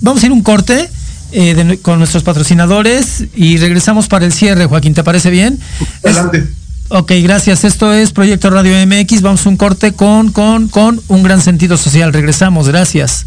Vamos 0.00 0.22
a 0.22 0.26
ir 0.26 0.32
un 0.32 0.42
corte 0.42 0.88
eh, 1.32 1.54
de, 1.54 1.78
con 1.78 1.98
nuestros 1.98 2.22
patrocinadores 2.22 3.24
y 3.34 3.58
regresamos 3.58 4.08
para 4.08 4.26
el 4.26 4.32
cierre, 4.32 4.66
Joaquín. 4.66 4.94
¿Te 4.94 5.04
parece 5.04 5.30
bien? 5.30 5.58
Adelante. 6.02 6.38
Es, 6.38 6.44
ok, 6.88 7.12
gracias. 7.22 7.64
Esto 7.64 7.92
es 7.92 8.12
Proyecto 8.12 8.50
Radio 8.50 8.74
MX. 8.86 9.22
Vamos 9.22 9.46
a 9.46 9.48
un 9.48 9.56
corte 9.56 9.92
con, 9.92 10.32
con, 10.32 10.68
con 10.68 11.00
un 11.08 11.22
gran 11.22 11.40
sentido 11.40 11.76
social. 11.76 12.12
Regresamos. 12.12 12.68
Gracias. 12.68 13.26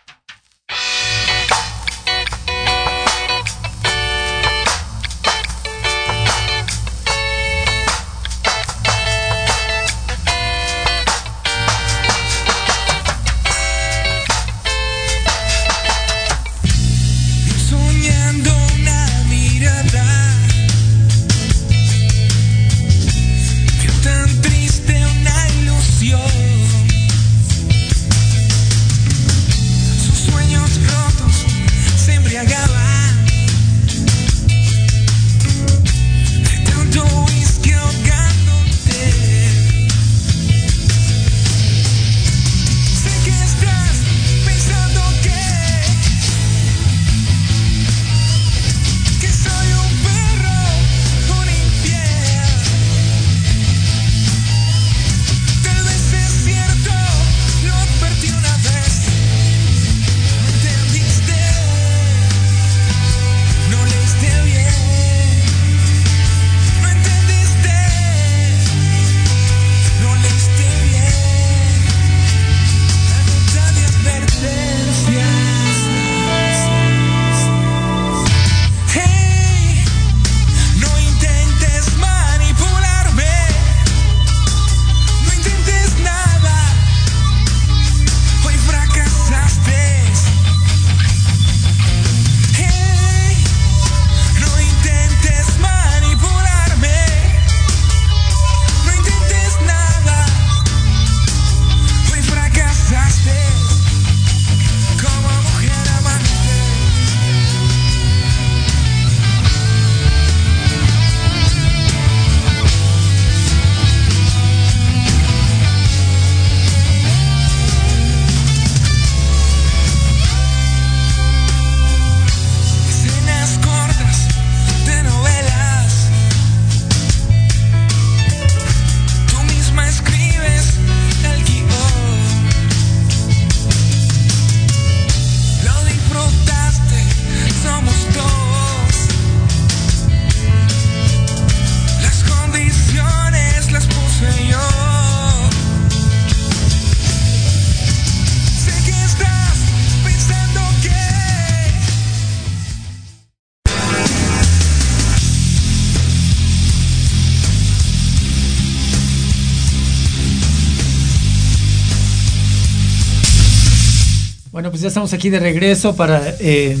Ya 164.81 164.87
estamos 164.87 165.13
aquí 165.13 165.29
de 165.29 165.39
regreso 165.39 165.95
para 165.95 166.35
eh, 166.39 166.75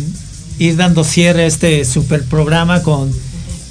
ir 0.57 0.75
dando 0.75 1.03
cierre 1.03 1.43
a 1.43 1.45
este 1.45 1.85
super 1.85 2.23
programa 2.23 2.81
con 2.81 3.11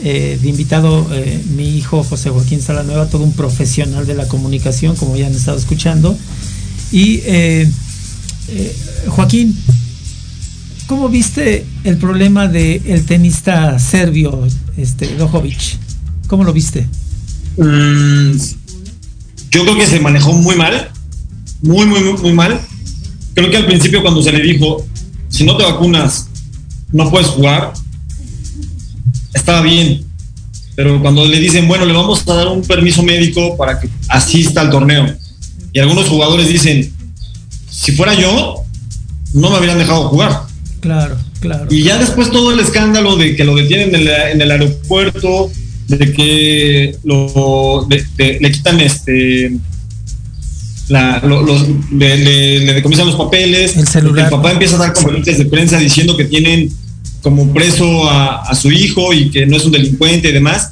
eh, 0.02 0.38
de 0.40 0.48
invitado 0.48 1.06
eh, 1.12 1.42
mi 1.56 1.76
hijo 1.76 2.04
José 2.04 2.30
Joaquín 2.30 2.62
Salanueva, 2.62 3.06
todo 3.06 3.24
un 3.24 3.32
profesional 3.32 4.06
de 4.06 4.14
la 4.14 4.28
comunicación, 4.28 4.94
como 4.94 5.16
ya 5.16 5.26
han 5.26 5.34
estado 5.34 5.58
escuchando. 5.58 6.16
Y 6.92 7.22
Joaquín, 9.08 9.56
¿cómo 10.86 11.08
viste 11.08 11.64
el 11.84 11.96
problema 11.98 12.48
del 12.48 12.82
el 12.86 13.04
tenista 13.06 13.78
serbio, 13.78 14.46
este, 14.76 15.14
Dojovic? 15.16 15.78
¿Cómo 16.26 16.44
lo 16.44 16.52
viste? 16.52 16.86
Mm, 17.56 18.36
yo 19.50 19.62
creo 19.62 19.76
que 19.76 19.86
se 19.86 20.00
manejó 20.00 20.32
muy 20.32 20.56
mal, 20.56 20.90
muy, 21.62 21.86
muy, 21.86 22.00
muy, 22.00 22.20
muy 22.20 22.32
mal 22.32 22.60
creo 23.40 23.50
que 23.50 23.56
al 23.56 23.66
principio 23.66 24.02
cuando 24.02 24.22
se 24.22 24.32
le 24.32 24.42
dijo, 24.42 24.86
si 25.28 25.44
no 25.44 25.56
te 25.56 25.64
vacunas, 25.64 26.28
no 26.92 27.10
puedes 27.10 27.28
jugar, 27.28 27.72
estaba 29.32 29.62
bien. 29.62 30.04
Pero 30.74 31.00
cuando 31.00 31.24
le 31.24 31.40
dicen, 31.40 31.66
bueno, 31.66 31.86
le 31.86 31.92
vamos 31.92 32.26
a 32.28 32.34
dar 32.34 32.48
un 32.48 32.62
permiso 32.62 33.02
médico 33.02 33.56
para 33.56 33.80
que 33.80 33.88
asista 34.08 34.60
al 34.60 34.70
torneo, 34.70 35.14
y 35.72 35.78
algunos 35.78 36.08
jugadores 36.08 36.48
dicen, 36.48 36.92
si 37.70 37.92
fuera 37.92 38.14
yo, 38.14 38.56
no 39.32 39.50
me 39.50 39.56
habrían 39.56 39.78
dejado 39.78 40.08
jugar. 40.08 40.42
Claro, 40.80 41.16
claro. 41.40 41.66
Y 41.70 41.82
ya 41.82 41.96
después 41.96 42.30
todo 42.30 42.52
el 42.52 42.60
escándalo 42.60 43.16
de 43.16 43.36
que 43.36 43.44
lo 43.44 43.54
detienen 43.54 43.94
en 43.94 44.40
el, 44.40 44.50
aeropuerto, 44.50 45.50
de 45.88 46.12
que 46.12 46.96
lo, 47.04 47.86
le 47.88 48.52
quitan 48.52 48.80
este 48.80 49.58
los, 50.90 51.68
le, 51.92 52.74
decomisan 52.74 53.06
los 53.06 53.16
papeles. 53.16 53.76
El 53.76 53.86
celular. 53.86 54.26
El 54.26 54.30
papá 54.30 54.52
empieza 54.52 54.76
a 54.76 54.78
dar 54.78 54.92
conferencias 54.92 55.38
de 55.38 55.46
prensa 55.46 55.78
diciendo 55.78 56.16
que 56.16 56.24
tienen 56.24 56.70
como 57.22 57.52
preso 57.52 58.10
a, 58.10 58.54
su 58.54 58.70
hijo 58.70 59.12
y 59.12 59.30
que 59.30 59.46
no 59.46 59.56
es 59.56 59.64
un 59.64 59.72
delincuente 59.72 60.28
y 60.30 60.32
demás. 60.32 60.70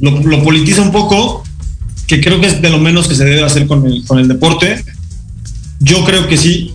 Lo, 0.00 0.42
politiza 0.42 0.82
un 0.82 0.92
poco, 0.92 1.44
que 2.06 2.20
creo 2.20 2.40
que 2.40 2.48
es 2.48 2.60
de 2.60 2.70
lo 2.70 2.78
menos 2.78 3.06
que 3.06 3.14
se 3.14 3.24
debe 3.24 3.42
hacer 3.42 3.66
con 3.66 3.86
el, 3.86 4.04
con 4.04 4.18
el 4.18 4.28
deporte. 4.28 4.84
Yo 5.80 6.04
creo 6.04 6.26
que 6.26 6.36
sí. 6.36 6.74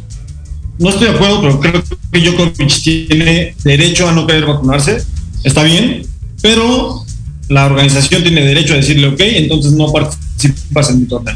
No 0.78 0.90
estoy 0.90 1.10
de 1.10 1.16
acuerdo, 1.16 1.42
pero 1.42 1.60
creo 1.60 1.84
que 2.12 2.20
Djokovic 2.22 2.82
tiene 2.82 3.54
derecho 3.64 4.08
a 4.08 4.14
no 4.14 4.26
querer 4.26 4.46
vacunarse. 4.46 5.04
Está 5.44 5.64
bien, 5.64 6.04
pero 6.42 7.04
la 7.50 7.66
organización 7.66 8.24
tiene 8.24 8.42
derecho 8.42 8.74
a 8.74 8.78
decirle, 8.78 9.08
ok, 9.08 9.20
entonces 9.20 9.74
no 9.74 9.92
participas 9.92 10.90
en 10.92 11.02
mi 11.02 11.06
torneo. 11.06 11.36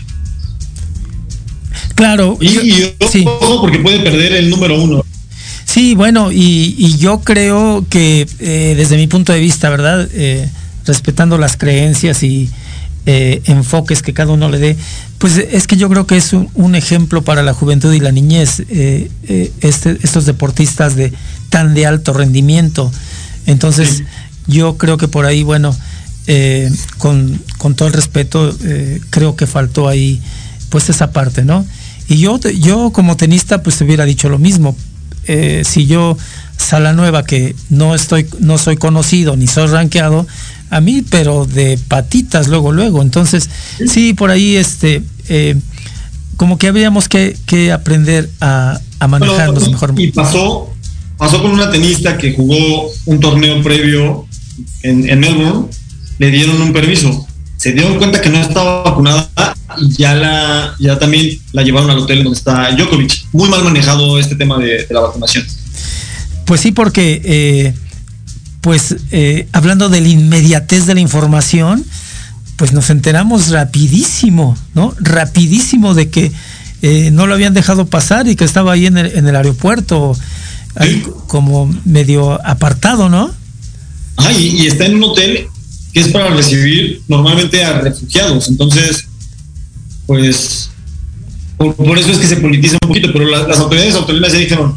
Claro. 1.95 2.37
Y, 2.41 2.47
sí. 3.11 3.25
porque 3.39 3.79
puede 3.79 3.99
perder 3.99 4.33
el 4.33 4.49
número 4.49 4.81
uno. 4.81 5.03
Sí, 5.65 5.95
bueno, 5.95 6.31
y, 6.31 6.97
yo 6.97 7.21
creo 7.21 7.85
que 7.89 8.27
eh, 8.39 8.73
desde 8.77 8.97
mi 8.97 9.07
punto 9.07 9.33
de 9.33 9.39
vista, 9.39 9.69
¿verdad? 9.69 10.07
Eh, 10.13 10.47
respetando 10.85 11.37
las 11.37 11.57
creencias 11.57 12.21
y 12.23 12.49
eh, 13.05 13.41
enfoques 13.45 14.01
que 14.01 14.13
cada 14.13 14.33
uno 14.33 14.49
le 14.49 14.59
dé, 14.59 14.77
pues 15.17 15.37
es 15.37 15.65
que 15.65 15.77
yo 15.77 15.89
creo 15.89 16.05
que 16.05 16.17
es 16.17 16.33
un, 16.33 16.75
ejemplo 16.75 17.23
para 17.23 17.41
la 17.41 17.53
juventud 17.53 17.93
y 17.93 17.99
la 17.99 18.11
niñez, 18.11 18.63
este, 18.69 19.97
estos 20.03 20.25
deportistas 20.25 20.95
de 20.95 21.13
tan 21.49 21.73
de 21.73 21.85
alto 21.85 22.13
rendimiento. 22.13 22.91
Entonces, 23.45 24.03
yo 24.47 24.77
creo 24.77 24.97
que 24.97 25.07
por 25.07 25.25
ahí, 25.25 25.43
bueno, 25.43 25.75
con, 26.97 27.41
con, 27.57 27.75
todo 27.75 27.87
el 27.87 27.93
respeto, 27.93 28.55
creo 29.09 29.35
que 29.35 29.47
faltó 29.47 29.87
ahí 29.87 30.21
pues 30.69 30.89
esa 30.89 31.11
parte, 31.11 31.45
¿no? 31.45 31.65
Y 32.13 32.19
yo, 32.19 32.39
yo 32.39 32.91
como 32.91 33.17
tenista, 33.17 33.63
pues 33.63 33.77
te 33.77 33.85
hubiera 33.85 34.05
dicho 34.05 34.29
lo 34.29 34.37
mismo. 34.37 34.75
Eh, 35.25 35.63
si 35.65 35.87
yo, 35.87 36.15
Sala 36.57 36.93
Nueva, 36.93 37.25
que 37.25 37.55
no 37.69 37.95
estoy, 37.95 38.27
no 38.39 38.59
soy 38.59 38.77
conocido 38.77 39.35
ni 39.35 39.47
soy 39.47 39.67
rankeado, 39.67 40.27
a 40.69 40.79
mí, 40.79 41.03
pero 41.09 41.45
de 41.45 41.79
patitas 41.87 42.47
luego, 42.49 42.71
luego. 42.71 43.01
Entonces, 43.01 43.49
sí, 43.87 44.13
por 44.13 44.29
ahí, 44.29 44.55
este, 44.55 45.01
eh, 45.27 45.55
como 46.37 46.59
que 46.59 46.67
habríamos 46.67 47.09
que, 47.09 47.35
aprender 47.73 48.29
a, 48.41 48.79
manejarnos 49.09 49.69
mejor. 49.69 49.95
Y 49.97 50.11
pasó, 50.11 50.71
pasó 51.17 51.41
con 51.41 51.51
una 51.51 51.71
tenista 51.71 52.17
que 52.17 52.33
jugó 52.33 52.91
un 53.05 53.19
torneo 53.19 53.63
previo 53.63 54.27
en, 54.83 55.09
en 55.09 55.19
Melbourne, 55.19 55.67
le 56.19 56.29
dieron 56.29 56.61
un 56.61 56.73
permiso 56.73 57.27
se 57.63 57.71
dieron 57.71 57.97
cuenta 57.97 58.19
que 58.19 58.29
no 58.29 58.39
estaba 58.39 58.83
vacunada 58.83 59.55
ya 59.97 60.15
la 60.15 60.75
ya 60.79 60.99
también 60.99 61.39
la 61.51 61.63
llevaron 61.63 61.89
al 61.89 61.99
hotel 61.99 62.23
donde 62.23 62.37
está 62.37 62.71
Djokovic. 62.71 63.25
Muy 63.31 63.49
mal 63.49 63.63
manejado 63.63 64.19
este 64.19 64.35
tema 64.35 64.57
de, 64.57 64.85
la 64.89 65.01
vacunación. 65.01 65.45
Pues 66.45 66.61
sí, 66.61 66.71
porque 66.71 67.21
eh, 67.23 67.73
pues 68.61 68.95
eh, 69.11 69.47
hablando 69.51 69.89
de 69.89 70.01
la 70.01 70.07
inmediatez 70.07 70.85
de 70.85 70.93
la 70.93 70.99
información, 70.99 71.85
pues 72.55 72.73
nos 72.73 72.89
enteramos 72.89 73.49
rapidísimo, 73.49 74.57
¿no? 74.73 74.93
Rapidísimo 74.99 75.93
de 75.93 76.09
que 76.09 76.31
eh, 76.81 77.11
no 77.11 77.27
lo 77.27 77.33
habían 77.33 77.53
dejado 77.53 77.85
pasar 77.85 78.27
y 78.27 78.35
que 78.35 78.43
estaba 78.43 78.73
ahí 78.73 78.85
en 78.85 78.97
el, 78.97 79.35
aeropuerto, 79.35 80.15
como 81.27 81.73
medio 81.85 82.45
apartado, 82.45 83.09
¿no? 83.09 83.31
Ah, 84.17 84.31
y, 84.31 84.67
está 84.67 84.85
en 84.85 84.95
un 84.95 85.03
hotel 85.05 85.47
que 85.93 85.99
es 85.99 86.07
para 86.09 86.29
recibir 86.29 87.01
normalmente 87.07 87.63
a 87.63 87.79
refugiados. 87.79 88.49
Entonces, 88.49 89.07
pues, 90.05 90.69
por, 91.57 91.97
eso 91.97 92.11
es 92.11 92.17
que 92.17 92.27
se 92.27 92.37
politiza 92.37 92.77
un 92.81 92.87
poquito, 92.87 93.09
pero 93.13 93.25
las 93.25 93.59
autoridades 93.59 93.95
autónomas 93.95 94.33
ya 94.33 94.39
dijeron, 94.39 94.75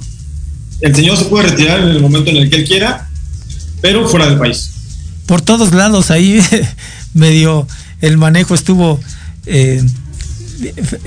el 0.81 0.95
señor 0.95 1.17
se 1.17 1.25
puede 1.25 1.49
retirar 1.49 1.81
en 1.81 1.89
el 1.89 2.01
momento 2.01 2.31
en 2.31 2.37
el 2.37 2.51
que 2.51 2.57
él 2.57 2.65
quiera, 2.65 3.09
pero 3.81 4.09
fuera 4.09 4.27
del 4.27 4.39
país. 4.39 4.71
Por 5.27 5.41
todos 5.41 5.73
lados, 5.73 6.11
ahí 6.11 6.41
medio 7.15 7.67
el 8.01 8.19
manejo 8.19 8.55
estuvo 8.55 9.01
eh, 9.47 9.83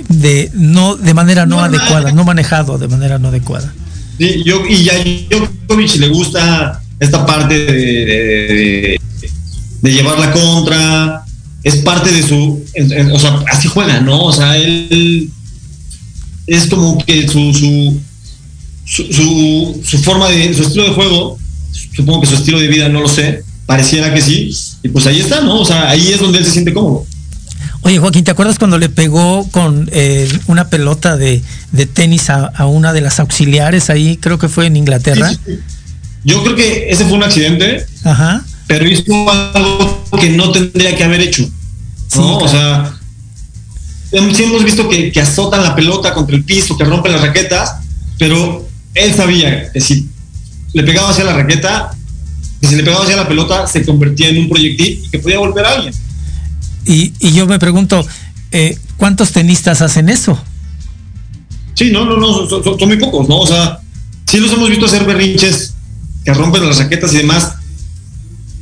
de, 0.09 0.51
no 0.53 0.95
de 0.95 1.13
manera 1.13 1.45
no, 1.45 1.59
adecuada, 1.59 2.11
no 2.11 2.23
manejado 2.23 2.77
de 2.77 2.87
manera 2.87 3.19
no 3.19 3.29
adecuada. 3.29 3.73
Sí, 4.17 4.43
yo, 4.43 4.65
y 4.67 4.89
a 4.89 5.03
Djokovic 5.03 5.95
le 5.95 6.09
gusta 6.09 6.81
esta 6.99 7.25
parte 7.25 7.53
de, 7.53 8.99
de 9.81 9.91
llevar 9.91 10.19
la 10.19 10.31
contra, 10.31 11.23
es 11.63 11.77
parte 11.77 12.11
de 12.11 12.23
su, 12.23 12.63
o 13.13 13.19
sea, 13.19 13.43
así 13.51 13.67
juega, 13.67 13.99
¿no? 13.99 14.23
O 14.23 14.33
sea, 14.33 14.57
él 14.57 15.29
es 16.47 16.67
como 16.67 17.03
que 17.03 17.27
su, 17.27 17.53
su, 17.53 18.01
su, 18.85 19.81
su, 19.83 19.97
forma 19.99 20.29
de, 20.29 20.53
su 20.53 20.63
estilo 20.63 20.85
de 20.85 20.93
juego, 20.93 21.37
supongo 21.95 22.21
que 22.21 22.27
su 22.27 22.35
estilo 22.35 22.59
de 22.59 22.67
vida, 22.67 22.89
no 22.89 23.01
lo 23.01 23.09
sé, 23.09 23.43
pareciera 23.65 24.13
que 24.13 24.21
sí, 24.21 24.55
y 24.83 24.89
pues 24.89 25.05
ahí 25.07 25.19
está, 25.19 25.41
¿no? 25.41 25.59
O 25.59 25.65
sea, 25.65 25.89
ahí 25.89 26.11
es 26.13 26.19
donde 26.19 26.39
él 26.39 26.45
se 26.45 26.51
siente 26.51 26.73
cómodo. 26.73 27.05
Oye, 27.81 27.97
Joaquín, 27.97 28.23
¿te 28.23 28.31
acuerdas 28.31 28.59
cuando 28.59 28.77
le 28.77 28.89
pegó 28.89 29.47
con 29.51 29.89
eh, 29.93 30.27
una 30.47 30.69
pelota 30.69 31.15
de, 31.15 31.41
de 31.71 31.85
tenis 31.85 32.29
a, 32.29 32.47
a, 32.47 32.65
una 32.67 32.91
de 32.91 33.01
las 33.01 33.19
auxiliares 33.19 33.89
ahí? 33.89 34.17
Creo 34.17 34.37
que 34.37 34.49
fue 34.49 34.65
en 34.65 34.75
Inglaterra. 34.75 35.31
Yo 36.25 36.43
creo 36.43 36.55
que 36.57 36.89
ese 36.89 37.05
fue 37.05 37.13
un 37.13 37.23
accidente. 37.23 37.85
Ajá 38.03 38.43
pero 38.69 38.87
hizo 38.87 39.03
algo 39.55 40.05
que 40.21 40.29
no 40.29 40.51
tendría 40.51 40.95
que 40.95 41.03
haber 41.03 41.21
hecho. 41.21 41.49
¿no? 42.15 42.37
O 42.37 42.47
sea, 42.47 42.95
sí 44.11 44.43
hemos 44.43 44.63
visto 44.63 44.87
que, 44.87 45.11
azotan 45.19 45.63
la 45.63 45.75
pelota 45.75 46.13
contra 46.13 46.35
el 46.35 46.43
piso, 46.43 46.77
que 46.77 46.83
rompen 46.83 47.13
las 47.13 47.21
raquetas, 47.21 47.77
pero 48.19 48.69
él 48.93 49.15
sabía 49.15 49.71
que 49.71 49.81
si 49.81 50.07
le 50.73 50.83
pegaba 50.83 51.09
hacia 51.09 51.23
la 51.23 51.33
raqueta, 51.33 51.95
que 52.61 52.67
si 52.67 52.75
le 52.75 52.83
pegaba 52.83 53.05
hacia 53.05 53.15
la 53.15 53.27
pelota, 53.27 53.65
se 53.65 53.83
convertía 53.83 54.29
en 54.29 54.37
un 54.37 54.49
proyectil 54.49 55.01
y 55.03 55.09
que 55.09 55.17
podía 55.17 55.39
volver 55.39 55.65
a 55.65 55.73
alguien. 55.73 55.93
Y, 56.85 57.11
yo 57.33 57.47
me 57.47 57.57
pregunto, 57.57 58.05
eh, 58.51 58.77
¿cuántos 58.97 59.31
tenistas 59.31 59.81
hacen 59.81 60.09
eso? 60.09 60.39
Sí, 61.73 61.89
no, 61.89 62.05
no, 62.05 62.17
no, 62.17 62.47
son, 62.47 62.63
son, 62.63 62.87
muy 62.87 62.97
pocos, 62.97 63.27
¿no? 63.27 63.39
O 63.39 63.47
sea, 63.47 63.79
sí 64.27 64.37
los 64.37 64.53
hemos 64.53 64.69
visto 64.69 64.85
hacer 64.85 65.05
berrinches 65.05 65.73
que 66.23 66.35
rompen 66.35 66.67
las 66.67 66.77
raquetas 66.77 67.11
y 67.13 67.17
demás, 67.17 67.55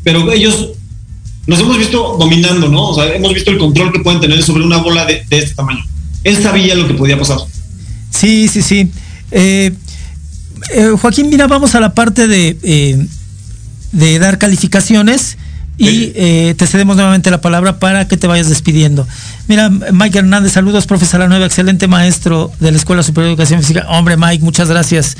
pero 0.08 0.32
ellos 0.32 0.70
nos 1.47 1.60
hemos 1.60 1.78
visto 1.78 2.16
dominando, 2.18 2.70
¿no? 2.70 2.91
O 2.91 2.95
sea, 2.95 3.14
hemos 3.14 3.34
visto 3.34 3.51
el 3.51 3.58
control 3.58 3.91
que 3.91 3.99
pueden 3.99 4.22
tener 4.22 4.41
sobre 4.41 4.64
una 4.64 4.78
bola 4.78 5.03
de, 5.03 5.26
este 5.30 5.53
tamaño. 5.53 5.84
Él 6.24 6.41
sabía 6.41 6.76
lo 6.76 6.88
que 6.88 6.93
podía 6.93 7.20
pasar. 7.20 7.39
Sí, 8.10 8.47
sí, 8.47 8.62
sí. 8.62 8.89
Eh, 9.32 9.74
eh, 10.74 10.91
Joaquín, 11.01 11.30
mira, 11.30 11.47
vamos 11.47 11.76
a 11.76 11.82
la 11.82 11.93
parte 11.93 12.30
de, 12.30 12.58
eh, 12.64 13.05
de 13.91 14.20
dar 14.20 14.38
calificaciones 14.38 15.38
y 15.78 16.53
te 16.55 16.67
cedemos 16.67 16.95
nuevamente 16.95 17.30
la 17.30 17.41
palabra 17.41 17.80
para 17.80 18.07
que 18.07 18.17
te 18.17 18.28
vayas 18.28 18.49
despidiendo. 18.49 19.07
Mira, 19.47 19.69
Mike 19.69 20.19
Hernández, 20.19 20.53
saludos, 20.53 20.88
profesor 20.88 21.19
La 21.19 21.28
Nueva, 21.28 21.45
excelente 21.45 21.88
maestro 21.88 22.51
de 22.59 22.71
la 22.71 22.78
Escuela 22.78 23.03
Superior 23.03 23.28
de 23.28 23.34
Educación 23.34 23.61
Física. 23.61 23.86
Hombre, 23.89 24.17
Mike, 24.17 24.43
muchas 24.43 24.69
gracias. 24.69 25.15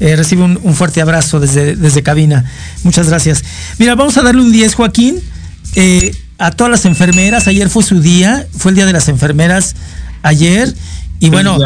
Eh, 0.00 0.16
recibe 0.16 0.42
un, 0.42 0.74
fuerte 0.74 1.02
abrazo 1.02 1.40
desde, 1.40 1.76
desde 1.76 2.02
cabina. 2.02 2.44
Muchas 2.84 3.08
gracias. 3.08 3.44
Mira, 3.78 3.94
vamos 3.94 4.16
a 4.16 4.22
darle 4.22 4.40
un 4.40 4.50
10, 4.50 4.74
Joaquín, 4.74 5.20
eh, 5.76 6.14
a 6.38 6.50
todas 6.52 6.70
las 6.70 6.86
enfermeras. 6.86 7.46
Ayer 7.48 7.68
fue 7.68 7.82
su 7.82 8.00
día, 8.00 8.46
fue 8.56 8.70
el 8.70 8.76
día 8.76 8.86
de 8.86 8.94
las 8.94 9.08
enfermeras 9.08 9.76
ayer. 10.22 10.74
Y 11.20 11.28
bueno, 11.28 11.58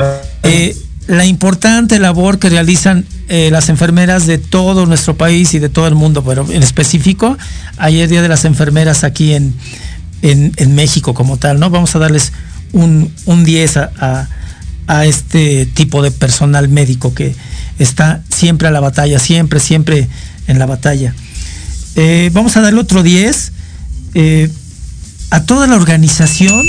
eh, 0.43 0.77
la 1.07 1.27
importante 1.27 1.99
labor 1.99 2.39
que 2.39 2.49
realizan 2.49 3.05
eh, 3.29 3.51
las 3.51 3.69
enfermeras 3.69 4.27
de 4.27 4.39
todo 4.39 4.87
nuestro 4.87 5.17
país 5.17 5.55
y 5.55 5.59
de 5.59 5.69
todo 5.69 5.87
el 5.87 5.95
mundo, 5.95 6.25
pero 6.25 6.51
en 6.51 6.63
específico, 6.63 7.37
ayer 7.77 8.09
Día 8.09 8.23
de 8.23 8.29
las 8.29 8.45
Enfermeras 8.45 9.05
aquí 9.05 9.35
en, 9.35 9.55
en, 10.23 10.75
México 10.75 11.13
como 11.13 11.37
tal, 11.37 11.61
¿no? 11.61 11.69
Vamos 11.71 11.95
a 11.95 11.99
darles 11.99 12.33
un, 12.73 13.13
un 13.27 13.45
10 13.45 13.77
a, 13.77 14.29
a, 14.87 15.05
este 15.05 15.67
tipo 15.67 16.03
de 16.03 16.11
personal 16.11 16.69
médico 16.69 17.15
que 17.15 17.35
está 17.79 18.23
siempre 18.31 18.69
a 18.69 18.71
la 18.71 18.81
batalla, 18.81 19.19
siempre, 19.19 19.61
siempre 19.61 20.09
en 20.47 20.59
la 20.59 20.67
batalla. 20.67 21.15
Eh, 21.97 22.31
vamos 22.33 22.57
a 22.57 22.63
darle 22.63 22.81
otro 22.81 23.03
10 23.03 23.53
eh, 24.15 24.51
a 25.31 25.45
toda 25.45 25.67
la 25.67 25.77
organización 25.77 26.65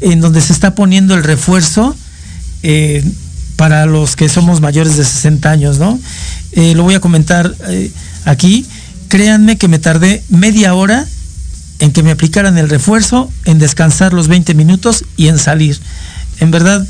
en 0.00 0.20
donde 0.20 0.40
se 0.40 0.52
está 0.52 0.74
poniendo 0.74 1.14
el 1.14 1.22
refuerzo 1.22 1.96
para 3.56 3.86
los 3.86 4.16
que 4.16 4.28
somos 4.28 4.60
mayores 4.60 4.96
de 4.96 5.04
60 5.04 5.50
años, 5.50 5.78
¿no? 5.78 5.98
Eh, 6.52 6.74
lo 6.74 6.82
voy 6.84 6.94
a 6.94 7.00
comentar 7.00 7.54
eh, 7.68 7.90
aquí. 8.24 8.66
Créanme 9.08 9.56
que 9.56 9.68
me 9.68 9.78
tardé 9.78 10.22
media 10.28 10.74
hora 10.74 11.06
en 11.78 11.92
que 11.92 12.02
me 12.02 12.10
aplicaran 12.10 12.58
el 12.58 12.68
refuerzo, 12.68 13.30
en 13.44 13.58
descansar 13.58 14.12
los 14.12 14.28
20 14.28 14.54
minutos 14.54 15.04
y 15.16 15.28
en 15.28 15.38
salir. 15.38 15.78
En 16.40 16.50
verdad, 16.50 16.86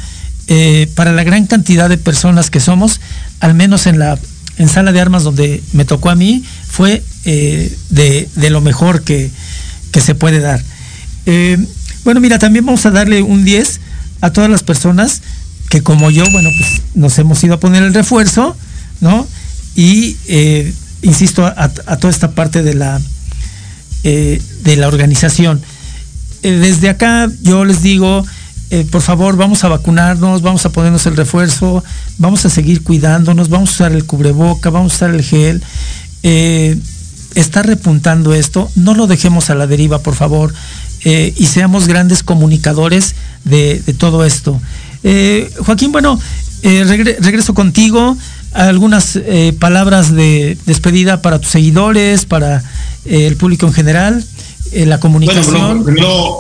eh, 0.49 0.91
para 0.95 1.13
la 1.13 1.25
gran 1.25 1.47
cantidad 1.47 1.89
de 1.89 1.99
personas 1.99 2.51
que 2.51 2.61
somos, 2.61 3.01
al 3.41 3.55
menos 3.55 3.87
en 3.87 3.99
la 3.99 4.19
en 4.59 4.69
sala 4.69 4.91
de 4.91 5.01
armas 5.01 5.23
donde 5.23 5.63
me 5.73 5.85
tocó 5.85 6.09
a 6.09 6.15
mí, 6.15 6.43
fue 6.67 7.05
de, 7.25 8.29
lo 8.49 8.63
mejor 8.63 9.03
que, 9.03 9.31
que 9.93 10.01
se 10.01 10.15
puede 10.15 10.41
dar. 10.41 10.63
bueno, 12.05 12.21
mira, 12.21 12.39
también 12.39 12.65
vamos 12.65 12.87
a 12.87 12.91
darle 12.91 13.21
un 13.21 13.45
10 13.45 13.81
a 14.23 14.31
todas 14.31 14.49
las 14.49 14.63
personas 14.63 15.21
que 15.69 15.83
como 15.83 16.11
yo, 16.11 16.25
bueno, 16.31 16.51
pues 16.59 16.83
nos 16.95 17.19
hemos 17.19 17.43
ido 17.43 17.55
a 17.55 17.61
poner 17.61 17.83
el 17.83 17.95
refuerzo, 17.95 18.57
¿no? 19.01 19.27
Y 19.75 20.17
eh, 20.27 20.73
insisto, 21.03 21.45
a, 21.45 21.69
toda 21.69 22.11
esta 22.11 22.31
parte 22.33 22.63
de 22.63 22.75
la, 22.75 23.01
eh, 24.05 24.41
de 24.63 24.77
la 24.77 24.89
organización. 24.89 25.61
Eh, 26.43 26.53
desde 26.53 26.89
acá 26.89 27.31
yo 27.43 27.65
les 27.65 27.83
digo, 27.83 28.25
por 28.91 29.01
favor, 29.01 29.37
vamos 29.37 29.63
a 29.63 29.69
vacunarnos, 29.69 30.43
vamos 30.43 30.67
a 30.67 30.71
ponernos 30.71 31.07
el 31.07 31.17
refuerzo, 31.17 31.85
vamos 32.19 32.45
a 32.47 32.51
seguir 32.51 32.83
cuidándonos, 32.83 33.49
vamos 33.49 33.71
a 33.71 33.73
usar 33.73 33.93
el 33.93 34.05
cubreboca, 34.05 34.71
vamos 34.71 34.93
a 34.93 34.97
usar 34.97 35.15
el 35.15 35.23
gel. 35.23 35.63
está 37.35 37.63
repuntando 37.63 38.35
esto, 38.35 38.69
no 38.75 38.95
lo 38.95 39.07
dejemos 39.07 39.51
a 39.51 39.55
la 39.55 39.69
deriva, 39.69 40.01
por 40.01 40.17
favor, 40.17 40.53
y 41.05 41.47
seamos 41.47 41.87
grandes 41.87 42.25
comunicadores 42.25 43.15
de, 43.45 43.81
de 43.87 43.95
todo 43.95 44.25
esto. 44.25 44.61
Eh, 45.09 45.49
Joaquín, 45.59 45.93
bueno, 45.93 46.21
eh, 46.63 46.83
regreso 47.21 47.55
contigo. 47.55 48.17
Algunas 48.53 49.15
eh, 49.15 49.55
palabras 49.57 50.13
de 50.13 50.59
despedida 50.67 51.23
para 51.23 51.39
tus 51.39 51.51
seguidores, 51.51 52.25
para 52.25 52.65
el 53.05 53.37
público 53.37 53.67
en 53.67 53.73
general, 53.73 54.25
la 54.73 54.99
comunicación. 54.99 55.61
Bueno, 55.61 55.85
primero 55.85 56.39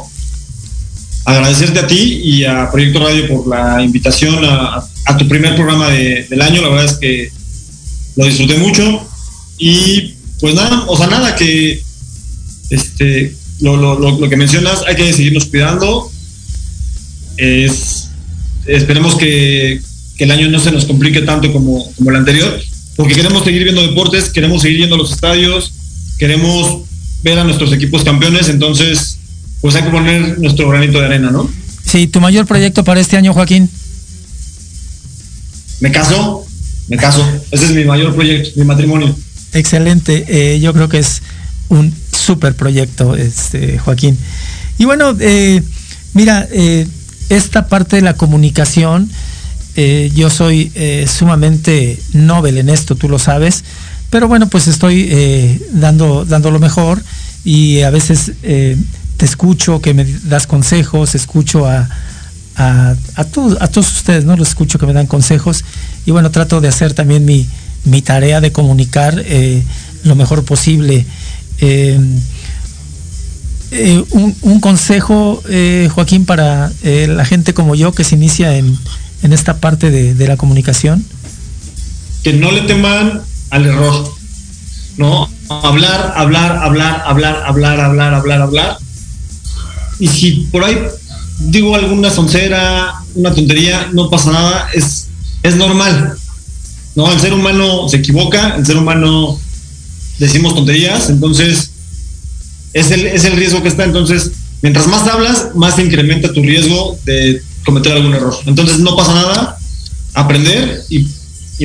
agradecerte 1.26 1.78
a 1.78 1.86
ti 1.86 2.20
y 2.24 2.44
a 2.44 2.68
Proyecto 2.72 3.00
Radio 3.00 3.28
por 3.28 3.46
la 3.46 3.82
invitación 3.82 4.44
a, 4.44 4.84
tu 5.16 5.28
primer 5.28 5.54
programa 5.54 5.88
del 5.90 6.42
año. 6.42 6.62
La 6.62 6.68
verdad 6.70 6.86
es 6.86 6.94
que 6.94 7.30
lo 8.16 8.24
disfruté 8.24 8.58
mucho 8.58 9.06
y 9.58 10.14
pues 10.40 10.56
nada, 10.56 10.86
o 10.88 10.96
sea, 10.96 11.06
nada 11.06 11.36
que 11.36 11.82
este 12.70 13.36
lo, 13.60 13.76
lo 13.76 14.28
que 14.28 14.36
mencionas, 14.36 14.82
hay 14.88 14.96
que 14.96 15.12
seguirnos 15.12 15.44
cuidando. 15.44 16.10
Es 17.36 17.95
esperemos 18.66 19.16
que, 19.16 19.80
el 20.18 20.30
año 20.30 20.48
no 20.48 20.58
se 20.58 20.72
nos 20.72 20.86
complique 20.86 21.20
tanto 21.22 21.52
como, 21.52 21.92
el 22.06 22.16
anterior, 22.16 22.58
porque 22.96 23.14
queremos 23.14 23.44
seguir 23.44 23.64
viendo 23.64 23.86
deportes, 23.86 24.30
queremos 24.30 24.62
seguir 24.62 24.80
yendo 24.80 24.94
a 24.94 24.98
los 24.98 25.12
estadios, 25.12 25.72
queremos 26.18 26.84
ver 27.22 27.38
a 27.38 27.44
nuestros 27.44 27.72
equipos 27.72 28.02
campeones, 28.02 28.48
entonces 28.48 29.18
pues 29.60 29.74
hay 29.74 29.82
que 29.82 29.90
poner 29.90 30.38
nuestro 30.38 30.68
granito 30.68 30.98
de 30.98 31.06
arena, 31.06 31.30
¿no? 31.30 31.50
Sí, 31.84 32.06
tu 32.06 32.20
mayor 32.20 32.46
proyecto 32.46 32.82
para 32.82 33.00
este 33.00 33.16
año, 33.16 33.34
Joaquín. 33.34 33.68
Me 35.80 35.92
caso, 35.92 36.46
me 36.88 36.96
caso. 36.96 37.24
Ese 37.50 37.66
es 37.66 37.72
mi 37.72 37.84
mayor 37.84 38.14
proyecto, 38.14 38.50
mi 38.56 38.64
matrimonio. 38.64 39.14
Excelente, 39.52 40.24
eh, 40.28 40.60
yo 40.60 40.72
creo 40.72 40.88
que 40.88 40.98
es 40.98 41.22
un 41.68 41.92
súper 42.12 42.54
proyecto, 42.54 43.16
este, 43.16 43.78
Joaquín. 43.78 44.18
Y 44.78 44.84
bueno, 44.84 45.16
eh, 45.20 45.62
mira, 46.14 46.46
eh, 46.50 46.86
esta 47.28 47.68
parte 47.68 47.96
de 47.96 48.02
la 48.02 48.14
comunicación, 48.14 49.10
eh, 49.74 50.10
yo 50.14 50.30
soy 50.30 50.72
eh, 50.74 51.06
sumamente 51.06 52.00
novel 52.12 52.58
en 52.58 52.68
esto, 52.68 52.94
tú 52.94 53.08
lo 53.08 53.18
sabes, 53.18 53.64
pero 54.10 54.28
bueno, 54.28 54.48
pues 54.48 54.68
estoy 54.68 55.08
eh, 55.10 55.60
dando, 55.72 56.24
dando 56.24 56.50
lo 56.50 56.58
mejor 56.58 57.02
y 57.44 57.82
a 57.82 57.90
veces 57.90 58.32
te 58.42 59.24
escucho, 59.24 59.80
que 59.80 59.94
me 59.94 60.04
das 60.24 60.46
consejos, 60.46 61.14
escucho 61.14 61.66
a, 61.66 61.88
a, 62.56 62.94
a, 63.14 63.24
todos 63.24 63.96
ustedes, 63.96 64.24
¿no? 64.24 64.36
Los 64.36 64.48
escucho 64.48 64.78
que 64.78 64.86
me 64.86 64.92
dan 64.92 65.06
consejos 65.06 65.64
y 66.06 66.10
bueno, 66.10 66.30
trato 66.30 66.60
de 66.60 66.68
hacer 66.68 66.92
también 66.92 67.24
mi, 67.24 67.46
mi 67.84 68.02
tarea 68.02 68.40
de 68.40 68.52
comunicar 68.52 69.22
lo 70.04 70.14
mejor 70.16 70.44
posible. 70.44 71.06
Eh, 73.72 74.04
un, 74.10 74.60
consejo, 74.60 75.42
eh, 75.48 75.88
Joaquín, 75.92 76.24
para 76.24 76.70
eh, 76.82 77.08
la 77.08 77.24
gente 77.24 77.52
como 77.52 77.74
yo 77.74 77.92
que 77.92 78.04
se 78.04 78.14
inicia 78.14 78.56
en, 78.56 78.78
esta 79.22 79.56
parte 79.56 79.90
de, 79.90 80.28
la 80.28 80.36
comunicación? 80.36 81.04
Que 82.22 82.32
no 82.32 82.52
le 82.52 82.62
teman 82.62 83.22
al 83.50 83.66
error, 83.66 84.14
¿no? 84.96 85.28
Hablar, 85.48 86.14
hablar, 86.16 86.58
hablar, 86.58 87.02
hablar, 87.04 87.42
hablar, 87.44 87.80
hablar, 87.80 88.14
hablar, 88.14 88.42
hablar. 88.42 88.78
Y 89.98 90.06
si 90.06 90.48
por 90.52 90.64
ahí 90.64 90.78
digo 91.40 91.74
alguna 91.74 92.10
soncera, 92.10 92.94
una 93.16 93.34
tontería, 93.34 93.88
no 93.92 94.10
pasa 94.10 94.30
nada, 94.30 94.68
es, 94.74 95.08
es 95.42 95.56
normal. 95.56 96.16
¿no? 96.94 97.12
El 97.12 97.18
ser 97.18 97.32
humano 97.32 97.88
se 97.88 97.96
equivoca, 97.96 98.54
el 98.56 98.64
ser 98.64 98.76
humano 98.76 99.40
decimos 100.20 100.54
tonterías, 100.54 101.10
entonces 101.10 101.72
es 102.72 102.90
el, 102.90 103.06
es 103.06 103.24
el 103.24 103.36
riesgo 103.36 103.62
que 103.62 103.68
está. 103.68 103.84
Entonces, 103.84 104.32
mientras 104.62 104.86
más 104.86 105.06
hablas, 105.06 105.48
más 105.54 105.76
se 105.76 105.82
incrementa 105.82 106.32
tu 106.32 106.42
riesgo 106.42 106.98
de 107.04 107.42
cometer 107.64 107.92
algún 107.92 108.14
error. 108.14 108.34
Entonces, 108.46 108.78
no 108.78 108.96
pasa 108.96 109.14
nada, 109.14 109.58
aprender 110.14 110.82
y, 110.88 111.06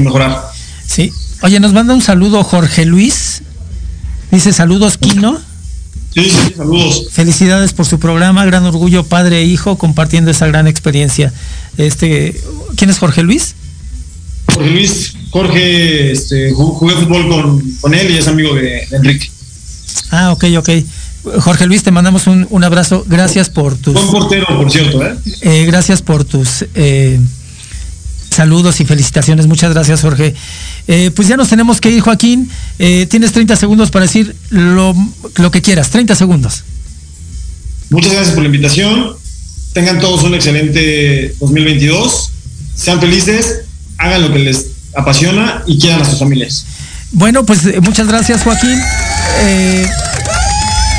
mejorar. 0.02 0.42
Sí. 0.88 1.12
Oye, 1.42 1.60
nos 1.60 1.74
manda 1.74 1.94
un 1.94 2.02
saludo 2.02 2.44
Jorge 2.44 2.86
Luis. 2.86 3.42
Dice 4.32 4.54
saludos, 4.54 4.98
Kino. 4.98 5.40
Sí, 6.14 6.30
sí, 6.30 6.54
saludos. 6.56 7.08
Felicidades 7.12 7.74
por 7.74 7.86
su 7.86 8.00
programa, 8.00 8.46
gran 8.46 8.66
orgullo 8.66 9.04
padre 9.04 9.40
e 9.40 9.46
hijo 9.46 9.78
compartiendo 9.78 10.32
esa 10.32 10.48
gran 10.48 10.68
experiencia. 10.68 11.34
Este, 11.78 12.40
¿quién 12.76 12.90
es 12.90 13.00
Jorge 13.00 13.24
Luis? 13.24 13.56
Jorge 14.54 14.70
Luis, 14.70 15.14
Jorge, 15.30 16.12
este, 16.12 16.52
jugué 16.52 16.96
fútbol 16.96 17.30
con, 17.30 17.72
con 17.80 17.94
él 17.94 18.12
y 18.12 18.18
es 18.18 18.28
amigo 18.28 18.54
de 18.54 18.86
Enrique. 18.92 19.30
Ah, 20.12 20.32
ok, 20.32 20.46
ok. 20.58 20.70
Jorge 21.40 21.68
Luis, 21.68 21.84
te 21.84 21.92
mandamos 21.92 22.28
un, 22.28 22.64
abrazo. 22.64 23.06
Gracias 23.08 23.50
por 23.50 23.76
tus. 23.76 23.94
Buen 23.94 24.08
portero, 24.08 24.48
por 24.48 24.72
cierto, 24.72 25.06
¿eh? 25.06 25.16
eh 25.42 25.66
gracias 25.66 26.02
por 26.02 26.24
tus 26.26 26.66
eh, 26.74 27.20
saludos 28.30 28.80
y 28.82 28.86
felicitaciones. 28.86 29.46
Muchas 29.46 29.74
gracias, 29.74 30.02
Jorge. 30.02 30.34
Eh, 30.88 31.12
pues 31.16 31.28
ya 31.28 31.38
nos 31.38 31.50
tenemos 31.50 31.80
que 31.80 31.92
ir, 31.92 32.02
Joaquín. 32.02 32.50
tienes 32.78 33.32
30 33.32 33.56
segundos 33.56 33.92
para 33.92 34.06
decir 34.06 34.36
lo, 34.50 34.96
lo 35.36 35.52
que 35.52 35.62
quieras. 35.62 35.92
30 35.92 36.16
segundos. 36.16 36.64
Muchas 37.90 38.14
gracias 38.14 38.34
por 38.34 38.44
la 38.44 38.48
invitación. 38.48 39.16
Tengan 39.74 40.00
todos 40.00 40.24
un 40.24 40.34
excelente 40.34 41.36
2022. 41.40 42.32
Sean 42.76 43.00
felices, 43.00 43.62
hagan 43.98 44.24
lo 44.24 44.34
que 44.34 44.40
les 44.40 44.68
apasiona 44.96 45.64
y 45.68 45.78
quieran 45.78 46.02
a 46.02 46.06
sus 46.06 46.18
familias. 46.18 46.66
Bueno, 47.12 47.46
pues 47.46 47.82
muchas 47.82 48.08
gracias, 48.08 48.44
Joaquín. 48.44 48.80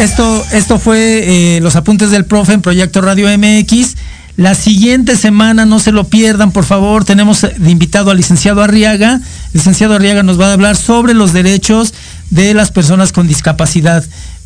Esto, 0.02 0.44
esto 0.50 0.78
fue 0.80 1.56
eh, 1.56 1.60
los 1.60 1.76
apuntes 1.76 2.10
del 2.10 2.24
profe 2.24 2.54
en 2.54 2.60
Proyecto 2.60 3.00
Radio 3.00 3.28
MX. 3.38 3.94
La 4.36 4.54
siguiente 4.54 5.16
semana, 5.16 5.66
no 5.66 5.78
se 5.78 5.92
lo 5.92 6.04
pierdan, 6.04 6.50
por 6.52 6.64
favor, 6.64 7.04
tenemos 7.04 7.42
de 7.42 7.70
invitado 7.70 8.10
al 8.10 8.16
licenciado 8.16 8.62
Arriaga. 8.62 9.14
El 9.14 9.52
licenciado 9.52 9.94
Arriaga 9.94 10.22
nos 10.22 10.40
va 10.40 10.48
a 10.48 10.52
hablar 10.54 10.76
sobre 10.76 11.14
los 11.14 11.32
derechos 11.32 11.94
de 12.30 12.52
las 12.54 12.72
personas 12.72 13.12
con 13.12 13.28
discapacidad. 13.28 14.02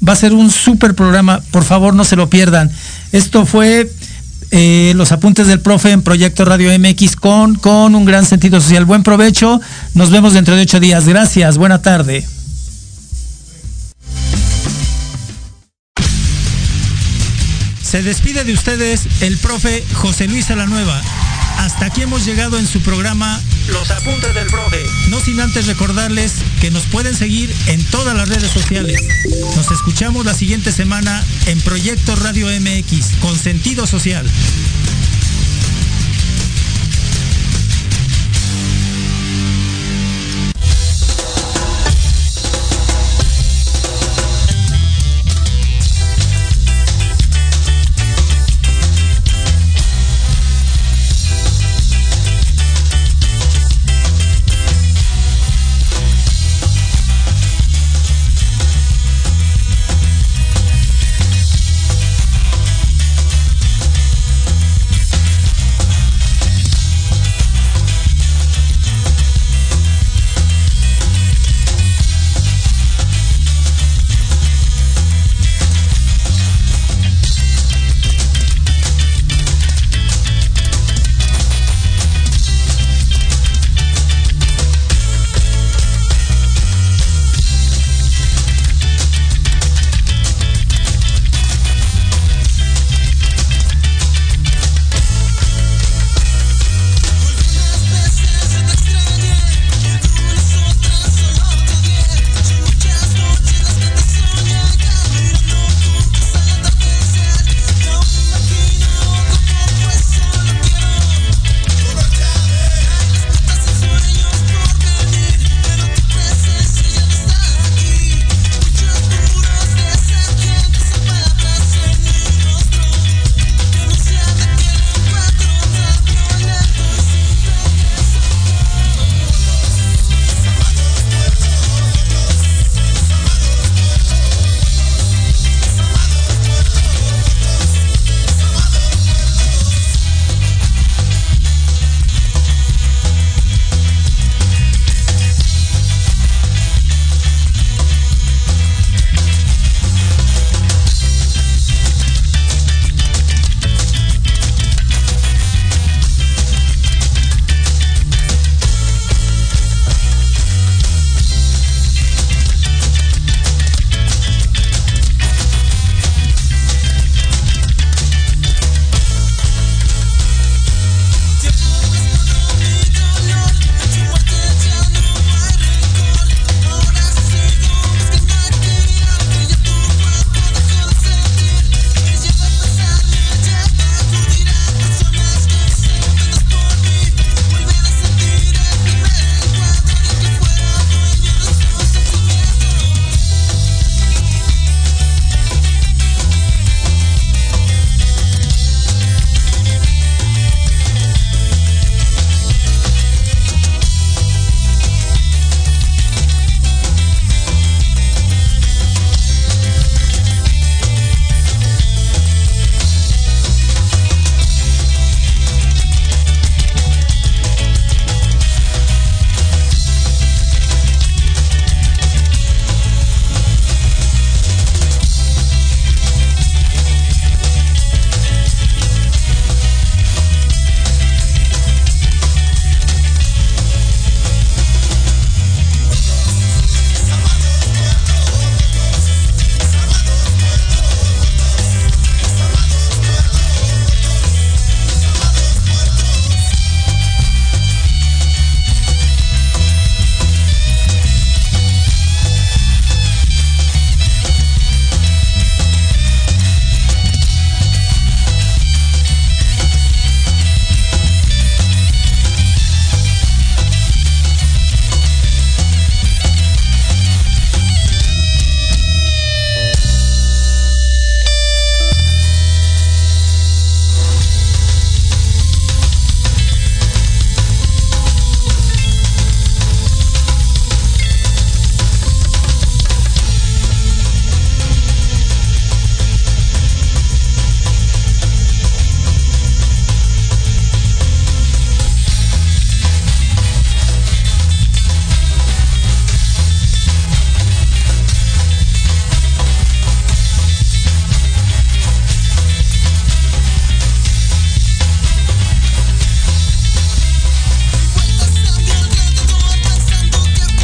Va 0.06 0.12
a 0.12 0.16
ser 0.16 0.34
un 0.34 0.50
súper 0.50 0.94
programa, 0.94 1.40
por 1.52 1.64
favor, 1.64 1.94
no 1.94 2.04
se 2.04 2.16
lo 2.16 2.28
pierdan. 2.28 2.70
Esto 3.12 3.46
fue 3.46 3.90
eh, 4.50 4.92
los 4.96 5.12
apuntes 5.12 5.46
del 5.46 5.60
profe 5.60 5.92
en 5.92 6.02
Proyecto 6.02 6.44
Radio 6.44 6.76
MX 6.78 7.16
con, 7.16 7.54
con 7.54 7.94
un 7.94 8.04
gran 8.04 8.26
sentido 8.26 8.60
social. 8.60 8.84
Buen 8.84 9.04
provecho, 9.04 9.60
nos 9.94 10.10
vemos 10.10 10.34
dentro 10.34 10.54
de 10.56 10.62
ocho 10.62 10.80
días. 10.80 11.06
Gracias, 11.06 11.56
buena 11.56 11.80
tarde. 11.80 12.26
Se 17.86 18.02
despide 18.02 18.42
de 18.42 18.52
ustedes 18.52 19.06
el 19.20 19.38
profe 19.38 19.84
José 19.94 20.26
Luis 20.26 20.50
Alanueva 20.50 21.00
hasta 21.58 21.86
aquí 21.86 22.02
hemos 22.02 22.24
llegado 22.24 22.58
en 22.58 22.66
su 22.66 22.80
programa 22.80 23.40
Los 23.68 23.90
Apuntes 23.90 24.34
del 24.34 24.46
Profe. 24.46 24.84
No 25.08 25.20
sin 25.20 25.40
antes 25.40 25.66
recordarles 25.66 26.34
que 26.60 26.70
nos 26.70 26.84
pueden 26.84 27.14
seguir 27.14 27.54
en 27.66 27.82
todas 27.84 28.16
las 28.16 28.28
redes 28.28 28.50
sociales. 28.50 29.00
Nos 29.56 29.70
escuchamos 29.70 30.24
la 30.26 30.34
siguiente 30.34 30.70
semana 30.70 31.24
en 31.46 31.60
Proyecto 31.62 32.14
Radio 32.16 32.48
MX 32.48 33.16
con 33.20 33.38
sentido 33.38 33.86
social. 33.86 34.26